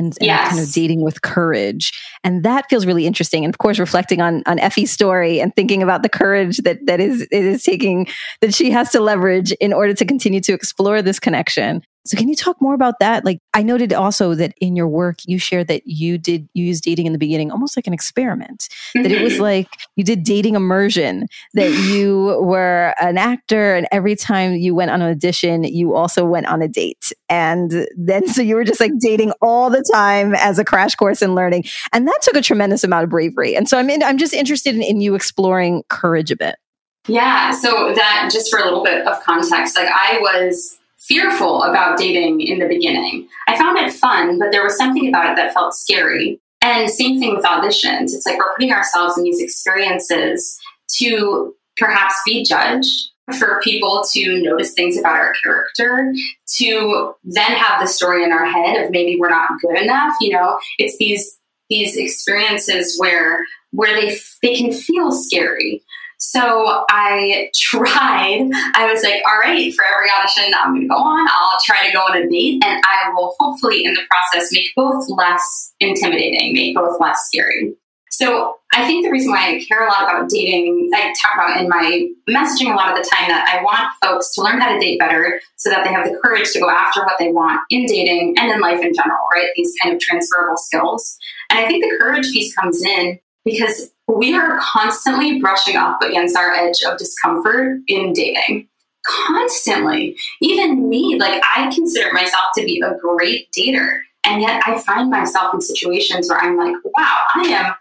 and, 0.00 0.12
and 0.20 0.50
kind 0.50 0.60
of 0.60 0.72
dating 0.72 1.02
with 1.02 1.22
courage. 1.22 1.92
And 2.24 2.42
that 2.42 2.66
feels 2.68 2.86
really 2.86 3.06
interesting. 3.06 3.44
And 3.44 3.54
of 3.54 3.58
course, 3.58 3.78
reflecting 3.78 4.20
on 4.20 4.42
on 4.46 4.58
Effy's 4.58 4.90
story 4.90 5.40
and 5.40 5.54
thinking 5.54 5.82
about 5.82 6.02
the 6.02 6.08
courage 6.08 6.58
that 6.58 6.84
that 6.86 6.98
is 6.98 7.22
it 7.22 7.32
is 7.32 7.62
taking 7.62 8.08
that 8.40 8.52
she 8.52 8.70
has 8.72 8.90
to 8.90 9.00
leverage 9.00 9.52
in 9.52 9.72
order 9.72 9.94
to 9.94 10.04
continue 10.04 10.40
to 10.40 10.52
explore 10.52 11.00
this 11.00 11.20
connection. 11.20 11.82
So 12.06 12.16
can 12.18 12.28
you 12.28 12.36
talk 12.36 12.60
more 12.60 12.74
about 12.74 12.98
that? 13.00 13.24
Like 13.24 13.38
I 13.54 13.62
noted 13.62 13.92
also 13.92 14.34
that 14.34 14.52
in 14.60 14.76
your 14.76 14.86
work 14.88 15.18
you 15.26 15.38
shared 15.38 15.68
that 15.68 15.86
you 15.86 16.18
did 16.18 16.48
you 16.52 16.64
used 16.66 16.84
dating 16.84 17.06
in 17.06 17.12
the 17.12 17.18
beginning 17.18 17.50
almost 17.50 17.76
like 17.76 17.86
an 17.86 17.94
experiment. 17.94 18.68
That 18.94 19.10
it 19.10 19.22
was 19.22 19.34
Mhm. 19.34 19.40
like 19.40 19.68
you 19.96 20.04
did 20.04 20.22
dating 20.22 20.54
immersion, 20.54 21.26
that 21.54 21.70
you 21.88 22.38
were 22.42 22.94
an 23.00 23.16
actor 23.16 23.74
and 23.74 23.86
every 23.90 24.16
time 24.16 24.54
you 24.54 24.74
went 24.74 24.90
on 24.90 25.00
an 25.00 25.10
audition, 25.10 25.64
you 25.64 25.94
also 25.94 26.24
went 26.24 26.46
on 26.46 26.60
a 26.60 26.68
date. 26.68 27.12
And 27.28 27.86
then 27.96 28.28
so 28.28 28.42
you 28.42 28.54
were 28.56 28.64
just 28.64 28.80
like 28.80 28.92
dating 28.98 29.32
all 29.40 29.70
the 29.70 29.84
time 29.92 30.34
as 30.34 30.58
a 30.58 30.64
crash 30.64 30.94
course 30.94 31.22
in 31.22 31.34
learning. 31.34 31.64
And 31.92 32.06
that 32.06 32.18
took 32.22 32.36
a 32.36 32.42
tremendous 32.42 32.84
amount 32.84 33.04
of 33.04 33.10
bravery. 33.10 33.56
And 33.56 33.68
so 33.68 33.78
I'm 33.78 33.88
in, 33.88 34.02
I'm 34.02 34.18
just 34.18 34.34
interested 34.34 34.74
in, 34.74 34.82
in 34.82 35.00
you 35.00 35.14
exploring 35.14 35.82
courage 35.88 36.30
a 36.30 36.36
bit. 36.36 36.56
Yeah, 37.08 37.50
so 37.50 37.92
that 37.94 38.30
just 38.32 38.50
for 38.50 38.58
a 38.58 38.64
little 38.64 38.82
bit 38.82 39.06
of 39.06 39.22
context, 39.22 39.76
like 39.76 39.88
I 39.88 40.18
was 40.20 40.78
fearful 41.06 41.62
about 41.62 41.98
dating 41.98 42.40
in 42.40 42.58
the 42.58 42.66
beginning. 42.66 43.28
I 43.46 43.58
found 43.58 43.78
it 43.78 43.92
fun, 43.92 44.38
but 44.38 44.50
there 44.50 44.64
was 44.64 44.76
something 44.76 45.08
about 45.08 45.30
it 45.30 45.36
that 45.36 45.54
felt 45.54 45.74
scary. 45.74 46.40
And 46.62 46.90
same 46.90 47.20
thing 47.20 47.34
with 47.34 47.44
auditions. 47.44 48.14
It's 48.14 48.24
like 48.26 48.38
we're 48.38 48.54
putting 48.54 48.72
ourselves 48.72 49.18
in 49.18 49.24
these 49.24 49.40
experiences 49.40 50.58
to 50.96 51.54
perhaps 51.76 52.14
be 52.24 52.44
judged, 52.44 53.10
for 53.38 53.60
people 53.62 54.04
to 54.12 54.42
notice 54.42 54.72
things 54.72 54.98
about 54.98 55.16
our 55.16 55.32
character, 55.42 56.12
to 56.56 57.14
then 57.24 57.52
have 57.52 57.80
the 57.80 57.86
story 57.86 58.22
in 58.22 58.32
our 58.32 58.44
head 58.44 58.84
of 58.84 58.90
maybe 58.90 59.18
we're 59.18 59.30
not 59.30 59.48
good 59.60 59.80
enough. 59.80 60.14
You 60.20 60.34
know, 60.34 60.58
it's 60.78 60.98
these 60.98 61.38
these 61.70 61.96
experiences 61.96 62.98
where 62.98 63.44
where 63.70 63.98
they 63.98 64.16
they 64.42 64.54
can 64.54 64.72
feel 64.72 65.10
scary. 65.10 65.82
So 66.26 66.84
I 66.88 67.50
tried. 67.54 68.48
I 68.74 68.90
was 68.90 69.02
like, 69.02 69.22
all 69.28 69.38
right, 69.38 69.72
for 69.74 69.84
every 69.84 70.08
audition 70.10 70.54
I'm 70.56 70.72
going 70.72 70.82
to 70.82 70.88
go 70.88 70.94
on, 70.94 71.28
I'll 71.30 71.58
try 71.62 71.86
to 71.86 71.92
go 71.92 72.00
on 72.00 72.16
a 72.16 72.26
date, 72.26 72.64
and 72.64 72.82
I 72.82 73.10
will 73.14 73.36
hopefully 73.38 73.84
in 73.84 73.92
the 73.92 74.00
process 74.10 74.50
make 74.50 74.70
both 74.74 75.04
less 75.10 75.74
intimidating, 75.80 76.54
make 76.54 76.74
both 76.74 76.98
less 76.98 77.20
scary. 77.26 77.74
So 78.10 78.56
I 78.72 78.86
think 78.86 79.04
the 79.04 79.10
reason 79.10 79.32
why 79.32 79.48
I 79.48 79.64
care 79.64 79.86
a 79.86 79.90
lot 79.90 80.04
about 80.04 80.30
dating, 80.30 80.88
I 80.94 81.12
talk 81.20 81.34
about 81.34 81.60
in 81.60 81.68
my 81.68 82.08
messaging 82.30 82.72
a 82.72 82.74
lot 82.74 82.96
of 82.96 82.96
the 82.96 83.08
time 83.14 83.28
that 83.28 83.46
I 83.46 83.62
want 83.62 83.92
folks 84.02 84.34
to 84.34 84.42
learn 84.42 84.60
how 84.60 84.72
to 84.72 84.78
date 84.78 84.98
better 84.98 85.40
so 85.56 85.68
that 85.68 85.84
they 85.84 85.92
have 85.92 86.06
the 86.06 86.18
courage 86.24 86.52
to 86.52 86.60
go 86.60 86.70
after 86.70 87.04
what 87.04 87.18
they 87.18 87.32
want 87.32 87.60
in 87.68 87.84
dating 87.84 88.36
and 88.38 88.50
in 88.50 88.60
life 88.60 88.80
in 88.80 88.94
general, 88.94 89.18
right? 89.32 89.48
These 89.56 89.74
kind 89.82 89.94
of 89.94 90.00
transferable 90.00 90.56
skills. 90.56 91.18
And 91.50 91.58
I 91.58 91.66
think 91.66 91.84
the 91.84 91.98
courage 91.98 92.30
piece 92.32 92.54
comes 92.54 92.82
in 92.82 93.18
because 93.44 93.90
we 94.08 94.34
are 94.34 94.58
constantly 94.60 95.40
brushing 95.40 95.76
up 95.76 96.02
against 96.02 96.36
our 96.36 96.52
edge 96.52 96.82
of 96.86 96.98
discomfort 96.98 97.78
in 97.88 98.12
dating. 98.12 98.68
Constantly. 99.04 100.16
Even 100.40 100.88
me, 100.88 101.16
like 101.18 101.42
I 101.44 101.70
consider 101.74 102.12
myself 102.12 102.44
to 102.56 102.64
be 102.64 102.80
a 102.80 102.94
great 102.98 103.48
dater. 103.52 104.00
And 104.24 104.40
yet 104.40 104.62
I 104.66 104.78
find 104.80 105.10
myself 105.10 105.52
in 105.52 105.60
situations 105.60 106.28
where 106.28 106.38
I'm 106.38 106.56
like, 106.56 106.74
wow, 106.96 107.20
I 107.34 107.42
am 107.48 107.74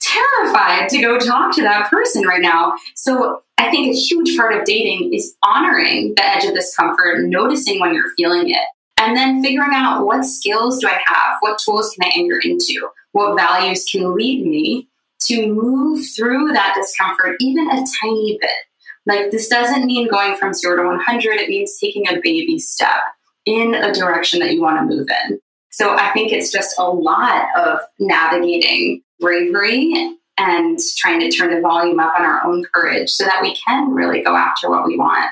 terrified 0.00 0.88
to 0.90 0.98
go 1.00 1.18
talk 1.18 1.54
to 1.56 1.62
that 1.62 1.90
person 1.90 2.24
right 2.24 2.40
now. 2.40 2.74
So 2.94 3.42
I 3.58 3.70
think 3.70 3.88
a 3.88 3.98
huge 3.98 4.36
part 4.36 4.54
of 4.54 4.64
dating 4.64 5.12
is 5.12 5.34
honoring 5.42 6.14
the 6.14 6.24
edge 6.24 6.44
of 6.44 6.54
discomfort, 6.54 7.24
noticing 7.24 7.80
when 7.80 7.92
you're 7.92 8.12
feeling 8.16 8.50
it, 8.50 8.62
and 8.98 9.16
then 9.16 9.42
figuring 9.42 9.72
out 9.74 10.06
what 10.06 10.24
skills 10.24 10.78
do 10.78 10.86
I 10.86 11.00
have? 11.06 11.36
What 11.40 11.58
tools 11.58 11.90
can 11.90 12.08
I 12.08 12.12
anchor 12.16 12.38
into? 12.42 12.88
What 13.12 13.36
values 13.36 13.84
can 13.90 14.14
lead 14.14 14.46
me 14.46 14.87
to 15.26 15.52
move 15.52 16.04
through 16.14 16.52
that 16.52 16.74
discomfort 16.76 17.36
even 17.40 17.70
a 17.70 17.84
tiny 18.02 18.38
bit? 18.40 18.50
Like, 19.06 19.30
this 19.30 19.48
doesn't 19.48 19.86
mean 19.86 20.08
going 20.08 20.36
from 20.36 20.52
zero 20.52 20.76
to 20.82 20.88
100, 20.88 21.40
it 21.40 21.48
means 21.48 21.78
taking 21.80 22.06
a 22.08 22.20
baby 22.22 22.58
step 22.58 23.00
in 23.46 23.74
a 23.74 23.92
direction 23.92 24.40
that 24.40 24.52
you 24.52 24.60
want 24.60 24.78
to 24.78 24.96
move 24.96 25.08
in. 25.24 25.40
So 25.70 25.96
I 25.96 26.10
think 26.12 26.32
it's 26.32 26.52
just 26.52 26.78
a 26.78 26.84
lot 26.84 27.46
of 27.56 27.78
navigating 27.98 29.02
bravery 29.20 30.16
and 30.36 30.78
trying 30.96 31.20
to 31.20 31.30
turn 31.30 31.54
the 31.54 31.60
volume 31.60 31.98
up 31.98 32.14
on 32.18 32.24
our 32.24 32.44
own 32.44 32.64
courage 32.74 33.10
so 33.10 33.24
that 33.24 33.42
we 33.42 33.56
can 33.56 33.90
really 33.90 34.22
go 34.22 34.36
after 34.36 34.70
what 34.70 34.86
we 34.86 34.96
want. 34.96 35.30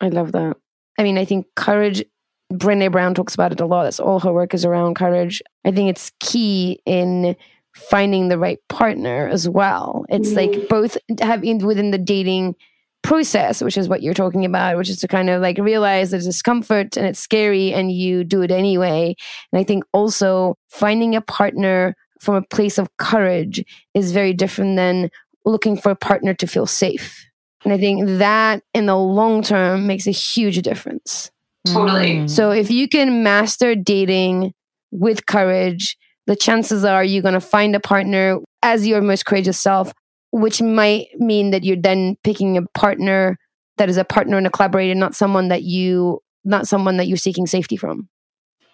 I 0.00 0.08
love 0.08 0.32
that. 0.32 0.56
I 0.98 1.02
mean, 1.02 1.18
I 1.18 1.24
think 1.24 1.46
courage, 1.54 2.04
Brene 2.52 2.90
Brown 2.90 3.14
talks 3.14 3.34
about 3.34 3.52
it 3.52 3.60
a 3.60 3.66
lot. 3.66 3.84
That's 3.84 4.00
all 4.00 4.20
her 4.20 4.32
work 4.32 4.54
is 4.54 4.64
around 4.64 4.94
courage. 4.94 5.42
I 5.64 5.70
think 5.70 5.88
it's 5.90 6.12
key 6.20 6.80
in 6.84 7.36
finding 7.78 8.28
the 8.28 8.38
right 8.38 8.58
partner 8.68 9.28
as 9.28 9.48
well. 9.48 10.04
It's 10.08 10.30
mm-hmm. 10.30 10.60
like 10.60 10.68
both 10.68 10.98
having 11.20 11.64
within 11.64 11.90
the 11.90 11.98
dating 11.98 12.54
process, 13.02 13.62
which 13.62 13.78
is 13.78 13.88
what 13.88 14.02
you're 14.02 14.14
talking 14.14 14.44
about, 14.44 14.76
which 14.76 14.90
is 14.90 14.98
to 15.00 15.08
kind 15.08 15.30
of 15.30 15.40
like 15.40 15.58
realize 15.58 16.10
there's 16.10 16.26
discomfort 16.26 16.96
and 16.96 17.06
it's 17.06 17.20
scary 17.20 17.72
and 17.72 17.92
you 17.92 18.24
do 18.24 18.42
it 18.42 18.50
anyway. 18.50 19.14
And 19.52 19.60
I 19.60 19.64
think 19.64 19.84
also 19.92 20.56
finding 20.68 21.14
a 21.14 21.20
partner 21.20 21.94
from 22.20 22.34
a 22.34 22.42
place 22.42 22.78
of 22.78 22.94
courage 22.98 23.64
is 23.94 24.12
very 24.12 24.32
different 24.32 24.76
than 24.76 25.10
looking 25.44 25.76
for 25.76 25.90
a 25.90 25.96
partner 25.96 26.34
to 26.34 26.46
feel 26.46 26.66
safe. 26.66 27.24
And 27.64 27.72
I 27.72 27.78
think 27.78 28.06
that 28.18 28.62
in 28.74 28.86
the 28.86 28.96
long 28.96 29.42
term 29.42 29.86
makes 29.86 30.06
a 30.06 30.12
huge 30.12 30.60
difference. 30.62 31.30
Totally. 31.66 32.16
Mm. 32.16 32.30
So 32.30 32.50
if 32.50 32.70
you 32.70 32.88
can 32.88 33.22
master 33.22 33.74
dating 33.74 34.52
with 34.90 35.26
courage, 35.26 35.96
the 36.28 36.36
chances 36.36 36.84
are 36.84 37.02
you're 37.02 37.22
going 37.22 37.32
to 37.32 37.40
find 37.40 37.74
a 37.74 37.80
partner 37.80 38.38
as 38.62 38.86
your 38.86 39.00
most 39.00 39.24
courageous 39.24 39.58
self, 39.58 39.94
which 40.30 40.60
might 40.60 41.08
mean 41.16 41.52
that 41.52 41.64
you're 41.64 41.74
then 41.74 42.16
picking 42.22 42.58
a 42.58 42.62
partner 42.74 43.38
that 43.78 43.88
is 43.88 43.96
a 43.96 44.04
partner 44.04 44.36
and 44.36 44.46
a 44.46 44.50
collaborator, 44.50 44.94
not 44.94 45.16
someone 45.16 45.48
that 45.48 45.62
you, 45.62 46.20
not 46.44 46.68
someone 46.68 46.98
that 46.98 47.08
you're 47.08 47.16
seeking 47.16 47.46
safety 47.46 47.78
from. 47.78 48.10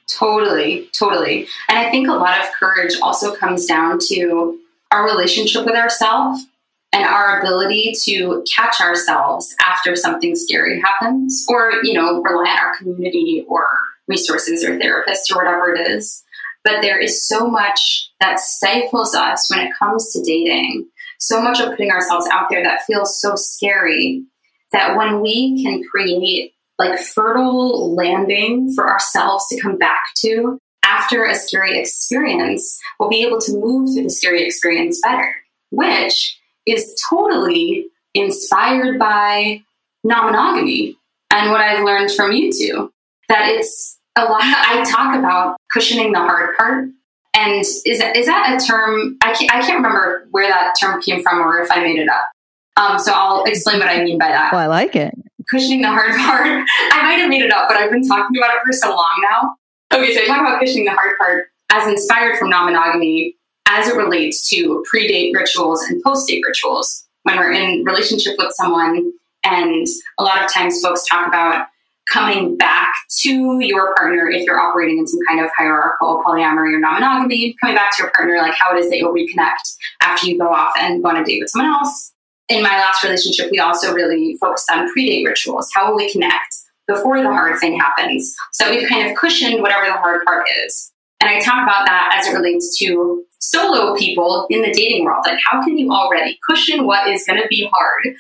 Totally, 0.09 0.89
totally. 0.93 1.47
And 1.69 1.79
I 1.79 1.93
think 1.93 2.09
a 2.09 2.15
lot 2.15 2.41
of 2.41 2.51
courage 2.59 2.95
also 3.01 3.35
comes 3.37 3.67
down 3.67 4.01
to 4.09 4.59
our 4.91 5.05
relationship 5.05 5.65
with 5.65 5.77
ourselves 5.77 6.45
and 6.93 7.05
our 7.05 7.39
ability 7.39 7.95
to 8.03 8.45
catch 8.53 8.81
ourselves 8.81 9.55
after 9.61 9.95
something 9.95 10.35
scary 10.35 10.81
happens 10.81 11.47
or, 11.49 11.73
you 11.85 11.93
know, 11.93 12.21
rely 12.21 12.51
on 12.51 12.59
our 12.59 12.77
community 12.77 13.45
or 13.47 13.69
resources 14.09 14.65
or 14.65 14.77
therapists 14.77 15.31
or 15.31 15.37
whatever 15.37 15.73
it 15.73 15.89
is. 15.89 16.24
But 16.65 16.81
there 16.81 16.99
is 16.99 17.27
so 17.27 17.47
much 17.47 18.11
that 18.21 18.41
stifles 18.41 19.15
us 19.15 19.51
when 19.51 19.67
it 19.67 19.73
comes 19.79 20.13
to 20.13 20.23
dating, 20.23 20.89
so 21.21 21.41
much 21.41 21.61
of 21.61 21.71
putting 21.71 21.91
ourselves 21.91 22.27
out 22.33 22.49
there 22.51 22.63
that 22.63 22.85
feels 22.87 23.21
so 23.21 23.35
scary 23.37 24.25
that 24.73 24.97
when 24.97 25.21
we 25.21 25.63
can 25.63 25.83
create 25.85 26.53
like 26.79 26.99
fertile 26.99 27.95
landing 27.95 28.73
for 28.75 28.91
ourselves 28.91 29.47
to 29.49 29.61
come 29.61 29.79
back 29.79 30.03
to 30.17 30.59
after 30.85 31.25
a 31.25 31.35
scary 31.35 31.79
experience, 31.79 32.79
we'll 32.99 33.09
be 33.09 33.25
able 33.25 33.41
to 33.41 33.53
move 33.53 33.93
through 33.93 34.05
the 34.05 34.11
scary 34.11 34.45
experience 34.45 35.01
better, 35.03 35.35
which 35.71 36.39
is 36.67 37.01
totally 37.09 37.87
inspired 38.15 38.99
by 38.99 39.63
non 40.03 40.27
monogamy 40.27 40.97
and 41.33 41.51
what 41.51 41.61
I've 41.61 41.85
learned 41.85 42.11
from 42.13 42.33
you 42.33 42.53
two. 42.53 42.93
That 43.29 43.49
it's 43.49 43.99
a 44.17 44.25
lot, 44.25 44.43
I 44.43 44.85
talk 44.89 45.17
about 45.19 45.57
cushioning 45.73 46.13
the 46.13 46.21
hard 46.21 46.57
part. 46.57 46.89
And 47.37 47.61
is, 47.61 47.83
is 47.85 47.99
that 47.99 48.63
a 48.63 48.65
term? 48.65 49.17
I 49.23 49.33
can't, 49.33 49.53
I 49.53 49.61
can't 49.61 49.77
remember 49.77 50.29
where 50.31 50.49
that 50.49 50.75
term 50.81 51.03
came 51.03 51.23
from 51.23 51.41
or 51.41 51.61
if 51.61 51.71
I 51.71 51.83
made 51.83 51.99
it 51.99 52.09
up. 52.09 52.31
Um, 52.77 52.99
so 52.99 53.13
I'll 53.13 53.45
explain 53.45 53.81
what 53.81 53.89
I 53.89 54.05
mean 54.05 54.19
by 54.19 54.29
that. 54.29 54.53
Well, 54.53 54.61
I 54.61 54.67
like 54.67 54.95
it 54.95 55.15
cushioning 55.51 55.83
the 55.83 55.89
hard 55.89 56.11
part. 56.17 56.47
I 56.47 57.03
might 57.03 57.19
have 57.19 57.29
made 57.29 57.43
it 57.43 57.53
up, 57.53 57.69
but 57.69 57.77
I've 57.77 57.91
been 57.91 58.07
talking 58.07 58.37
about 58.37 58.55
it 58.55 58.61
for 58.67 58.73
so 58.73 58.91
long 58.91 59.27
now. 59.31 59.57
Okay, 59.97 60.15
so 60.15 60.23
I 60.23 60.27
talk 60.27 60.41
about 60.41 60.61
cushioning 60.61 60.87
the 60.87 60.93
hard 60.93 61.17
part 61.19 61.47
as 61.71 61.89
inspired 61.89 62.39
from 62.39 62.51
non 62.51 62.67
monogamy 62.67 63.37
as 63.67 63.89
it 63.89 63.97
relates 63.97 64.49
to 64.51 64.85
pre 64.89 65.09
date 65.09 65.35
rituals 65.35 65.83
and 65.85 66.03
post 66.03 66.29
date 66.29 66.43
rituals. 66.47 67.05
When 67.23 67.39
we're 67.39 67.53
in 67.53 67.85
relationship 67.85 68.35
with 68.37 68.53
someone, 68.53 69.13
and 69.45 69.87
a 70.19 70.23
lot 70.23 70.45
of 70.45 70.53
times 70.53 70.81
folks 70.83 71.07
talk 71.07 71.27
about 71.27 71.67
coming 72.09 72.57
back 72.57 72.93
to 73.19 73.59
your 73.61 73.95
partner 73.95 74.29
if 74.29 74.45
you're 74.47 74.61
operating 74.61 74.99
in 74.99 75.07
some 75.07 75.21
kind 75.29 75.41
of 75.41 75.51
hierarchical 75.57 76.23
polyamory 76.27 76.75
or 76.75 76.81
non 76.81 76.95
monogamy, 76.95 77.57
coming 77.61 77.77
back 77.77 77.97
to 77.97 78.03
your 78.03 78.13
partner, 78.13 78.39
like 78.39 78.55
how 78.55 78.75
it 78.75 78.79
is 78.79 78.91
that 78.91 78.99
you'll 78.99 79.15
reconnect 79.15 79.77
after 80.03 80.27
you 80.27 80.39
go 80.39 80.49
off 80.49 80.73
and 80.79 81.03
go 81.03 81.11
on 81.11 81.17
a 81.17 81.25
date 81.25 81.41
with 81.41 81.51
someone 81.51 81.71
else 81.71 82.15
in 82.49 82.63
my 82.63 82.71
last 82.71 83.03
relationship, 83.03 83.51
we 83.51 83.59
also 83.59 83.95
really 83.95 84.37
focused 84.41 84.71
on 84.71 84.91
pre-date 84.93 85.27
rituals. 85.27 85.71
How 85.75 85.89
will 85.89 85.97
we 85.97 86.13
connect 86.13 86.55
before 86.87 87.23
the 87.23 87.29
hard 87.29 87.59
thing 87.59 87.79
happens? 87.79 88.35
So 88.53 88.71
we've 88.71 88.89
kind 88.89 89.11
of 89.11 89.17
cushioned 89.17 89.63
whatever 89.63 89.87
the 89.87 89.95
hard 89.95 90.25
part 90.27 90.47
is. 90.65 90.93
And 91.21 91.31
I 91.31 91.41
talk 91.41 91.63
about 91.63 91.87
that 91.87 92.17
as 92.19 92.27
it 92.27 92.37
relates 92.37 92.77
to 92.79 93.25
solo 93.41 93.97
people 93.97 94.47
in 94.51 94.61
the 94.61 94.73
dating 94.73 95.05
world. 95.05 95.25
Like, 95.27 95.39
how 95.45 95.63
can 95.63 95.79
you 95.79 95.91
already 95.91 96.39
cushion 96.47 96.87
what 96.87 97.09
is 97.09 97.25
going 97.27 97.41
to 97.41 97.49
be 97.49 97.69
hard 97.73 98.15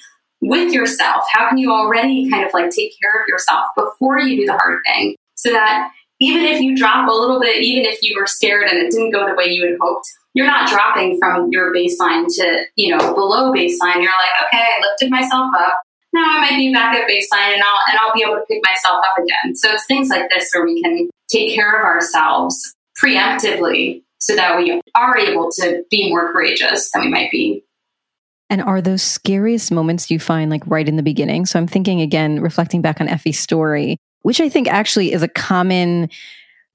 with 0.45 0.72
yourself? 0.72 1.24
How 1.32 1.49
can 1.49 1.59
you 1.59 1.72
already 1.72 2.30
kind 2.30 2.45
of 2.45 2.53
like 2.53 2.70
take 2.70 2.92
care 3.01 3.20
of 3.20 3.28
yourself 3.28 3.66
before 3.76 4.20
you 4.20 4.36
do 4.36 4.47
the 4.47 4.53
hard 4.53 4.80
thing 4.86 5.16
so 5.34 5.51
that 5.51 5.90
even 6.20 6.45
if 6.45 6.61
you 6.61 6.76
drop 6.76 7.09
a 7.09 7.12
little 7.12 7.40
bit, 7.40 7.62
even 7.62 7.84
if 7.84 8.03
you 8.03 8.16
were 8.18 8.26
scared 8.26 8.68
and 8.68 8.78
it 8.78 8.90
didn't 8.90 9.11
go 9.11 9.26
the 9.26 9.34
way 9.34 9.47
you 9.47 9.66
had 9.66 9.76
hoped, 9.80 10.07
you're 10.34 10.47
not 10.47 10.68
dropping 10.68 11.18
from 11.18 11.49
your 11.51 11.72
baseline 11.72 12.26
to, 12.26 12.64
you 12.76 12.97
know, 12.97 13.14
below 13.14 13.53
baseline. 13.53 13.97
You're 13.97 14.12
like, 14.12 14.34
okay, 14.47 14.62
I 14.62 14.80
lifted 14.80 15.11
myself 15.11 15.53
up. 15.57 15.80
Now 16.12 16.24
I 16.24 16.40
might 16.40 16.57
be 16.57 16.72
back 16.72 16.95
at 16.95 17.09
baseline 17.09 17.55
and 17.55 17.62
I'll 17.62 17.80
and 17.88 17.99
I'll 17.99 18.14
be 18.14 18.22
able 18.22 18.36
to 18.36 18.45
pick 18.49 18.62
myself 18.64 19.03
up 19.05 19.18
again. 19.18 19.57
So 19.57 19.70
it's 19.70 19.86
things 19.86 20.09
like 20.09 20.28
this 20.30 20.51
where 20.55 20.64
we 20.64 20.80
can 20.80 21.09
take 21.28 21.55
care 21.55 21.76
of 21.76 21.84
ourselves 21.84 22.74
preemptively 23.03 24.03
so 24.18 24.34
that 24.36 24.57
we 24.57 24.80
are 24.95 25.18
able 25.18 25.51
to 25.51 25.84
be 25.90 26.09
more 26.09 26.32
courageous 26.32 26.90
than 26.92 27.03
we 27.03 27.11
might 27.11 27.30
be. 27.30 27.64
And 28.55 28.62
are 28.62 28.80
those 28.80 29.02
scariest 29.02 29.72
moments 29.72 30.12
you 30.12 30.20
find 30.20 30.48
like 30.48 30.62
right 30.68 30.88
in 30.88 30.94
the 30.94 31.02
beginning? 31.02 31.44
So 31.44 31.59
I'm 31.59 31.66
thinking 31.66 32.00
again, 32.00 32.38
reflecting 32.38 32.82
back 32.82 33.00
on 33.00 33.09
Effy's 33.09 33.36
story, 33.36 33.96
which 34.22 34.40
I 34.40 34.48
think 34.48 34.68
actually 34.68 35.11
is 35.11 35.24
a 35.24 35.28
common 35.28 36.09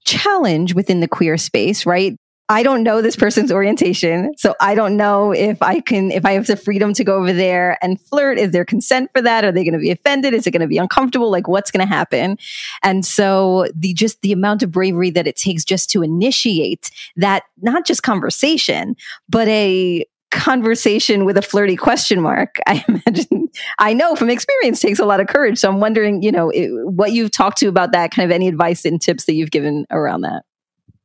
challenge 0.04 0.74
within 0.74 1.00
the 1.00 1.08
queer 1.08 1.38
space, 1.38 1.86
right? 1.86 2.18
I 2.50 2.64
don't 2.64 2.84
know 2.84 3.02
this 3.02 3.16
person's 3.16 3.50
orientation. 3.50 4.34
So 4.36 4.56
I 4.60 4.76
don't 4.76 4.98
know 4.98 5.32
if 5.32 5.62
I 5.62 5.80
can, 5.80 6.12
if 6.12 6.26
I 6.26 6.34
have 6.34 6.48
the 6.48 6.58
freedom 6.58 6.94
to 6.96 7.04
go 7.06 7.16
over 7.16 7.32
there 7.32 7.78
and 7.82 8.02
flirt. 8.02 8.38
Is 8.38 8.52
there 8.52 8.66
consent 8.66 9.10
for 9.16 9.22
that? 9.22 9.46
Are 9.46 9.52
they 9.54 9.64
going 9.64 9.72
to 9.72 9.80
be 9.80 9.92
offended? 9.92 10.34
Is 10.34 10.46
it 10.46 10.52
going 10.52 10.60
to 10.60 10.68
be 10.68 10.80
uncomfortable? 10.80 11.32
Like 11.32 11.48
what's 11.48 11.72
going 11.72 11.88
to 11.88 11.94
happen? 11.94 12.38
And 12.84 13.06
so 13.06 13.68
the, 13.74 13.94
just 13.94 14.22
the 14.22 14.34
amount 14.34 14.64
of 14.64 14.72
bravery 14.72 15.12
that 15.12 15.28
it 15.28 15.38
takes 15.38 15.64
just 15.64 15.90
to 15.92 16.04
initiate 16.04 16.92
that, 17.16 17.44
not 17.62 17.86
just 17.86 18.04
conversation, 18.04 18.98
but 19.30 19.48
a, 19.48 20.06
conversation 20.32 21.26
with 21.26 21.38
a 21.38 21.42
flirty 21.42 21.76
question 21.76 22.22
mark 22.22 22.58
i 22.68 22.84
imagine 22.88 23.50
i 23.80 23.94
know 23.94 24.16
from 24.16 24.30
experience 24.30 24.80
takes 24.80 25.00
a 25.00 25.06
lot 25.06 25.20
of 25.20 25.28
courage 25.28 25.58
so 25.58 25.68
i'm 25.68 25.80
wondering 25.80 26.22
you 26.22 26.32
know 26.32 26.50
it, 26.52 26.70
what 26.86 27.12
you've 27.14 27.32
talked 27.32 27.58
to 27.58 27.68
about 27.68 27.92
that 27.92 28.12
kind 28.12 28.30
of 28.30 28.34
any 28.34 28.48
advice 28.48 28.86
and 28.86 29.02
tips 29.02 29.26
that 29.26 29.34
you've 29.34 29.52
given 29.52 29.88
around 29.92 30.22
that 30.22 30.44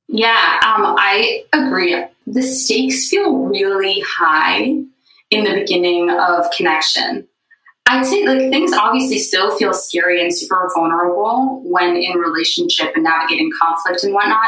yeah, 0.08 0.60
um, 0.64 0.94
I 0.98 1.44
agree. 1.52 2.04
The 2.26 2.42
stakes 2.42 3.08
feel 3.08 3.32
really 3.32 4.00
high 4.06 4.76
in 5.30 5.44
the 5.44 5.54
beginning 5.54 6.10
of 6.10 6.50
connection. 6.50 7.26
I'd 7.86 8.06
say 8.06 8.24
like 8.24 8.50
things 8.50 8.72
obviously 8.72 9.18
still 9.18 9.56
feel 9.58 9.74
scary 9.74 10.22
and 10.22 10.34
super 10.34 10.70
vulnerable 10.74 11.62
when 11.64 11.96
in 11.96 12.16
relationship 12.18 12.92
and 12.94 13.04
navigating 13.04 13.50
conflict 13.60 14.04
and 14.04 14.14
whatnot. 14.14 14.38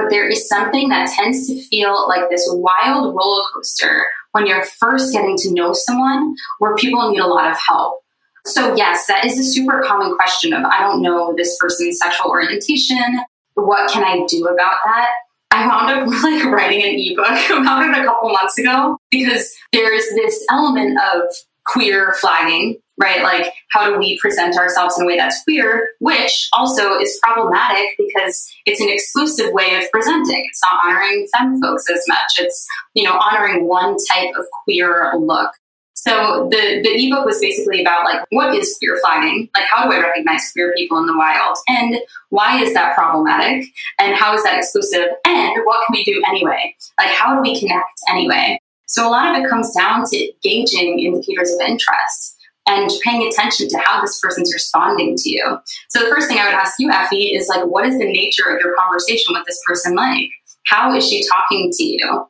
But 0.00 0.08
there 0.08 0.26
is 0.26 0.48
something 0.48 0.88
that 0.88 1.12
tends 1.14 1.46
to 1.48 1.60
feel 1.64 2.08
like 2.08 2.30
this 2.30 2.48
wild 2.50 3.14
roller 3.14 3.42
coaster 3.52 4.06
when 4.32 4.46
you're 4.46 4.64
first 4.64 5.12
getting 5.12 5.36
to 5.38 5.52
know 5.52 5.74
someone 5.74 6.34
where 6.58 6.74
people 6.76 7.10
need 7.10 7.18
a 7.18 7.26
lot 7.26 7.50
of 7.50 7.58
help. 7.58 8.00
So 8.46 8.74
yes, 8.74 9.06
that 9.08 9.26
is 9.26 9.38
a 9.38 9.44
super 9.44 9.82
common 9.86 10.16
question 10.16 10.54
of 10.54 10.64
I 10.64 10.80
don't 10.80 11.02
know 11.02 11.34
this 11.36 11.54
person's 11.60 11.98
sexual 11.98 12.30
orientation. 12.30 13.20
What 13.54 13.90
can 13.90 14.02
I 14.02 14.24
do 14.26 14.46
about 14.46 14.76
that? 14.84 15.10
I 15.50 15.66
wound 15.66 15.90
up 15.90 16.08
like 16.22 16.44
writing 16.44 16.82
an 16.82 16.94
ebook 16.96 17.60
about 17.60 17.82
it 17.84 18.00
a 18.00 18.04
couple 18.04 18.30
months 18.30 18.56
ago 18.56 18.96
because 19.10 19.54
there's 19.74 20.06
this 20.14 20.46
element 20.50 20.98
of 21.12 21.22
queer 21.66 22.14
flagging, 22.20 22.78
right? 23.00 23.22
Like, 23.22 23.52
how 23.70 23.90
do 23.90 23.98
we 23.98 24.18
present 24.18 24.56
ourselves 24.56 24.98
in 24.98 25.04
a 25.04 25.06
way 25.06 25.16
that's 25.16 25.42
queer, 25.44 25.88
which 26.00 26.48
also 26.52 26.98
is 26.98 27.18
problematic 27.22 27.88
because 27.98 28.48
it's 28.66 28.80
an 28.80 28.88
exclusive 28.90 29.52
way 29.52 29.76
of 29.76 29.90
presenting. 29.90 30.44
It's 30.46 30.62
not 30.62 30.84
honoring 30.84 31.26
femme 31.36 31.60
folks 31.60 31.88
as 31.90 32.04
much. 32.06 32.32
It's, 32.38 32.66
you 32.94 33.04
know, 33.04 33.18
honoring 33.18 33.66
one 33.66 33.96
type 34.10 34.30
of 34.38 34.44
queer 34.64 35.12
look. 35.18 35.50
So 35.94 36.48
the, 36.50 36.80
the 36.82 37.06
ebook 37.06 37.26
was 37.26 37.40
basically 37.40 37.82
about 37.82 38.04
like 38.04 38.24
what 38.30 38.54
is 38.54 38.74
queer 38.78 38.98
flagging? 39.04 39.50
Like 39.54 39.64
how 39.64 39.84
do 39.84 39.92
I 39.92 40.00
recognize 40.00 40.50
queer 40.52 40.72
people 40.74 40.98
in 40.98 41.06
the 41.06 41.16
wild? 41.16 41.58
And 41.68 41.96
why 42.30 42.62
is 42.62 42.72
that 42.72 42.94
problematic? 42.94 43.66
And 43.98 44.16
how 44.16 44.34
is 44.34 44.42
that 44.44 44.56
exclusive? 44.56 45.08
And 45.26 45.52
what 45.64 45.86
can 45.86 45.92
we 45.92 46.04
do 46.04 46.22
anyway? 46.26 46.74
Like 46.98 47.10
how 47.10 47.34
do 47.34 47.42
we 47.42 47.60
connect 47.60 48.00
anyway? 48.08 48.58
So 48.86 49.06
a 49.06 49.10
lot 49.10 49.30
of 49.30 49.44
it 49.44 49.50
comes 49.50 49.74
down 49.76 50.04
to 50.06 50.32
gauging 50.42 51.00
indicators 51.00 51.52
of 51.52 51.60
interest 51.60 52.39
and 52.70 52.90
paying 53.02 53.26
attention 53.26 53.68
to 53.68 53.78
how 53.84 54.00
this 54.00 54.20
person's 54.20 54.52
responding 54.52 55.16
to 55.16 55.28
you. 55.30 55.58
So 55.90 56.00
the 56.04 56.10
first 56.10 56.28
thing 56.28 56.38
I 56.38 56.44
would 56.46 56.54
ask 56.54 56.74
you, 56.78 56.90
Effy, 56.90 57.36
is 57.36 57.48
like, 57.48 57.64
what 57.66 57.84
is 57.86 57.98
the 57.98 58.04
nature 58.10 58.44
of 58.48 58.60
your 58.64 58.74
conversation 58.80 59.34
with 59.34 59.44
this 59.46 59.60
person 59.66 59.94
like? 59.94 60.30
How 60.66 60.94
is 60.94 61.08
she 61.08 61.26
talking 61.28 61.70
to 61.72 61.82
you? 61.84 62.26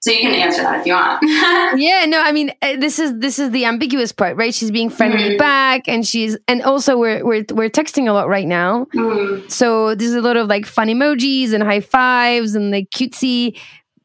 So 0.00 0.12
you 0.12 0.20
can 0.20 0.34
answer 0.34 0.62
that 0.62 0.80
if 0.80 0.86
you 0.86 0.92
want. 0.92 1.20
yeah, 1.80 2.04
no, 2.06 2.20
I 2.20 2.30
mean 2.30 2.52
uh, 2.62 2.76
this 2.76 2.98
is 3.00 3.18
this 3.18 3.38
is 3.40 3.50
the 3.50 3.64
ambiguous 3.64 4.12
part, 4.12 4.36
right? 4.36 4.54
She's 4.54 4.70
being 4.70 4.88
friendly 4.90 5.30
Mhm. 5.30 5.38
back, 5.38 5.88
and 5.88 6.06
she's 6.06 6.36
and 6.46 6.62
also 6.62 6.96
we're 6.96 7.24
we're 7.24 7.44
we're 7.50 7.70
texting 7.70 8.08
a 8.08 8.12
lot 8.12 8.28
right 8.28 8.46
now, 8.46 8.86
Mm, 8.94 9.50
so 9.50 9.94
there's 9.96 10.12
a 10.14 10.20
lot 10.20 10.36
of 10.36 10.46
like 10.48 10.64
fun 10.66 10.88
emojis 10.88 11.52
and 11.52 11.62
high 11.62 11.80
fives 11.80 12.54
and 12.54 12.70
like 12.70 12.88
cutesy. 12.90 13.58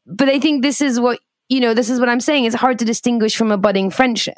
But 0.06 0.28
I 0.28 0.40
think 0.40 0.62
this 0.62 0.80
is 0.80 0.98
what 0.98 1.20
you 1.48 1.60
know. 1.60 1.72
This 1.74 1.88
is 1.90 2.00
what 2.00 2.08
I'm 2.08 2.20
saying. 2.20 2.46
It's 2.46 2.56
hard 2.56 2.80
to 2.80 2.84
distinguish 2.84 3.36
from 3.36 3.52
a 3.52 3.58
budding 3.58 3.90
friendship. 3.90 4.34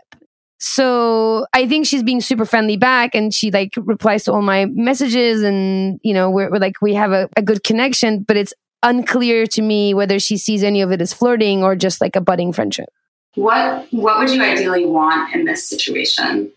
So 0.67 1.47
I 1.53 1.69
think 1.69 1.87
she's 1.87 2.03
being 2.03 2.23
super 2.23 2.47
friendly 2.47 2.79
back, 2.79 3.15
and 3.15 3.35
she 3.35 3.51
like 3.51 3.75
replies 3.77 4.25
to 4.25 4.33
all 4.33 4.41
my 4.41 4.65
messages, 4.65 5.43
and 5.43 6.01
you 6.03 6.15
know 6.15 6.31
we're, 6.31 6.51
we're 6.51 6.59
like 6.59 6.81
we 6.81 6.95
have 6.95 7.13
a, 7.13 7.29
a 7.37 7.43
good 7.43 7.63
connection. 7.65 8.23
But 8.23 8.39
it's 8.39 8.55
unclear 8.83 9.47
to 9.49 9.61
me 9.63 9.93
whether 9.93 10.19
she 10.19 10.39
sees 10.39 10.63
any 10.63 10.81
of 10.81 10.91
it 10.91 11.03
as 11.03 11.13
flirting 11.13 11.63
or 11.63 11.77
just 11.77 12.01
like 12.01 12.17
a 12.17 12.21
budding 12.21 12.51
friendship. 12.53 12.89
what 13.35 13.87
what 13.93 14.19
would 14.19 14.31
you 14.31 14.43
ideally 14.43 14.87
want 14.87 15.35
in 15.35 15.45
this 15.45 15.69
situation? 15.69 16.51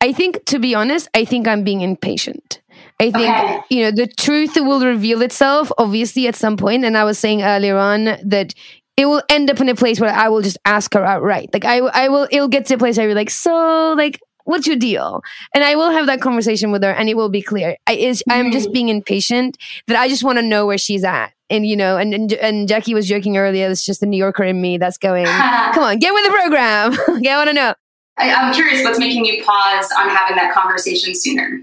I 0.00 0.12
think, 0.12 0.44
to 0.46 0.58
be 0.58 0.74
honest, 0.74 1.08
I 1.14 1.24
think 1.24 1.46
I'm 1.48 1.64
being 1.64 1.80
impatient. 1.80 2.60
I 3.00 3.10
think, 3.10 3.28
Okay. 3.34 3.60
you 3.70 3.82
know, 3.82 3.90
the 3.90 4.06
truth 4.06 4.54
will 4.56 4.80
reveal 4.84 5.20
itself, 5.22 5.72
obviously, 5.78 6.26
at 6.28 6.36
some 6.36 6.56
point. 6.56 6.84
And 6.84 6.96
I 6.96 7.04
was 7.04 7.18
saying 7.18 7.42
earlier 7.42 7.76
on 7.76 8.04
that 8.24 8.54
it 8.96 9.06
will 9.06 9.22
end 9.28 9.50
up 9.50 9.60
in 9.60 9.68
a 9.68 9.74
place 9.74 10.00
where 10.00 10.10
I 10.12 10.28
will 10.28 10.42
just 10.42 10.58
ask 10.64 10.92
her 10.94 11.04
outright. 11.04 11.50
Like, 11.52 11.64
I, 11.64 11.78
I 11.78 12.08
will, 12.08 12.26
it'll 12.30 12.48
get 12.48 12.66
to 12.66 12.74
a 12.74 12.78
place 12.78 12.96
where 12.96 13.06
I'll 13.06 13.10
be 13.10 13.14
like, 13.14 13.30
so, 13.30 13.94
like, 13.96 14.18
what's 14.44 14.66
your 14.66 14.76
deal? 14.76 15.22
And 15.54 15.62
I 15.64 15.74
will 15.74 15.90
have 15.90 16.06
that 16.06 16.20
conversation 16.20 16.70
with 16.70 16.82
her 16.82 16.90
and 16.90 17.08
it 17.08 17.14
will 17.16 17.28
be 17.28 17.42
clear. 17.42 17.76
I, 17.86 17.92
is, 17.94 18.22
I'm 18.30 18.50
just 18.52 18.68
Mhm. 18.68 18.72
being 18.72 18.88
impatient 18.88 19.58
that 19.88 19.98
I 19.98 20.08
just 20.08 20.22
want 20.24 20.38
to 20.38 20.42
know 20.42 20.66
where 20.66 20.78
she's 20.78 21.04
at. 21.04 21.32
And, 21.50 21.66
you 21.66 21.76
know, 21.76 21.96
and, 21.96 22.14
and, 22.14 22.32
and 22.34 22.66
Jackie 22.68 22.94
was 22.94 23.06
joking 23.06 23.36
earlier, 23.36 23.68
it's 23.68 23.84
just 23.84 24.00
the 24.00 24.06
New 24.06 24.16
Yorker 24.16 24.44
in 24.44 24.60
me 24.60 24.78
that's 24.78 24.98
going, 24.98 25.26
come 25.74 25.82
on, 25.84 25.98
get 25.98 26.14
with 26.14 26.24
the 26.24 26.30
program. 26.30 26.92
okay, 27.18 27.30
I 27.30 27.36
want 27.36 27.48
to 27.50 27.54
know. 27.54 27.74
I, 28.18 28.32
I'm 28.32 28.54
curious 28.54 28.82
what's 28.82 28.98
making 28.98 29.26
you 29.26 29.44
pause 29.44 29.90
on 29.98 30.08
having 30.08 30.36
that 30.36 30.54
conversation 30.54 31.14
sooner. 31.14 31.60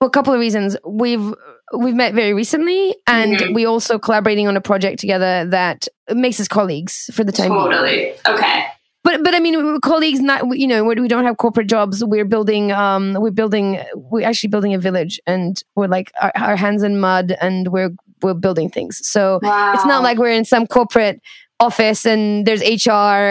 Well, 0.00 0.08
a 0.08 0.10
couple 0.10 0.32
of 0.32 0.38
reasons. 0.40 0.76
We've 0.86 1.34
we've 1.76 1.94
met 1.94 2.14
very 2.14 2.34
recently, 2.34 2.94
and 3.06 3.36
Mhm. 3.36 3.54
we 3.54 3.64
also 3.64 3.98
collaborating 3.98 4.46
on 4.48 4.56
a 4.56 4.60
project 4.60 4.98
together 5.00 5.46
that 5.48 5.88
makes 6.12 6.38
us 6.40 6.48
colleagues 6.48 7.10
for 7.12 7.24
the 7.24 7.32
time 7.32 7.50
being. 7.50 7.60
Totally. 7.70 8.12
Okay. 8.28 8.64
But 9.02 9.22
but 9.22 9.34
I 9.34 9.38
mean, 9.40 9.62
we're 9.64 9.80
colleagues. 9.80 10.20
Not 10.20 10.56
you 10.58 10.66
know 10.66 10.82
we 10.84 10.94
we 10.94 11.08
don't 11.08 11.24
have 11.24 11.36
corporate 11.36 11.66
jobs. 11.68 12.02
We're 12.04 12.24
building 12.24 12.72
um 12.72 13.14
we're 13.20 13.30
building 13.30 13.78
we're 13.94 14.26
actually 14.26 14.48
building 14.48 14.72
a 14.74 14.78
village, 14.78 15.20
and 15.26 15.62
we're 15.76 15.88
like 15.88 16.10
our, 16.22 16.32
our 16.36 16.56
hands 16.56 16.82
in 16.82 16.98
mud, 17.00 17.36
and 17.40 17.68
we're 17.68 17.90
we're 18.22 18.32
building 18.34 18.70
things. 18.70 19.06
So 19.06 19.38
Wow. 19.42 19.72
it's 19.74 19.84
not 19.84 20.02
like 20.02 20.16
we're 20.18 20.30
in 20.30 20.46
some 20.46 20.66
corporate 20.66 21.20
office 21.60 22.04
and 22.04 22.46
there's 22.46 22.60
HR 22.62 22.90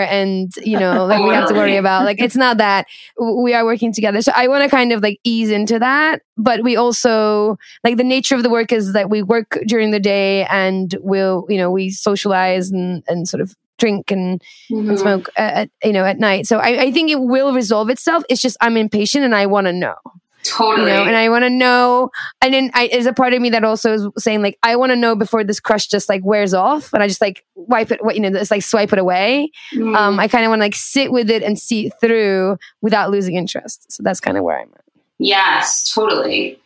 and 0.10 0.52
you 0.64 0.78
know 0.78 1.06
like 1.06 1.22
we 1.22 1.30
have 1.32 1.48
to 1.50 1.54
worry 1.54 1.76
about 1.76 2.06
like 2.06 2.22
it's 2.22 2.36
not 2.36 2.58
that 2.58 2.88
we 3.20 3.54
are 3.54 3.66
working 3.66 3.92
together. 3.94 4.22
So 4.22 4.32
I 4.36 4.48
want 4.48 4.64
to 4.64 4.70
kind 4.70 4.92
of 4.94 5.04
like 5.04 5.20
ease 5.24 5.52
into 5.52 5.78
that 5.80 6.22
but 6.38 6.64
we 6.64 6.76
also 6.76 7.58
like 7.84 7.98
the 7.98 8.04
nature 8.04 8.36
of 8.36 8.44
the 8.44 8.50
work 8.50 8.72
is 8.72 8.94
that 8.94 9.10
we 9.10 9.22
work 9.22 9.60
during 9.68 9.92
the 9.92 10.00
day 10.00 10.46
and 10.46 10.96
we'll 11.02 11.46
you 11.50 11.58
know 11.58 11.70
we 11.70 11.90
socialize 11.90 12.72
and 12.72 13.04
and 13.08 13.28
sort 13.28 13.42
of 13.42 13.54
drink 13.78 14.12
and, 14.12 14.42
and 14.70 14.98
Mhm. 14.98 15.00
smoke 15.00 15.30
at, 15.36 15.54
at, 15.56 15.70
you 15.84 15.92
know 15.92 16.06
at 16.06 16.18
night. 16.20 16.48
So 16.48 16.60
I, 16.60 16.84
I 16.84 16.92
think 16.92 17.12
it 17.12 17.20
will 17.20 17.54
resolve 17.54 17.90
itself 17.90 18.24
it's 18.30 18.42
just 18.42 18.56
I'm 18.62 18.78
impatient 18.78 19.26
and 19.26 19.36
I 19.36 19.46
want 19.48 19.68
to 19.68 19.74
know 19.74 19.96
Totally. 20.44 20.92
you 20.92 20.98
know 20.98 21.04
and 21.04 21.16
i 21.16 21.30
want 21.30 21.44
to 21.44 21.50
know 21.50 22.10
and 22.42 22.54
then 22.54 22.70
I, 22.74 22.90
there's 22.92 23.06
a 23.06 23.14
part 23.14 23.34
of 23.34 23.42
me 23.42 23.50
that 23.52 23.64
also 23.64 23.94
is 23.94 24.08
saying 24.18 24.42
like 24.42 24.58
i 24.64 24.76
want 24.76 24.92
to 24.92 24.96
know 24.96 25.16
before 25.16 25.44
this 25.44 25.60
crush 25.60 25.88
just 25.88 26.10
like 26.10 26.24
wears 26.24 26.54
off 26.54 26.94
and 26.94 27.02
i 27.02 27.08
just 27.08 27.22
like 27.22 27.46
wipe 27.56 27.92
it 27.92 28.04
what 28.04 28.16
you 28.16 28.22
know 28.22 28.30
just 28.30 28.52
like 28.52 28.64
swipe 28.64 28.92
it 28.94 29.00
away 29.00 29.50
Mm. 29.74 29.96
um 29.98 30.20
i 30.20 30.28
kind 30.28 30.46
of 30.46 30.50
want 30.50 30.60
to 30.60 30.66
like 30.66 30.76
sit 30.76 31.12
with 31.12 31.30
it 31.30 31.44
and 31.44 31.58
see 31.58 31.88
it 31.88 31.94
through 32.02 32.58
without 32.82 33.10
losing 33.10 33.36
interest 33.36 33.92
so 33.92 34.04
that's 34.04 34.20
kind 34.20 34.38
of 34.38 34.44
where 34.44 34.60
i'm 34.60 34.70
at 34.74 34.82
Yes, 35.20 35.94
totally. 35.94 36.60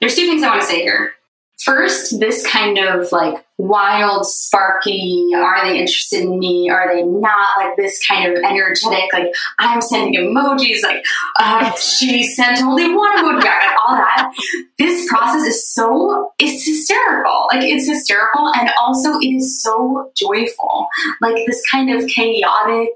There's 0.00 0.14
two 0.14 0.26
things 0.26 0.42
I 0.42 0.48
want 0.50 0.60
to 0.60 0.66
say 0.68 0.82
here. 0.82 1.14
First, 1.62 2.20
this 2.20 2.46
kind 2.46 2.78
of 2.78 3.10
like 3.12 3.44
wild, 3.58 4.26
sparky, 4.26 5.30
are 5.34 5.64
they 5.64 5.78
interested 5.78 6.20
in 6.20 6.38
me? 6.38 6.68
Are 6.68 6.94
they 6.94 7.02
not? 7.02 7.56
Like 7.56 7.76
this 7.76 8.04
kind 8.06 8.30
of 8.30 8.42
energetic, 8.44 9.12
like 9.12 9.34
I'm 9.58 9.80
sending 9.80 10.20
emojis, 10.20 10.82
like 10.82 11.04
uh, 11.40 11.72
she 11.76 12.24
sent 12.24 12.62
only 12.62 12.94
one 12.94 13.16
emoji 13.18 13.44
like 13.44 13.78
all 13.86 13.96
that. 13.96 14.32
This 14.78 15.08
process 15.08 15.42
is 15.44 15.66
so, 15.66 16.32
it's 16.38 16.66
hysterical. 16.66 17.48
Like 17.50 17.64
it's 17.64 17.88
hysterical 17.88 18.52
and 18.54 18.70
also 18.78 19.18
it 19.18 19.36
is 19.36 19.62
so 19.62 20.12
joyful. 20.14 20.86
Like 21.20 21.46
this 21.46 21.62
kind 21.70 21.90
of 21.90 22.06
chaotic, 22.08 22.90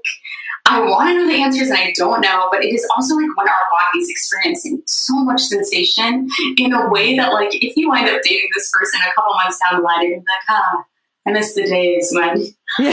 I 0.71 0.79
want 0.79 1.09
to 1.09 1.15
know 1.15 1.27
the 1.27 1.41
answers 1.41 1.69
and 1.69 1.77
I 1.77 1.93
don't 1.97 2.21
know, 2.21 2.47
but 2.49 2.63
it 2.63 2.73
is 2.73 2.87
also 2.95 3.15
like 3.15 3.35
when 3.35 3.49
our 3.49 3.65
body's 3.71 4.09
experiencing 4.09 4.81
so 4.87 5.13
much 5.15 5.41
sensation 5.41 6.29
in 6.57 6.71
a 6.73 6.89
way 6.89 7.17
that, 7.17 7.33
like, 7.33 7.49
if 7.53 7.75
you 7.75 7.89
wind 7.89 8.07
up 8.07 8.21
dating 8.23 8.49
this 8.55 8.71
person 8.71 9.01
a 9.01 9.13
couple 9.13 9.33
months 9.33 9.59
down 9.59 9.81
the 9.81 9.83
line, 9.83 10.03
you're 10.03 10.11
gonna 10.11 10.21
be 10.21 10.25
like, 10.31 10.49
ah, 10.49 10.83
I 11.27 11.31
miss 11.31 11.53
the 11.55 11.63
days 11.63 12.11
when 12.13 12.23
I 12.23 12.33
was, 12.33 12.55
so, 12.77 12.85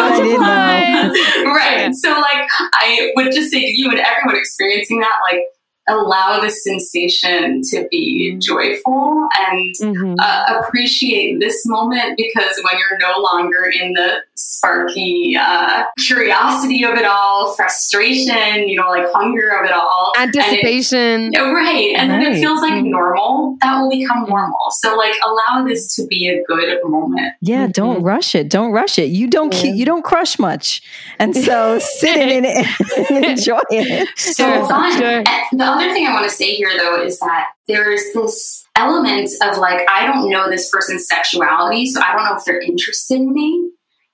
I 0.00 1.12
know. 1.44 1.52
right. 1.52 1.94
So, 1.94 2.12
like, 2.12 2.48
I 2.72 3.12
would 3.14 3.32
just 3.32 3.50
say 3.50 3.60
to 3.60 3.78
you 3.78 3.90
and 3.90 4.00
everyone 4.00 4.36
experiencing 4.36 5.00
that, 5.00 5.18
like, 5.30 5.42
allow 5.90 6.40
the 6.40 6.50
sensation 6.50 7.62
to 7.70 7.86
be 7.90 8.36
joyful 8.38 9.28
and 9.48 10.16
uh, 10.20 10.60
appreciate 10.62 11.40
this 11.40 11.62
moment 11.66 12.16
because 12.16 12.60
when 12.64 12.78
you're 12.78 12.98
no 12.98 13.20
longer 13.20 13.64
in 13.80 13.92
the 13.94 14.18
sparky 14.34 15.36
uh, 15.38 15.84
curiosity 15.98 16.84
of 16.84 16.94
it 16.94 17.04
all, 17.04 17.52
frustration, 17.54 18.68
you 18.68 18.76
know, 18.80 18.88
like 18.88 19.06
hunger 19.12 19.48
of 19.58 19.64
it 19.66 19.72
all, 19.72 20.12
and 20.18 20.34
it- 20.34 20.38
anticipation 20.38 21.32
yeah, 21.32 21.50
right. 21.50 21.94
And 21.96 22.10
then 22.10 22.22
it 22.22 22.34
feels 22.40 22.60
like 22.60 22.82
normal. 22.84 23.56
That 23.60 23.80
will 23.80 23.90
become 23.90 24.24
normal. 24.28 24.58
So, 24.70 24.96
like, 24.96 25.14
allow 25.26 25.64
this 25.66 25.94
to 25.96 26.06
be 26.06 26.28
a 26.28 26.42
good 26.44 26.78
moment. 26.84 27.34
Yeah, 27.40 27.66
don't 27.66 28.02
rush 28.02 28.34
it. 28.34 28.48
Don't 28.48 28.72
rush 28.72 28.98
it. 28.98 29.06
You 29.06 29.26
don't 29.28 29.50
keep, 29.50 29.74
you 29.76 29.84
don't 29.84 30.02
crush 30.04 30.38
much, 30.38 30.82
and 31.18 31.34
so 31.36 31.78
sit 31.98 32.16
in 32.16 32.44
it 32.44 32.66
and 33.12 33.24
enjoy 33.38 33.60
it. 33.70 34.08
So 34.18 34.44
Sure, 34.44 34.66
fun. 34.68 34.92
sure. 34.98 35.22
And 35.52 35.60
the 35.60 35.64
other 35.80 35.92
thing 35.92 36.06
I 36.06 36.12
want 36.12 36.24
to 36.24 36.30
say 36.30 36.54
here, 36.54 36.72
though, 36.76 37.02
is 37.02 37.18
that 37.20 37.48
there's 37.66 38.02
this 38.14 38.64
element 38.76 39.30
of 39.42 39.58
like, 39.58 39.80
I 39.90 40.06
don't 40.06 40.30
know 40.30 40.48
this 40.48 40.70
person's 40.70 41.06
sexuality, 41.06 41.86
so 41.86 42.00
I 42.00 42.14
don't 42.14 42.24
know 42.24 42.36
if 42.36 42.44
they're 42.44 42.60
interested 42.60 43.16
in 43.16 43.32
me. 43.32 43.70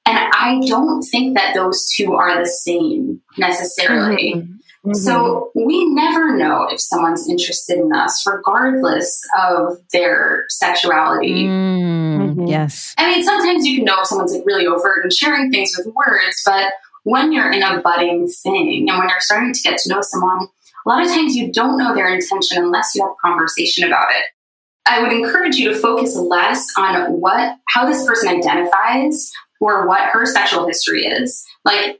And 0.08 0.16
I 0.18 0.60
don't 0.66 1.02
think 1.02 1.36
that 1.36 1.54
those 1.54 1.90
two 1.96 2.14
are 2.14 2.38
the 2.38 2.46
same 2.48 3.20
necessarily. 3.38 4.34
Mm-hmm. 4.34 4.94
So 4.94 5.50
we 5.56 5.84
never 5.92 6.36
know 6.36 6.68
if 6.70 6.80
someone's 6.80 7.28
interested 7.28 7.78
in 7.78 7.92
us, 7.92 8.24
regardless 8.24 9.20
of 9.36 9.78
their 9.92 10.44
sexuality. 10.48 11.44
Mm, 11.44 12.36
Mhm. 12.36 12.48
Yes. 12.48 12.94
I 12.96 13.10
mean, 13.10 13.24
sometimes 13.24 13.66
you 13.66 13.78
can 13.78 13.84
know 13.84 14.00
if 14.00 14.06
someone's 14.06 14.32
like 14.32 14.46
really 14.46 14.66
overt 14.66 15.02
and 15.02 15.12
sharing 15.12 15.50
things 15.50 15.74
with 15.76 15.92
words, 15.92 16.40
but 16.44 16.72
when 17.02 17.32
you're 17.32 17.50
in 17.50 17.62
a 17.62 17.80
budding 17.80 18.28
thing 18.28 18.88
and 18.88 18.98
when 18.98 19.08
you're 19.08 19.20
starting 19.20 19.52
to 19.52 19.60
get 19.62 19.78
to 19.78 19.88
know 19.88 20.02
someone, 20.02 20.48
a 20.86 20.88
lot 20.88 21.04
of 21.04 21.10
times 21.10 21.34
you 21.34 21.52
don't 21.52 21.78
know 21.78 21.94
their 21.94 22.14
intention 22.14 22.62
unless 22.62 22.94
you 22.94 23.02
have 23.02 23.10
a 23.10 23.28
conversation 23.28 23.84
about 23.84 24.08
it. 24.10 24.24
I 24.86 25.02
would 25.02 25.12
encourage 25.12 25.56
you 25.56 25.72
to 25.72 25.78
focus 25.78 26.16
less 26.16 26.64
on 26.76 27.20
what 27.20 27.56
how 27.68 27.86
this 27.86 28.06
person 28.06 28.28
identifies 28.28 29.32
or 29.60 29.88
what 29.88 30.10
her 30.10 30.26
sexual 30.26 30.66
history 30.66 31.04
is. 31.04 31.44
Like 31.64 31.98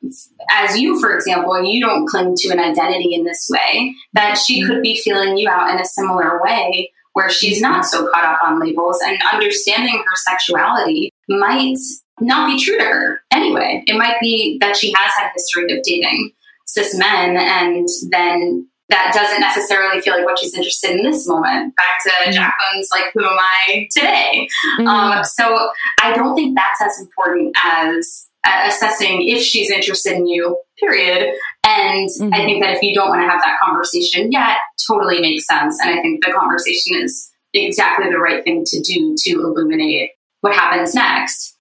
as 0.50 0.78
you, 0.78 1.00
for 1.00 1.16
example, 1.16 1.60
you 1.64 1.80
don't 1.80 2.06
cling 2.06 2.36
to 2.36 2.48
an 2.50 2.60
identity 2.60 3.12
in 3.14 3.24
this 3.24 3.48
way, 3.50 3.94
that 4.12 4.38
she 4.38 4.62
mm-hmm. 4.62 4.72
could 4.72 4.82
be 4.82 5.00
feeling 5.00 5.36
you 5.36 5.48
out 5.48 5.70
in 5.70 5.80
a 5.80 5.84
similar 5.84 6.40
way 6.42 6.92
where 7.14 7.30
she's 7.30 7.60
not 7.60 7.86
so 7.86 8.08
caught 8.12 8.24
up 8.24 8.40
on 8.44 8.60
labels 8.60 9.00
and 9.04 9.18
understanding 9.32 9.96
her 9.96 10.16
sexuality 10.16 11.10
might 11.28 11.78
not 12.20 12.46
be 12.46 12.62
true 12.62 12.78
to 12.78 12.84
her 12.84 13.20
anyway. 13.32 13.82
It 13.86 13.96
might 13.96 14.20
be 14.20 14.58
that 14.60 14.76
she 14.76 14.92
has 14.92 15.12
had 15.14 15.30
history 15.34 15.76
of 15.76 15.82
dating 15.82 16.32
cis 16.66 16.96
men 16.96 17.36
and 17.36 17.88
then 18.10 18.68
that 18.88 19.12
doesn't 19.12 19.40
necessarily 19.40 20.00
feel 20.00 20.14
like 20.14 20.24
what 20.24 20.38
she's 20.38 20.54
interested 20.54 20.92
in 20.92 21.02
this 21.02 21.26
moment. 21.26 21.74
Back 21.76 22.02
to 22.04 22.10
mm-hmm. 22.10 22.30
Jacqueline's, 22.30 22.88
like, 22.92 23.10
who 23.14 23.24
am 23.24 23.36
I 23.38 23.88
today? 23.90 24.48
Mm-hmm. 24.78 24.86
Um, 24.86 25.24
so 25.24 25.70
I 26.02 26.14
don't 26.14 26.36
think 26.36 26.56
that's 26.56 26.80
as 26.80 27.00
important 27.00 27.56
as 27.64 28.28
uh, 28.46 28.62
assessing 28.66 29.28
if 29.28 29.42
she's 29.42 29.70
interested 29.70 30.12
in 30.12 30.28
you, 30.28 30.56
period. 30.78 31.34
And 31.64 32.08
mm-hmm. 32.08 32.32
I 32.32 32.44
think 32.44 32.62
that 32.62 32.76
if 32.76 32.82
you 32.82 32.94
don't 32.94 33.08
want 33.08 33.22
to 33.22 33.28
have 33.28 33.40
that 33.40 33.58
conversation 33.60 34.30
yet, 34.30 34.58
totally 34.86 35.20
makes 35.20 35.46
sense. 35.46 35.80
And 35.80 35.90
I 35.90 36.00
think 36.00 36.24
the 36.24 36.32
conversation 36.32 36.96
is 37.02 37.28
exactly 37.54 38.08
the 38.10 38.18
right 38.18 38.44
thing 38.44 38.62
to 38.66 38.80
do 38.80 39.16
to 39.18 39.30
illuminate 39.40 40.10
what 40.42 40.54
happens 40.54 40.94
next. 40.94 41.56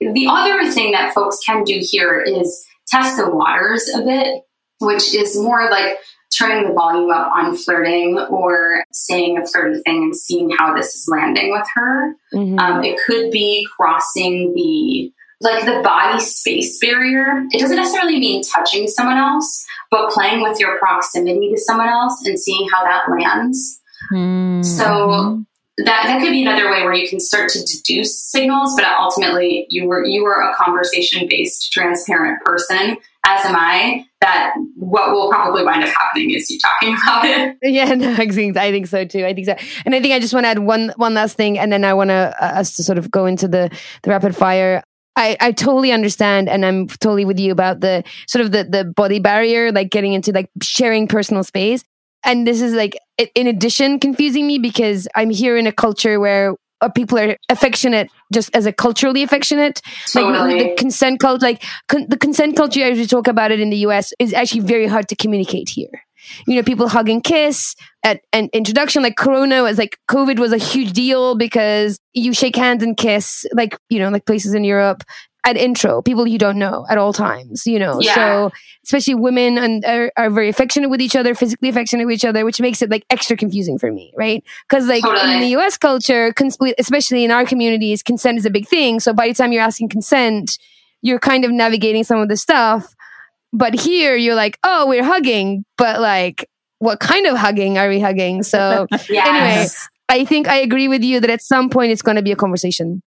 The 0.00 0.28
other 0.30 0.70
thing 0.70 0.92
that 0.92 1.12
folks 1.12 1.38
can 1.44 1.64
do 1.64 1.80
here 1.80 2.20
is 2.20 2.64
test 2.86 3.16
the 3.16 3.28
waters 3.28 3.90
a 3.92 4.02
bit, 4.02 4.42
which 4.78 5.12
is 5.12 5.36
more 5.36 5.68
like 5.70 5.96
turning 6.38 6.68
the 6.68 6.74
volume 6.74 7.10
up 7.10 7.30
on 7.32 7.56
flirting 7.56 8.18
or 8.18 8.84
saying 8.92 9.38
a 9.38 9.46
flirty 9.46 9.80
thing 9.82 10.04
and 10.04 10.16
seeing 10.16 10.50
how 10.50 10.74
this 10.74 10.94
is 10.94 11.08
landing 11.08 11.50
with 11.50 11.66
her. 11.74 12.14
Mm-hmm. 12.34 12.58
Um, 12.58 12.84
it 12.84 12.98
could 13.06 13.30
be 13.30 13.66
crossing 13.76 14.54
the 14.54 15.12
like 15.40 15.64
the 15.64 15.80
body 15.82 16.20
space 16.20 16.78
barrier. 16.80 17.44
It 17.52 17.60
doesn't 17.60 17.76
necessarily 17.76 18.18
mean 18.18 18.42
touching 18.42 18.88
someone 18.88 19.18
else, 19.18 19.64
but 19.90 20.10
playing 20.10 20.42
with 20.42 20.58
your 20.58 20.78
proximity 20.78 21.52
to 21.52 21.60
someone 21.60 21.88
else 21.88 22.26
and 22.26 22.38
seeing 22.38 22.68
how 22.72 22.82
that 22.84 23.08
lands. 23.08 23.80
Mm-hmm. 24.12 24.62
So 24.62 25.44
that 25.84 26.04
that 26.06 26.20
could 26.20 26.32
be 26.32 26.42
another 26.42 26.70
way 26.70 26.82
where 26.82 26.94
you 26.94 27.08
can 27.08 27.20
start 27.20 27.48
to 27.50 27.64
deduce 27.64 28.20
signals, 28.20 28.74
but 28.76 28.84
ultimately 28.84 29.66
you 29.68 29.86
were 29.86 30.04
you 30.04 30.24
were 30.24 30.40
a 30.40 30.54
conversation 30.54 31.28
based, 31.28 31.72
transparent 31.72 32.42
person, 32.44 32.96
as 33.24 33.44
am 33.44 33.54
I. 33.54 34.04
That 34.20 34.54
what 34.74 35.12
will 35.12 35.30
probably 35.30 35.64
wind 35.64 35.84
up 35.84 35.90
happening 35.90 36.32
is 36.32 36.50
you 36.50 36.58
talking 36.58 36.96
about 37.02 37.24
it. 37.24 37.56
Yeah, 37.62 37.94
no, 37.94 38.12
I 38.18 38.28
think 38.28 38.56
I 38.56 38.72
think 38.72 38.88
so 38.88 39.04
too. 39.04 39.24
I 39.24 39.34
think 39.34 39.46
so, 39.46 39.54
and 39.84 39.94
I 39.94 40.00
think 40.00 40.14
I 40.14 40.18
just 40.18 40.34
want 40.34 40.44
to 40.44 40.48
add 40.48 40.58
one 40.58 40.92
one 40.96 41.14
last 41.14 41.36
thing, 41.36 41.58
and 41.58 41.70
then 41.72 41.84
I 41.84 41.94
want 41.94 42.10
to 42.10 42.34
uh, 42.40 42.58
us 42.58 42.74
to 42.76 42.82
sort 42.82 42.98
of 42.98 43.10
go 43.12 43.26
into 43.26 43.46
the 43.46 43.70
the 44.02 44.10
rapid 44.10 44.34
fire. 44.34 44.82
I, 45.16 45.36
I 45.40 45.50
totally 45.50 45.90
understand 45.90 46.48
and 46.48 46.64
I'm 46.64 46.86
totally 46.86 47.24
with 47.24 47.40
you 47.40 47.50
about 47.50 47.80
the 47.80 48.04
sort 48.28 48.44
of 48.44 48.52
the, 48.52 48.62
the 48.62 48.84
body 48.84 49.18
barrier, 49.18 49.72
like 49.72 49.90
getting 49.90 50.12
into 50.12 50.30
like 50.30 50.48
sharing 50.62 51.08
personal 51.08 51.42
space 51.42 51.82
and 52.24 52.46
this 52.46 52.60
is 52.60 52.74
like 52.74 52.96
in 53.34 53.46
addition 53.46 53.98
confusing 53.98 54.46
me 54.46 54.58
because 54.58 55.08
i'm 55.14 55.30
here 55.30 55.56
in 55.56 55.66
a 55.66 55.72
culture 55.72 56.18
where 56.20 56.54
uh, 56.80 56.88
people 56.88 57.18
are 57.18 57.36
affectionate 57.48 58.08
just 58.32 58.54
as 58.54 58.66
a 58.66 58.72
culturally 58.72 59.22
affectionate 59.22 59.80
totally. 60.12 60.54
like 60.54 60.68
the 60.68 60.74
consent 60.76 61.20
culture 61.20 61.44
like 61.44 61.62
con- 61.88 62.06
the 62.08 62.16
consent 62.16 62.56
culture 62.56 62.82
as 62.82 62.98
we 62.98 63.06
talk 63.06 63.26
about 63.26 63.50
it 63.50 63.60
in 63.60 63.70
the 63.70 63.78
us 63.78 64.12
is 64.18 64.32
actually 64.32 64.60
very 64.60 64.86
hard 64.86 65.08
to 65.08 65.16
communicate 65.16 65.68
here 65.68 65.90
you 66.46 66.56
know 66.56 66.62
people 66.62 66.88
hug 66.88 67.08
and 67.08 67.24
kiss 67.24 67.74
at 68.04 68.20
an 68.32 68.48
introduction 68.52 69.02
like 69.02 69.16
corona 69.16 69.62
was 69.62 69.78
like 69.78 69.98
covid 70.10 70.38
was 70.38 70.52
a 70.52 70.58
huge 70.58 70.92
deal 70.92 71.34
because 71.36 71.98
you 72.12 72.32
shake 72.32 72.56
hands 72.56 72.82
and 72.82 72.96
kiss 72.96 73.46
like 73.54 73.76
you 73.88 73.98
know 73.98 74.08
like 74.08 74.26
places 74.26 74.54
in 74.54 74.64
europe 74.64 75.02
at 75.44 75.56
intro, 75.56 76.02
people 76.02 76.26
you 76.26 76.38
don't 76.38 76.58
know 76.58 76.84
at 76.90 76.98
all 76.98 77.12
times, 77.12 77.66
you 77.66 77.78
know. 77.78 77.98
Yeah. 78.00 78.14
So 78.14 78.52
especially 78.84 79.14
women 79.14 79.58
and 79.58 79.84
are, 79.84 80.12
are, 80.16 80.30
very 80.30 80.48
affectionate 80.48 80.90
with 80.90 81.00
each 81.00 81.16
other, 81.16 81.34
physically 81.34 81.68
affectionate 81.68 82.06
with 82.06 82.14
each 82.14 82.24
other, 82.24 82.44
which 82.44 82.60
makes 82.60 82.82
it 82.82 82.90
like 82.90 83.04
extra 83.10 83.36
confusing 83.36 83.78
for 83.78 83.92
me, 83.92 84.12
right? 84.16 84.42
Because 84.68 84.86
like 84.86 85.02
totally. 85.02 85.34
in 85.34 85.40
the 85.40 85.48
U.S. 85.48 85.76
culture, 85.78 86.32
cons- 86.32 86.58
especially 86.78 87.24
in 87.24 87.30
our 87.30 87.44
communities, 87.44 88.02
consent 88.02 88.38
is 88.38 88.46
a 88.46 88.50
big 88.50 88.66
thing. 88.66 89.00
So 89.00 89.12
by 89.12 89.28
the 89.28 89.34
time 89.34 89.52
you're 89.52 89.62
asking 89.62 89.90
consent, 89.90 90.58
you're 91.02 91.20
kind 91.20 91.44
of 91.44 91.50
navigating 91.50 92.04
some 92.04 92.18
of 92.18 92.28
the 92.28 92.36
stuff. 92.36 92.94
But 93.52 93.74
here, 93.74 94.16
you're 94.16 94.34
like, 94.34 94.58
oh, 94.64 94.86
we're 94.86 95.04
hugging, 95.04 95.64
but 95.78 96.00
like, 96.00 96.48
what 96.80 97.00
kind 97.00 97.26
of 97.26 97.36
hugging 97.36 97.78
are 97.78 97.88
we 97.88 98.00
hugging? 98.00 98.42
So 98.42 98.86
yes. 99.08 99.10
anyway, 99.10 99.66
I 100.08 100.24
think 100.24 100.48
I 100.48 100.56
agree 100.56 100.88
with 100.88 101.02
you 101.02 101.20
that 101.20 101.30
at 101.30 101.42
some 101.42 101.70
point 101.70 101.92
it's 101.92 102.02
going 102.02 102.16
to 102.16 102.22
be 102.22 102.32
a 102.32 102.36
conversation. 102.36 103.02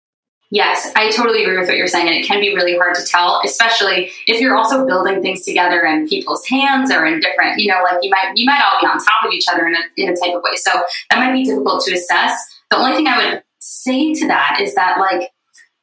Yes, 0.51 0.91
I 0.95 1.11
totally 1.11 1.43
agree 1.43 1.59
with 1.59 1.67
what 1.67 1.77
you're 1.77 1.87
saying. 1.87 2.07
And 2.07 2.15
it 2.15 2.25
can 2.25 2.39
be 2.39 2.55
really 2.55 2.75
hard 2.75 2.95
to 2.95 3.05
tell, 3.05 3.39
especially 3.45 4.09
if 4.25 4.41
you're 4.41 4.57
also 4.57 4.85
building 4.85 5.21
things 5.21 5.45
together 5.45 5.85
and 5.85 6.09
people's 6.09 6.45
hands 6.47 6.91
are 6.91 7.05
in 7.05 7.19
different, 7.19 7.59
you 7.59 7.67
know, 7.67 7.81
like 7.83 8.03
you 8.03 8.09
might, 8.09 8.31
you 8.35 8.45
might 8.47 8.61
all 8.61 8.81
be 8.81 8.87
on 8.87 8.97
top 8.97 9.25
of 9.25 9.31
each 9.31 9.45
other 9.47 9.67
in 9.67 9.75
a, 9.75 9.79
in 9.97 10.09
a 10.09 10.15
type 10.15 10.33
of 10.33 10.41
way. 10.41 10.55
So 10.55 10.71
that 11.11 11.19
might 11.19 11.33
be 11.33 11.45
difficult 11.45 11.83
to 11.85 11.93
assess. 11.93 12.33
The 12.71 12.77
only 12.77 12.95
thing 12.95 13.07
I 13.07 13.33
would 13.33 13.43
say 13.59 14.13
to 14.13 14.27
that 14.27 14.59
is 14.59 14.73
that 14.73 14.97
like, 14.97 15.29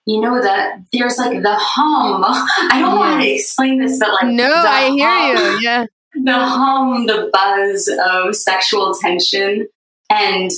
you 0.07 0.21
know 0.21 0.41
that 0.41 0.79
there's 0.93 1.19
like 1.19 1.43
the 1.43 1.55
hum. 1.57 2.23
I 2.73 2.79
don't 2.81 2.97
want 2.97 3.23
to 3.23 3.29
explain 3.29 3.81
this, 3.81 3.99
but 3.99 4.13
like 4.13 4.29
no, 4.29 4.45
I 4.45 4.91
hear 4.91 5.37
hum, 5.37 5.55
you. 5.55 5.59
Yeah, 5.63 5.87
the 6.15 6.33
hum, 6.33 7.07
the 7.07 7.29
buzz 7.33 7.91
of 8.07 8.37
sexual 8.37 8.95
tension, 8.95 9.67
and 10.09 10.51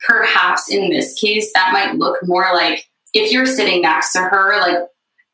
perhaps 0.00 0.70
in 0.70 0.90
this 0.90 1.14
case, 1.20 1.52
that 1.54 1.72
might 1.72 1.98
look 1.98 2.18
more 2.24 2.50
like 2.52 2.89
if 3.12 3.32
you're 3.32 3.46
sitting 3.46 3.82
next 3.82 4.12
to 4.12 4.20
her, 4.20 4.60
like 4.60 4.78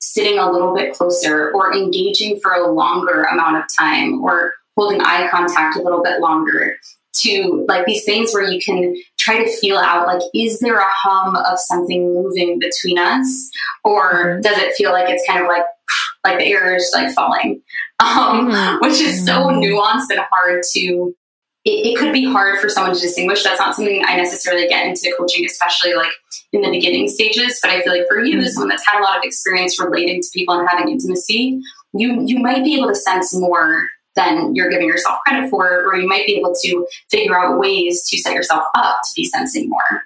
sitting 0.00 0.38
a 0.38 0.50
little 0.50 0.74
bit 0.74 0.94
closer 0.94 1.52
or 1.52 1.74
engaging 1.74 2.38
for 2.40 2.52
a 2.52 2.70
longer 2.70 3.24
amount 3.24 3.56
of 3.56 3.64
time 3.78 4.22
or 4.22 4.52
holding 4.76 5.00
eye 5.00 5.28
contact 5.30 5.76
a 5.76 5.82
little 5.82 6.02
bit 6.02 6.20
longer 6.20 6.76
to 7.14 7.64
like 7.66 7.86
these 7.86 8.04
things 8.04 8.32
where 8.32 8.44
you 8.50 8.60
can 8.60 8.94
try 9.18 9.42
to 9.42 9.56
feel 9.56 9.78
out 9.78 10.06
like 10.06 10.22
is 10.34 10.60
there 10.60 10.78
a 10.78 10.86
hum 10.86 11.34
of 11.34 11.58
something 11.58 12.14
moving 12.14 12.58
between 12.58 12.98
us 12.98 13.50
or 13.84 14.12
mm-hmm. 14.12 14.40
does 14.42 14.58
it 14.58 14.74
feel 14.74 14.92
like 14.92 15.08
it's 15.08 15.26
kind 15.26 15.40
of 15.40 15.48
like 15.48 15.64
like 16.24 16.38
the 16.38 16.44
air 16.44 16.76
is 16.76 16.90
like 16.94 17.10
falling 17.14 17.62
um, 18.00 18.50
mm-hmm. 18.50 18.84
which 18.86 19.00
is 19.00 19.24
so 19.24 19.32
mm-hmm. 19.32 19.60
nuanced 19.60 20.10
and 20.10 20.20
hard 20.30 20.62
to 20.72 21.14
it, 21.64 21.84
it, 21.84 21.98
could 21.98 22.12
be 22.12 22.24
hard 22.24 22.60
for 22.60 22.68
someone 22.68 22.94
to 22.94 23.00
distinguish. 23.00 23.42
That's 23.42 23.58
not 23.58 23.74
something 23.74 24.04
I 24.06 24.16
necessarily 24.16 24.68
get 24.68 24.86
into 24.86 25.12
coaching, 25.18 25.44
especially 25.44 25.94
like 25.94 26.12
in 26.52 26.62
the 26.62 26.70
beginning 26.70 27.08
stages. 27.08 27.58
But 27.62 27.70
I 27.70 27.82
feel 27.82 27.92
like 27.92 28.06
for 28.08 28.24
you, 28.24 28.40
as 28.40 28.54
someone 28.54 28.68
that's 28.68 28.86
had 28.86 29.00
a 29.00 29.02
lot 29.02 29.18
of 29.18 29.24
experience 29.24 29.80
relating 29.80 30.22
to 30.22 30.28
people 30.32 30.58
and 30.58 30.68
having 30.68 30.90
intimacy, 30.90 31.60
you 31.92 32.22
you 32.24 32.38
might 32.38 32.64
be 32.64 32.76
able 32.76 32.88
to 32.88 32.94
sense 32.94 33.34
more 33.34 33.86
than 34.14 34.54
you're 34.54 34.70
giving 34.70 34.88
yourself 34.88 35.18
credit 35.26 35.50
for, 35.50 35.84
or 35.86 35.96
you 35.96 36.08
might 36.08 36.26
be 36.26 36.36
able 36.36 36.54
to 36.62 36.86
figure 37.10 37.38
out 37.38 37.58
ways 37.58 38.08
to 38.08 38.18
set 38.18 38.34
yourself 38.34 38.64
up 38.74 39.00
to 39.04 39.12
be 39.14 39.24
sensing 39.24 39.68
more. 39.68 40.04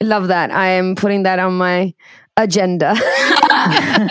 I 0.00 0.04
love 0.04 0.28
that. 0.28 0.50
I 0.50 0.68
am 0.68 0.94
putting 0.94 1.22
that 1.22 1.38
on 1.38 1.56
my 1.56 1.94
agenda. 2.36 2.94
I, 3.00 4.08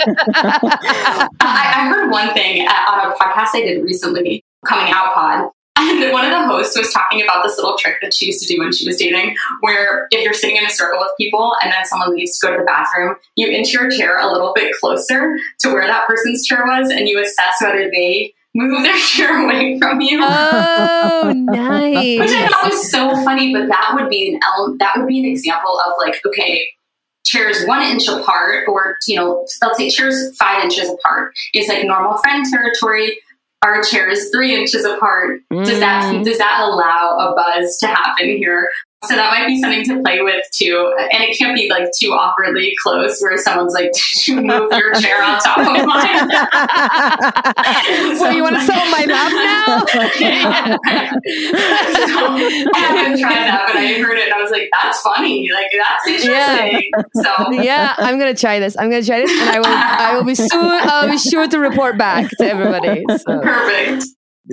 I, 1.39 1.87
heard 1.89 2.09
one 2.09 2.33
thing 2.33 2.67
uh, 2.67 2.71
on 2.71 3.11
a 3.11 3.15
podcast 3.15 3.49
I 3.53 3.61
did 3.61 3.83
recently, 3.83 4.43
Coming 4.65 4.91
Out 4.91 5.13
Pod, 5.13 5.49
and 5.77 6.11
one 6.11 6.25
of 6.25 6.31
the 6.31 6.45
hosts 6.47 6.77
was 6.77 6.91
talking 6.91 7.21
about 7.21 7.43
this 7.43 7.57
little 7.57 7.77
trick 7.77 7.97
that 8.01 8.13
she 8.13 8.27
used 8.27 8.41
to 8.41 8.53
do 8.53 8.59
when 8.59 8.73
she 8.73 8.87
was 8.87 8.97
dating, 8.97 9.35
where 9.61 10.07
if 10.11 10.23
you're 10.23 10.33
sitting 10.33 10.57
in 10.57 10.65
a 10.65 10.69
circle 10.69 10.99
with 10.99 11.09
people 11.17 11.55
and 11.63 11.71
then 11.71 11.85
someone 11.85 12.13
leaves 12.15 12.37
to 12.39 12.47
go 12.47 12.53
to 12.53 12.59
the 12.59 12.65
bathroom, 12.65 13.15
you 13.35 13.47
inch 13.47 13.73
your 13.73 13.89
chair 13.89 14.19
a 14.19 14.31
little 14.31 14.53
bit 14.55 14.73
closer 14.79 15.37
to 15.59 15.69
where 15.69 15.87
that 15.87 16.07
person's 16.07 16.45
chair 16.45 16.63
was 16.65 16.89
and 16.89 17.07
you 17.07 17.19
assess 17.19 17.55
whether 17.61 17.89
they 17.91 18.33
move 18.55 18.81
their 18.83 18.97
chair 18.97 19.43
away 19.43 19.79
from 19.79 20.01
you. 20.01 20.19
Oh, 20.21 21.33
nice. 21.35 22.19
Which 22.19 22.31
I 22.31 22.47
thought 22.47 22.71
was 22.71 22.91
so 22.91 23.13
funny, 23.23 23.53
but 23.53 23.67
that 23.67 23.91
would 23.93 24.09
be 24.09 24.33
an 24.33 24.39
element, 24.43 24.79
that 24.79 24.97
would 24.97 25.07
be 25.07 25.19
an 25.19 25.25
example 25.25 25.79
of 25.85 25.93
like, 25.99 26.19
okay, 26.25 26.65
chairs 27.25 27.65
one 27.65 27.83
inch 27.83 28.07
apart, 28.07 28.67
or 28.67 28.97
you 29.05 29.15
know, 29.15 29.45
let's 29.61 29.77
say 29.77 29.89
chairs 29.89 30.35
five 30.37 30.63
inches 30.63 30.89
apart 30.89 31.33
is 31.53 31.67
like 31.67 31.85
normal 31.85 32.17
friend 32.17 32.45
territory 32.49 33.19
our 33.63 33.83
chairs 33.83 34.29
three 34.31 34.55
inches 34.55 34.85
apart. 34.85 35.41
Mm. 35.51 35.65
Does 35.65 35.79
that 35.79 36.13
mm. 36.13 36.23
does 36.23 36.37
that 36.37 36.61
allow 36.61 37.17
a 37.19 37.35
buzz 37.35 37.77
to 37.79 37.87
happen 37.87 38.27
here? 38.27 38.69
So 39.07 39.15
that 39.15 39.31
might 39.31 39.47
be 39.47 39.61
something 39.61 39.85
to 39.85 40.01
play 40.01 40.21
with 40.21 40.43
too. 40.51 40.93
And 41.11 41.23
it 41.23 41.37
can't 41.37 41.55
be 41.55 41.69
like 41.69 41.89
too 41.97 42.11
awkwardly 42.11 42.75
close 42.81 43.21
where 43.21 43.37
someone's 43.37 43.73
like, 43.73 43.93
Did 43.93 44.27
you 44.27 44.41
move 44.41 44.69
your 44.71 44.93
chair 44.95 45.23
on 45.23 45.39
top 45.39 45.59
of 45.59 45.85
mine? 45.85 46.29
so 48.17 48.29
you 48.29 48.43
want 48.43 48.55
to 48.55 48.61
sit 48.61 48.75
on 48.75 48.91
my 48.91 49.05
lap 49.05 49.31
now? 49.31 49.85
so 49.85 49.99
I 52.73 52.79
haven't 52.79 53.19
tried 53.19 53.47
that, 53.47 53.63
but 53.67 53.75
I 53.77 53.93
heard 53.99 54.17
it 54.17 54.25
and 54.25 54.33
I 54.33 54.41
was 54.41 54.51
like, 54.51 54.69
that's 54.71 54.99
funny. 55.01 55.49
Like 55.51 55.67
that's 55.71 56.07
interesting. 56.07 56.91
Yeah. 56.93 57.03
So 57.23 57.51
yeah, 57.51 57.95
I'm 57.97 58.17
gonna 58.19 58.33
try 58.35 58.59
this. 58.59 58.77
I'm 58.77 58.89
gonna 58.89 59.03
try 59.03 59.21
this, 59.21 59.31
and 59.31 59.49
I 59.49 59.59
will. 59.59 59.67
I 59.67 60.15
will 60.15 60.23
be 60.23 60.35
soon. 60.35 60.49
I'll 60.51 61.09
be 61.09 61.17
sure 61.17 61.47
to 61.47 61.59
report 61.59 61.97
back 61.97 62.29
to 62.37 62.45
everybody. 62.45 63.03
So. 63.17 63.39
perfect. 63.41 64.05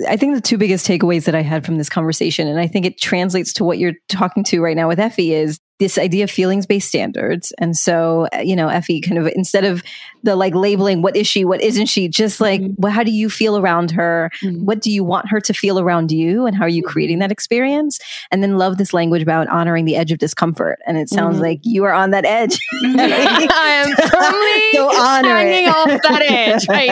I 0.07 0.17
think 0.17 0.35
the 0.35 0.41
two 0.41 0.57
biggest 0.57 0.85
takeaways 0.85 1.25
that 1.25 1.35
I 1.35 1.41
had 1.41 1.65
from 1.65 1.77
this 1.77 1.89
conversation, 1.89 2.47
and 2.47 2.59
I 2.59 2.67
think 2.67 2.85
it 2.85 2.99
translates 2.99 3.53
to 3.53 3.63
what 3.63 3.77
you're 3.77 3.93
talking 4.09 4.43
to 4.45 4.61
right 4.61 4.75
now 4.75 4.87
with 4.87 4.99
Effy, 4.99 5.29
is 5.29 5.59
this 5.79 5.97
idea 5.97 6.23
of 6.23 6.31
feelings 6.31 6.65
based 6.65 6.87
standards. 6.87 7.51
And 7.59 7.75
so, 7.75 8.27
uh, 8.33 8.39
you 8.39 8.55
know, 8.55 8.67
Effy 8.67 9.05
kind 9.05 9.17
of 9.17 9.27
instead 9.35 9.65
of 9.65 9.83
the 10.23 10.35
like 10.35 10.55
labeling, 10.55 11.01
what 11.01 11.15
is 11.17 11.27
she, 11.27 11.43
what 11.43 11.61
isn't 11.61 11.87
she, 11.87 12.07
just 12.07 12.39
like, 12.39 12.61
Mm-hmm. 12.61 12.73
well, 12.81 12.93
how 12.93 13.03
do 13.03 13.11
you 13.11 13.29
feel 13.29 13.57
around 13.57 13.91
her? 13.91 14.31
What 14.43 14.79
do 14.81 14.89
you 14.89 15.03
want 15.03 15.27
her 15.29 15.41
to 15.41 15.53
feel 15.53 15.77
around 15.79 16.11
you? 16.13 16.45
And 16.45 16.55
how 16.55 16.63
are 16.63 16.69
you 16.69 16.81
creating 16.81 17.19
that 17.19 17.31
experience? 17.31 17.99
And 18.31 18.41
then 18.41 18.57
love 18.57 18.77
this 18.77 18.93
language 18.93 19.21
about 19.21 19.47
honoring 19.49 19.83
the 19.85 19.97
edge 19.97 20.11
of 20.13 20.17
discomfort. 20.17 20.79
And 20.87 20.97
it 20.97 21.09
sounds 21.09 21.37
Mhm. 21.37 21.41
like 21.41 21.59
you 21.63 21.83
are 21.83 21.93
on 21.93 22.11
that 22.11 22.23
edge. 22.25 22.57
I 22.71 23.85
am 23.85 23.95
firmly 24.09 24.71
So 24.73 24.89
hanging 25.27 25.67
off 25.67 26.01
that 26.03 26.21
edge 26.25 26.67
right 26.69 26.87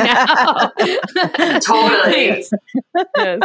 now. 1.43 1.59
Totally. 1.59 2.43
Yes. 3.15 3.39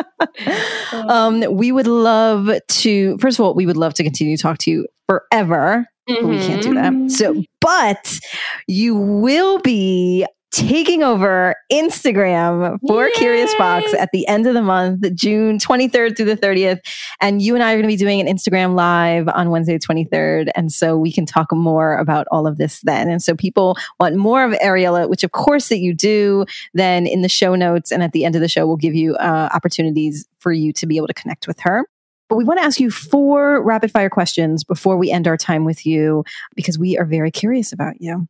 um, 0.92 1.40
we 1.54 1.72
would 1.72 1.86
love 1.86 2.50
to, 2.68 3.18
first 3.18 3.38
of 3.38 3.44
all, 3.44 3.54
we 3.54 3.66
would 3.66 3.76
love 3.76 3.94
to 3.94 4.02
continue 4.02 4.36
to 4.36 4.42
talk 4.42 4.58
to 4.58 4.70
you 4.70 4.86
forever. 5.08 5.86
But 6.06 6.24
we 6.24 6.38
can't 6.38 6.62
do 6.62 6.70
Mm-hmm. 6.74 7.06
that. 7.08 7.12
So, 7.12 7.42
but 7.60 8.18
you 8.66 8.94
will 8.96 9.58
be 9.58 10.24
taking 10.50 11.02
over 11.02 11.54
Instagram 11.70 12.78
for 12.88 13.10
Curious 13.16 13.52
Fox 13.56 13.92
at 13.92 14.08
the 14.14 14.26
end 14.26 14.46
of 14.46 14.54
the 14.54 14.62
month, 14.62 15.04
June 15.14 15.58
23rd 15.58 16.16
through 16.16 16.24
the 16.24 16.36
30th. 16.38 16.78
And 17.20 17.42
you 17.42 17.54
and 17.54 17.62
I 17.62 17.72
are 17.72 17.76
going 17.76 17.82
to 17.82 17.88
be 17.88 17.96
doing 17.96 18.18
an 18.20 18.26
Instagram 18.26 18.74
live 18.74 19.28
on 19.28 19.50
Wednesday, 19.50 19.76
the 19.76 19.84
23rd. 19.86 20.48
And 20.56 20.72
so 20.72 20.96
we 20.96 21.12
can 21.12 21.26
talk 21.26 21.52
more 21.52 21.98
about 21.98 22.26
all 22.30 22.46
of 22.46 22.56
this 22.56 22.80
then. 22.84 23.10
And 23.10 23.22
so 23.22 23.34
people 23.34 23.76
want 24.00 24.16
more 24.16 24.42
of 24.42 24.52
Ariella, 24.52 25.10
which 25.10 25.22
of 25.24 25.32
course 25.32 25.68
that 25.68 25.80
you 25.80 25.92
do, 25.92 26.46
then 26.72 27.06
in 27.06 27.20
the 27.20 27.28
show 27.28 27.54
notes 27.54 27.92
and 27.92 28.02
at 28.02 28.12
the 28.12 28.24
end 28.24 28.34
of 28.34 28.40
the 28.40 28.48
show, 28.48 28.66
we'll 28.66 28.76
give 28.78 28.94
you 28.94 29.14
uh, 29.16 29.50
opportunities 29.52 30.26
for 30.38 30.52
you 30.52 30.72
to 30.72 30.86
be 30.86 30.96
able 30.96 31.08
to 31.08 31.14
connect 31.14 31.46
with 31.46 31.60
her. 31.60 31.84
But 32.28 32.36
we 32.36 32.44
want 32.44 32.60
to 32.60 32.64
ask 32.64 32.78
you 32.78 32.90
four 32.90 33.62
rapid 33.62 33.90
fire 33.90 34.10
questions 34.10 34.64
before 34.64 34.96
we 34.96 35.10
end 35.10 35.26
our 35.26 35.36
time 35.36 35.64
with 35.64 35.86
you 35.86 36.24
because 36.54 36.78
we 36.78 36.98
are 36.98 37.04
very 37.04 37.30
curious 37.30 37.72
about 37.72 38.00
you. 38.00 38.28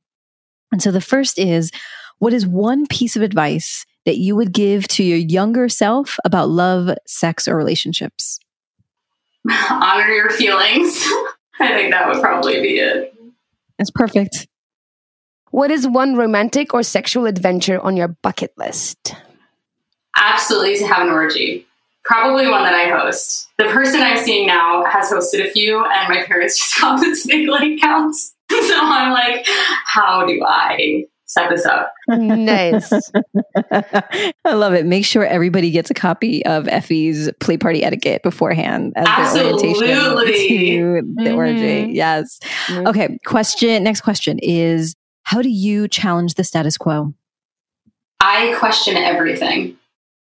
And 0.71 0.83
so 0.83 0.91
the 0.91 1.01
first 1.01 1.39
is 1.39 1.71
what 2.19 2.33
is 2.33 2.47
one 2.47 2.87
piece 2.87 3.17
of 3.17 3.23
advice 3.23 3.87
that 4.05 4.19
you 4.19 4.37
would 4.37 4.53
give 4.53 4.89
to 4.89 5.05
your 5.05 5.19
younger 5.19 5.69
self 5.69 6.17
about 6.25 6.49
love, 6.49 6.97
sex, 7.07 7.47
or 7.47 7.57
relationships? 7.57 8.41
Honor 9.71 10.09
your 10.09 10.31
feelings. 10.31 11.03
I 11.61 11.73
think 11.73 11.93
that 11.93 12.09
would 12.09 12.21
probably 12.21 12.61
be 12.61 12.79
it. 12.79 13.15
That's 13.79 13.91
perfect. 13.91 14.47
What 15.51 15.71
is 15.71 15.87
one 15.87 16.15
romantic 16.15 16.75
or 16.75 16.83
sexual 16.83 17.27
adventure 17.27 17.81
on 17.81 17.97
your 17.97 18.09
bucket 18.09 18.53
list? 18.57 19.15
Absolutely 20.17 20.79
to 20.79 20.87
have 20.87 21.07
an 21.07 21.13
orgy. 21.13 21.68
Probably 22.09 22.49
one 22.49 22.63
that 22.65 22.73
I 22.75 22.89
host. 22.89 23.51
The 23.59 23.67
person 23.67 24.01
I'm 24.01 24.17
seeing 24.17 24.47
now 24.47 24.83
has 24.87 25.11
hosted 25.13 25.47
a 25.47 25.51
few, 25.51 25.79
and 25.79 26.09
my 26.09 26.25
parents 26.25 26.59
just 26.59 26.81
got 26.81 27.01
this 27.01 27.27
big 27.27 27.49
lake 27.49 27.81
house. 27.81 28.35
So 28.51 28.79
I'm 28.81 29.13
like, 29.13 29.47
how 29.85 30.27
do 30.27 30.43
I 30.47 31.05
set 31.27 31.51
this 31.51 31.67
up? 31.67 31.93
Nice. 32.09 32.91
I 33.71 34.53
love 34.55 34.73
it. 34.73 34.87
Make 34.87 35.05
sure 35.05 35.23
everybody 35.25 35.71
gets 35.71 35.91
a 35.91 35.95
copy 35.95 36.45
of 36.47 36.67
Effy's 36.67 37.31
play 37.41 37.59
party 37.59 37.85
etiquette 37.85 38.23
beforehand 38.23 38.95
as 38.97 39.35
their 39.35 39.53
orientation 39.53 39.85
Absolutely. 39.85 40.49
to 40.79 41.03
the 41.17 41.35
orgy. 41.35 41.85
Mhm. 41.85 41.95
Yes. 41.95 42.41
Okay. 42.71 43.19
Question. 43.27 43.85
Next 43.85 44.01
question 44.01 44.39
is 44.39 44.95
How 45.25 45.43
do 45.43 45.51
you 45.51 45.87
challenge 45.89 46.35
the 46.35 46.45
status 46.45 46.79
quo? 46.79 47.13
I 48.21 48.55
question 48.59 48.97
everything. 48.97 49.78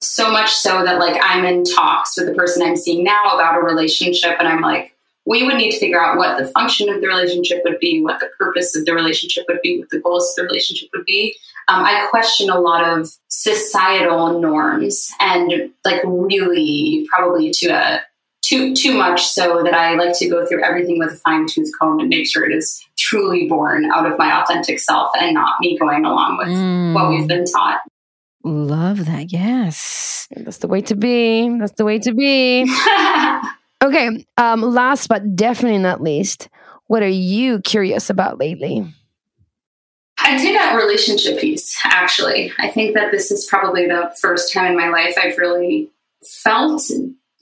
So 0.01 0.30
much 0.30 0.53
so 0.53 0.84
that 0.84 0.99
like 0.99 1.20
I'm 1.22 1.44
in 1.44 1.64
talks 1.64 2.16
with 2.16 2.26
the 2.26 2.34
person 2.34 2.62
I'm 2.62 2.76
seeing 2.76 3.03
now 3.05 3.34
about 3.34 3.57
a 3.57 3.61
relationship 3.61 4.36
and 4.38 4.46
I'm 4.46 4.61
like, 4.61 4.94
we 5.26 5.42
would 5.42 5.57
need 5.57 5.72
to 5.72 5.78
figure 5.78 6.01
out 6.01 6.16
what 6.16 6.38
the 6.38 6.46
function 6.46 6.88
of 6.88 7.03
the 7.03 7.07
relationship 7.07 7.61
would 7.64 7.78
be, 7.80 8.03
what 8.03 8.18
the 8.18 8.30
purpose 8.38 8.74
of 8.74 8.86
the 8.86 8.94
relationship 8.94 9.44
would 9.49 9.61
be, 9.62 9.78
what 9.78 9.90
the 9.90 10.01
goals 10.01 10.30
of 10.30 10.36
the 10.36 10.42
relationship 10.44 10.88
would 10.94 11.05
be. 11.05 11.36
Um, 11.68 11.84
I 11.84 12.07
question 12.09 12.49
a 12.49 12.59
lot 12.59 12.88
of 12.88 13.14
societal 13.28 14.40
norms 14.40 15.12
and 15.20 15.70
like 15.84 16.01
really 16.05 17.07
probably 17.11 17.51
to 17.57 17.68
a 17.68 18.01
too 18.40 18.74
too 18.74 18.96
much 18.96 19.26
so 19.26 19.62
that 19.62 19.74
I 19.74 19.94
like 19.94 20.16
to 20.18 20.28
go 20.28 20.46
through 20.46 20.64
everything 20.64 20.99
with 20.99 21.12
a 21.12 21.16
fine 21.16 21.46
tooth 21.46 21.70
comb 21.78 22.01
and 22.01 22.09
make 22.09 22.26
sure 22.26 22.49
it 22.49 22.57
is 22.57 22.82
truly 22.96 23.46
born 23.46 23.84
out 23.90 24.11
of 24.11 24.16
my 24.16 24.42
authentic 24.42 24.80
self 24.80 25.11
and 25.20 25.34
not 25.34 25.61
me 25.61 25.76
going 25.76 26.07
along 26.07 26.38
with 26.38 26.94
what 26.94 27.11
we've 27.11 27.28
been 27.28 27.44
taught. 27.44 27.80
Love 28.45 29.07
that. 29.07 29.32
Yes. 29.32 30.28
That's 30.36 30.59
the 30.59 30.68
way 30.68 30.80
to 30.82 30.97
be. 30.97 31.49
That's 31.59 31.72
the 31.72 31.84
way 31.84 31.99
to 31.99 32.14
be. 32.14 32.66
Okay. 33.82 34.26
Um, 34.36 34.62
last 34.62 35.09
but 35.09 35.36
definitely 35.36 35.78
not 35.78 36.01
least, 36.01 36.49
what 36.86 37.03
are 37.03 37.09
you 37.09 37.61
curious 37.61 38.11
about 38.11 38.39
lately? 38.39 38.84
I 40.18 40.36
did 40.36 40.57
that 40.57 40.74
relationship 40.74 41.39
piece, 41.39 41.78
actually. 41.84 42.53
I 42.59 42.70
think 42.70 42.95
that 42.95 43.12
this 43.12 43.30
is 43.30 43.47
probably 43.47 43.86
the 43.86 44.12
first 44.20 44.53
time 44.53 44.72
in 44.72 44.76
my 44.76 44.89
life 44.89 45.14
I've 45.16 45.39
really 45.39 45.91
felt 46.22 46.82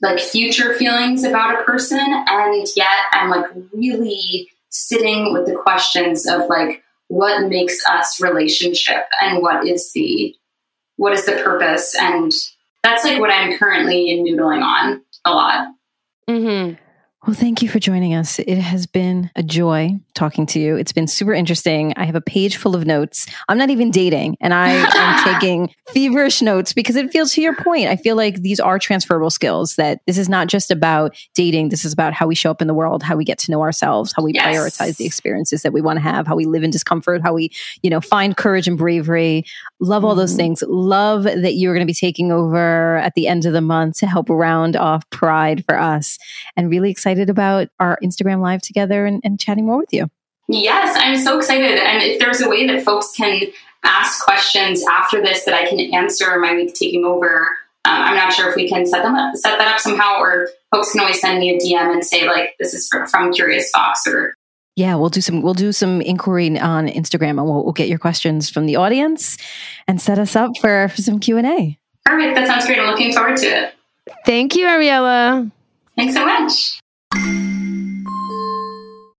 like 0.01 0.19
future 0.19 0.75
feelings 0.75 1.23
about 1.23 1.59
a 1.59 1.63
person. 1.63 1.99
And 1.99 2.67
yet 2.75 2.87
I'm 3.13 3.31
like 3.31 3.47
really 3.73 4.47
sitting 4.69 5.33
with 5.33 5.47
the 5.47 5.55
questions 5.55 6.27
of 6.27 6.47
like, 6.49 6.83
what 7.07 7.47
makes 7.47 7.83
us 7.89 8.21
relationship 8.21 9.05
and 9.21 9.41
what 9.41 9.65
is 9.65 9.91
the 9.93 10.35
what 10.97 11.13
is 11.13 11.25
the 11.25 11.33
purpose 11.43 11.95
and 11.99 12.31
that's 12.83 13.03
like 13.03 13.19
what 13.19 13.31
i'm 13.31 13.57
currently 13.57 14.21
noodling 14.23 14.61
on 14.61 15.01
a 15.25 15.31
lot 15.31 15.67
Mm-hmm. 16.29 16.75
Well, 17.27 17.35
thank 17.35 17.61
you 17.61 17.67
for 17.67 17.77
joining 17.77 18.13
us. 18.15 18.39
It 18.39 18.57
has 18.57 18.87
been 18.87 19.29
a 19.35 19.43
joy 19.43 19.99
talking 20.13 20.45
to 20.45 20.61
you. 20.61 20.77
It's 20.77 20.93
been 20.93 21.07
super 21.07 21.33
interesting. 21.33 21.93
I 21.97 22.05
have 22.05 22.15
a 22.15 22.21
page 22.21 22.55
full 22.55 22.73
of 22.73 22.85
notes. 22.85 23.25
I'm 23.49 23.57
not 23.57 23.69
even 23.69 23.91
dating, 23.91 24.37
and 24.39 24.53
I 24.53 24.69
am 24.69 25.23
taking 25.33 25.69
feverish 25.89 26.41
notes 26.41 26.71
because 26.71 26.95
it 26.95 27.11
feels 27.11 27.33
to 27.33 27.41
your 27.41 27.53
point. 27.53 27.89
I 27.89 27.97
feel 27.97 28.15
like 28.15 28.43
these 28.43 28.61
are 28.61 28.79
transferable 28.79 29.29
skills, 29.29 29.75
that 29.75 29.99
this 30.07 30.17
is 30.17 30.29
not 30.29 30.47
just 30.47 30.71
about 30.71 31.17
dating. 31.35 31.67
This 31.67 31.83
is 31.83 31.91
about 31.91 32.13
how 32.13 32.27
we 32.27 32.33
show 32.33 32.49
up 32.49 32.61
in 32.61 32.67
the 32.69 32.73
world, 32.73 33.03
how 33.03 33.17
we 33.17 33.25
get 33.25 33.39
to 33.39 33.51
know 33.51 33.61
ourselves, 33.61 34.13
how 34.15 34.23
we 34.23 34.31
Yes. 34.33 34.45
prioritize 34.47 34.95
the 34.95 35.05
experiences 35.05 35.63
that 35.63 35.73
we 35.73 35.81
want 35.81 35.97
to 35.97 36.03
have, 36.03 36.27
how 36.27 36.35
we 36.37 36.45
live 36.45 36.63
in 36.63 36.69
discomfort, 36.69 37.21
how 37.21 37.33
we, 37.33 37.51
you 37.83 37.89
know, 37.89 37.99
find 37.99 38.37
courage 38.37 38.69
and 38.69 38.77
bravery. 38.77 39.43
Love 39.81 40.05
all 40.05 40.15
those 40.15 40.33
Mhm. 40.33 40.37
things. 40.37 40.63
Love 40.65 41.23
that 41.23 41.55
you're 41.55 41.73
going 41.73 41.85
to 41.85 41.91
be 41.91 41.93
taking 41.93 42.31
over 42.31 42.95
at 42.99 43.15
the 43.15 43.27
end 43.27 43.45
of 43.45 43.51
the 43.51 43.59
month 43.61 43.97
to 43.97 44.07
help 44.07 44.29
round 44.29 44.77
off 44.77 45.03
Pride 45.09 45.65
for 45.67 45.77
us 45.77 46.17
and 46.55 46.69
really 46.69 46.89
excited 46.89 47.16
about 47.29 47.69
our 47.79 47.97
Instagram 48.03 48.41
live 48.41 48.61
together 48.61 49.05
and, 49.05 49.21
and 49.23 49.39
chatting 49.39 49.65
more 49.65 49.77
with 49.77 49.93
you. 49.93 50.09
Yes, 50.47 50.97
I'm 50.99 51.17
so 51.17 51.37
excited. 51.37 51.77
And 51.77 52.01
if 52.03 52.19
there's 52.19 52.41
a 52.41 52.49
way 52.49 52.65
that 52.67 52.83
folks 52.83 53.13
can 53.15 53.41
ask 53.83 54.23
questions 54.23 54.83
after 54.89 55.21
this 55.21 55.43
that 55.45 55.53
I 55.53 55.67
can 55.67 55.79
answer 55.93 56.39
my 56.39 56.55
week 56.55 56.73
taking 56.73 57.05
over, 57.05 57.47
um, 57.85 58.01
I'm 58.01 58.15
not 58.15 58.33
sure 58.33 58.49
if 58.49 58.55
we 58.55 58.67
can 58.67 58.85
set 58.85 59.03
them 59.03 59.15
up, 59.15 59.35
set 59.35 59.57
that 59.57 59.67
up 59.73 59.79
somehow, 59.79 60.19
or 60.19 60.49
folks 60.71 60.91
can 60.91 61.01
always 61.01 61.19
send 61.19 61.39
me 61.39 61.55
a 61.55 61.59
DM 61.59 61.91
and 61.91 62.03
say 62.03 62.27
like, 62.27 62.55
"This 62.59 62.73
is 62.73 62.87
from, 62.87 63.07
from 63.07 63.33
Curious 63.33 63.69
Fox," 63.71 64.05
or 64.07 64.33
Yeah, 64.75 64.95
we'll 64.95 65.09
do 65.09 65.21
some 65.21 65.41
we'll 65.41 65.53
do 65.53 65.71
some 65.71 66.01
inquiry 66.01 66.57
on 66.59 66.87
Instagram 66.87 67.31
and 67.31 67.45
we'll, 67.45 67.63
we'll 67.63 67.73
get 67.73 67.87
your 67.87 67.99
questions 67.99 68.49
from 68.49 68.65
the 68.65 68.75
audience 68.77 69.37
and 69.87 70.01
set 70.01 70.19
us 70.19 70.35
up 70.35 70.57
for, 70.59 70.87
for 70.89 71.01
some 71.01 71.19
Q 71.19 71.37
and 71.37 71.47
A. 71.47 71.77
perfect. 72.05 72.35
That 72.35 72.47
sounds 72.47 72.65
great. 72.65 72.79
I'm 72.79 72.87
looking 72.89 73.13
forward 73.13 73.37
to 73.37 73.47
it. 73.47 73.73
Thank 74.25 74.55
you, 74.55 74.65
Ariella. 74.65 75.51
Thanks 75.95 76.13
so 76.13 76.25
much. 76.25 76.79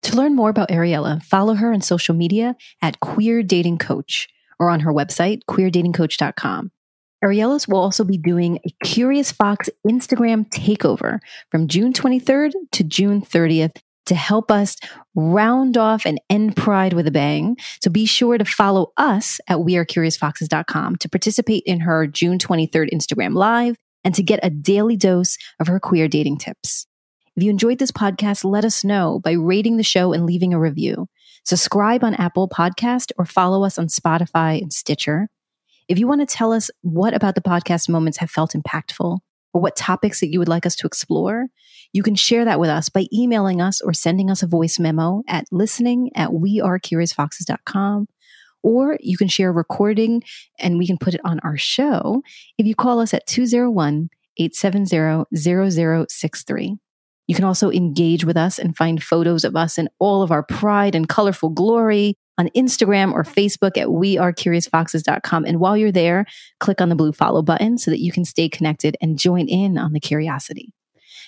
To 0.03 0.15
learn 0.15 0.35
more 0.35 0.49
about 0.49 0.69
Ariella, 0.69 1.21
follow 1.23 1.53
her 1.55 1.73
on 1.73 1.81
social 1.81 2.15
media 2.15 2.55
at 2.81 2.99
Queer 2.99 3.43
Dating 3.43 3.77
Coach 3.77 4.27
or 4.59 4.69
on 4.69 4.79
her 4.81 4.93
website, 4.93 5.41
queerdatingcoach.com. 5.49 6.71
Ariella's 7.23 7.67
will 7.67 7.79
also 7.79 8.03
be 8.03 8.17
doing 8.17 8.59
a 8.65 8.85
Curious 8.85 9.31
Fox 9.31 9.69
Instagram 9.87 10.47
takeover 10.49 11.19
from 11.49 11.67
June 11.67 11.93
23rd 11.93 12.51
to 12.71 12.83
June 12.83 13.21
30th 13.21 13.77
to 14.05 14.15
help 14.15 14.51
us 14.51 14.75
round 15.15 15.77
off 15.77 16.05
and 16.05 16.21
end 16.29 16.55
Pride 16.55 16.93
with 16.93 17.07
a 17.07 17.11
bang. 17.11 17.57
So 17.81 17.89
be 17.89 18.05
sure 18.05 18.37
to 18.37 18.45
follow 18.45 18.93
us 18.97 19.39
at 19.47 19.57
wearecuriousfoxes.com 19.57 20.97
to 20.97 21.09
participate 21.09 21.63
in 21.65 21.81
her 21.81 22.07
June 22.07 22.37
23rd 22.37 22.89
Instagram 22.93 23.35
Live 23.35 23.75
and 24.03 24.15
to 24.15 24.23
get 24.23 24.39
a 24.43 24.49
daily 24.49 24.95
dose 24.95 25.37
of 25.59 25.67
her 25.67 25.79
queer 25.79 26.07
dating 26.07 26.37
tips. 26.37 26.87
If 27.37 27.43
you 27.43 27.51
enjoyed 27.51 27.77
this 27.77 27.91
podcast, 27.91 28.43
let 28.43 28.65
us 28.65 28.83
know 28.83 29.19
by 29.23 29.33
rating 29.33 29.77
the 29.77 29.83
show 29.83 30.11
and 30.11 30.25
leaving 30.25 30.55
a 30.55 30.59
review. 30.59 31.05
Subscribe 31.45 32.03
on 32.03 32.15
Apple 32.15 32.49
Podcast 32.49 33.11
or 33.19 33.25
follow 33.25 33.63
us 33.63 33.77
on 33.77 33.89
Spotify 33.89 34.59
and 34.59 34.73
Stitcher. 34.73 35.27
If 35.87 35.99
you 35.99 36.07
want 36.07 36.27
to 36.27 36.35
tell 36.35 36.51
us 36.51 36.71
what 36.81 37.13
about 37.13 37.35
the 37.35 37.41
podcast 37.41 37.89
moments 37.89 38.17
have 38.17 38.31
felt 38.31 38.53
impactful 38.53 39.19
or 39.53 39.61
what 39.61 39.75
topics 39.75 40.19
that 40.19 40.29
you 40.29 40.39
would 40.39 40.47
like 40.47 40.65
us 40.65 40.75
to 40.77 40.87
explore, 40.87 41.45
you 41.93 42.01
can 42.01 42.15
share 42.15 42.43
that 42.43 42.59
with 42.59 42.71
us 42.71 42.89
by 42.89 43.05
emailing 43.13 43.61
us 43.61 43.81
or 43.81 43.93
sending 43.93 44.31
us 44.31 44.41
a 44.41 44.47
voice 44.47 44.79
memo 44.79 45.21
at 45.27 45.45
listening 45.51 46.09
at 46.15 46.31
wearecuriousfoxes.com. 46.31 48.07
Or 48.63 48.97
you 48.99 49.15
can 49.15 49.27
share 49.27 49.49
a 49.49 49.53
recording 49.53 50.23
and 50.57 50.79
we 50.79 50.87
can 50.87 50.97
put 50.97 51.13
it 51.13 51.21
on 51.23 51.39
our 51.41 51.55
show 51.55 52.23
if 52.57 52.65
you 52.65 52.73
call 52.73 52.99
us 52.99 53.13
at 53.13 53.27
201 53.27 54.09
870 54.39 55.25
0063. 55.35 56.77
You 57.27 57.35
can 57.35 57.43
also 57.43 57.69
engage 57.69 58.25
with 58.25 58.37
us 58.37 58.57
and 58.57 58.75
find 58.75 59.03
photos 59.03 59.43
of 59.43 59.55
us 59.55 59.77
in 59.77 59.89
all 59.99 60.21
of 60.21 60.31
our 60.31 60.43
pride 60.43 60.95
and 60.95 61.07
colorful 61.09 61.49
glory 61.49 62.15
on 62.37 62.49
Instagram 62.49 63.13
or 63.13 63.23
Facebook 63.23 63.77
at 63.77 63.87
wearecuriousfoxes.com. 63.87 65.45
And 65.45 65.59
while 65.59 65.75
you're 65.75 65.91
there, 65.91 66.25
click 66.59 66.81
on 66.81 66.89
the 66.89 66.95
blue 66.95 67.11
follow 67.11 67.41
button 67.41 67.77
so 67.77 67.91
that 67.91 67.99
you 67.99 68.11
can 68.11 68.25
stay 68.25 68.47
connected 68.47 68.95
and 69.01 69.19
join 69.19 69.47
in 69.47 69.77
on 69.77 69.93
the 69.93 69.99
curiosity. 69.99 70.71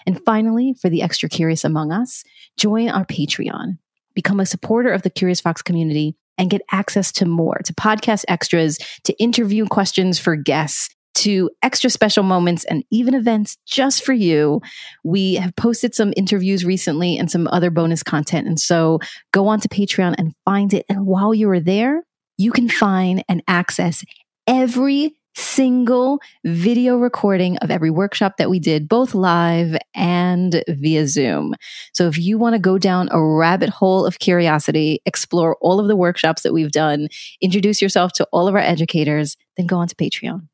And 0.06 0.24
finally, 0.24 0.74
for 0.80 0.90
the 0.90 1.02
extra 1.02 1.28
curious 1.28 1.64
among 1.66 1.92
us, 1.92 2.24
join 2.58 2.90
our 2.90 3.06
Patreon. 3.06 3.78
Become 4.14 4.40
a 4.40 4.46
supporter 4.46 4.92
of 4.92 5.02
the 5.02 5.10
Curious 5.10 5.42
Fox 5.42 5.62
community 5.62 6.16
and 6.38 6.50
get 6.50 6.62
access 6.72 7.12
to 7.12 7.26
more, 7.26 7.60
to 7.66 7.74
podcast 7.74 8.24
extras, 8.28 8.78
to 9.04 9.14
interview 9.22 9.66
questions 9.66 10.18
for 10.18 10.36
guests, 10.36 10.90
to 11.20 11.50
extra 11.64 11.90
special 11.90 12.24
moments 12.24 12.64
and 12.66 12.84
even 12.92 13.14
events 13.14 13.58
just 13.66 14.04
for 14.04 14.14
you. 14.14 14.62
We 15.04 15.36
have 15.36 15.56
posted 15.56 15.94
some 15.96 16.14
interviews 16.16 16.66
recently 16.66 17.18
and 17.18 17.30
some 17.30 17.48
other 17.48 17.70
bonus 17.70 18.04
content. 18.04 18.48
And 18.48 18.60
so 18.60 19.00
go 19.32 19.48
on 19.48 19.60
to 19.62 19.70
Patreon 19.70 20.16
and 20.18 20.34
find 20.46 20.74
it. 20.74 20.86
And 20.90 21.06
while 21.06 21.34
you 21.34 21.50
are 21.50 21.60
there, 21.60 22.04
you 22.38 22.52
can 22.52 22.70
find 22.70 23.24
and 23.28 23.44
access 23.48 24.04
every 24.48 25.14
single 25.36 26.20
video 26.44 26.98
recording 26.98 27.58
of 27.58 27.72
every 27.72 27.90
workshop 27.90 28.38
that 28.38 28.50
we 28.50 28.60
did, 28.60 28.90
both 28.90 29.14
live 29.14 29.78
and 29.96 30.64
via 30.68 31.08
Zoom. 31.08 31.56
So 31.94 32.08
if 32.08 32.18
you 32.18 32.38
want 32.38 32.54
to 32.54 32.60
go 32.60 32.78
down 32.78 33.10
a 33.12 33.22
rabbit 33.22 33.70
hole 33.70 34.06
of 34.06 34.20
curiosity, 34.20 35.02
explore 35.06 35.58
all 35.62 35.80
of 35.80 35.88
the 35.88 35.96
workshops 35.96 36.44
that 36.44 36.54
we've 36.54 36.72
done, 36.72 37.08
introduce 37.42 37.82
yourself 37.82 38.12
to 38.14 38.28
all 38.32 38.48
of 38.48 38.56
our 38.56 38.62
educators, 38.62 39.38
then 39.58 39.68
go 39.68 39.78
on 39.78 39.88
to 39.88 39.96
Patreon. 39.96 40.48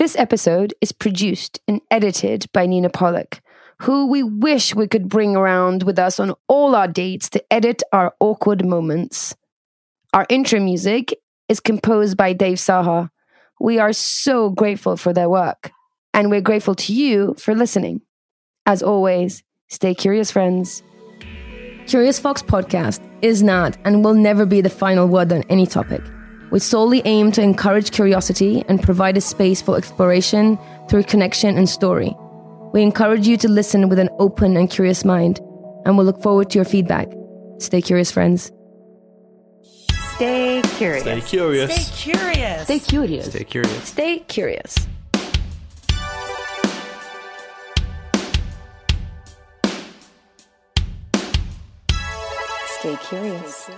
This 0.00 0.16
episode 0.16 0.72
is 0.80 0.92
produced 0.92 1.60
and 1.68 1.82
edited 1.90 2.46
by 2.54 2.64
Nina 2.64 2.88
Pollock, 2.88 3.42
who 3.80 4.06
we 4.06 4.22
wish 4.22 4.74
we 4.74 4.88
could 4.88 5.10
bring 5.10 5.36
around 5.36 5.82
with 5.82 5.98
us 5.98 6.18
on 6.18 6.32
all 6.48 6.74
our 6.74 6.88
dates 6.88 7.28
to 7.28 7.52
edit 7.52 7.82
our 7.92 8.14
awkward 8.18 8.64
moments. 8.64 9.36
Our 10.14 10.24
intro 10.30 10.58
music 10.58 11.14
is 11.50 11.60
composed 11.60 12.16
by 12.16 12.32
Dave 12.32 12.56
Saha. 12.56 13.10
We 13.60 13.78
are 13.78 13.92
so 13.92 14.48
grateful 14.48 14.96
for 14.96 15.12
their 15.12 15.28
work, 15.28 15.70
and 16.14 16.30
we're 16.30 16.40
grateful 16.40 16.76
to 16.76 16.94
you 16.94 17.34
for 17.38 17.54
listening. 17.54 18.00
As 18.64 18.82
always, 18.82 19.42
stay 19.68 19.94
curious, 19.94 20.30
friends. 20.30 20.82
Curious 21.86 22.18
Fox 22.18 22.42
podcast 22.42 23.06
is 23.20 23.42
not 23.42 23.76
and 23.84 24.02
will 24.02 24.14
never 24.14 24.46
be 24.46 24.62
the 24.62 24.70
final 24.70 25.06
word 25.06 25.30
on 25.30 25.42
any 25.50 25.66
topic. 25.66 26.00
We 26.50 26.58
solely 26.58 27.00
aim 27.04 27.30
to 27.32 27.42
encourage 27.42 27.92
curiosity 27.92 28.64
and 28.68 28.82
provide 28.82 29.16
a 29.16 29.20
space 29.20 29.62
for 29.62 29.76
exploration 29.76 30.58
through 30.88 31.04
connection 31.04 31.56
and 31.56 31.68
story. 31.68 32.16
We 32.72 32.82
encourage 32.82 33.26
you 33.26 33.36
to 33.38 33.48
listen 33.48 33.88
with 33.88 34.00
an 34.00 34.10
open 34.18 34.56
and 34.56 34.68
curious 34.68 35.04
mind, 35.04 35.38
and 35.84 35.96
we'll 35.96 36.06
look 36.06 36.20
forward 36.22 36.50
to 36.50 36.58
your 36.58 36.64
feedback. 36.64 37.08
Stay 37.58 37.80
curious, 37.80 38.10
friends. 38.10 38.50
Stay 40.16 40.60
curious. 40.76 41.02
Stay 41.02 41.20
curious. 41.20 41.72
Stay 41.72 41.96
curious. 41.96 42.64
Stay 42.64 42.78
curious. 42.80 43.26
Stay 43.26 43.44
curious. 43.44 43.88
Stay 43.88 44.18
curious. 44.18 44.86
Stay 52.80 52.96
curious. 53.08 53.70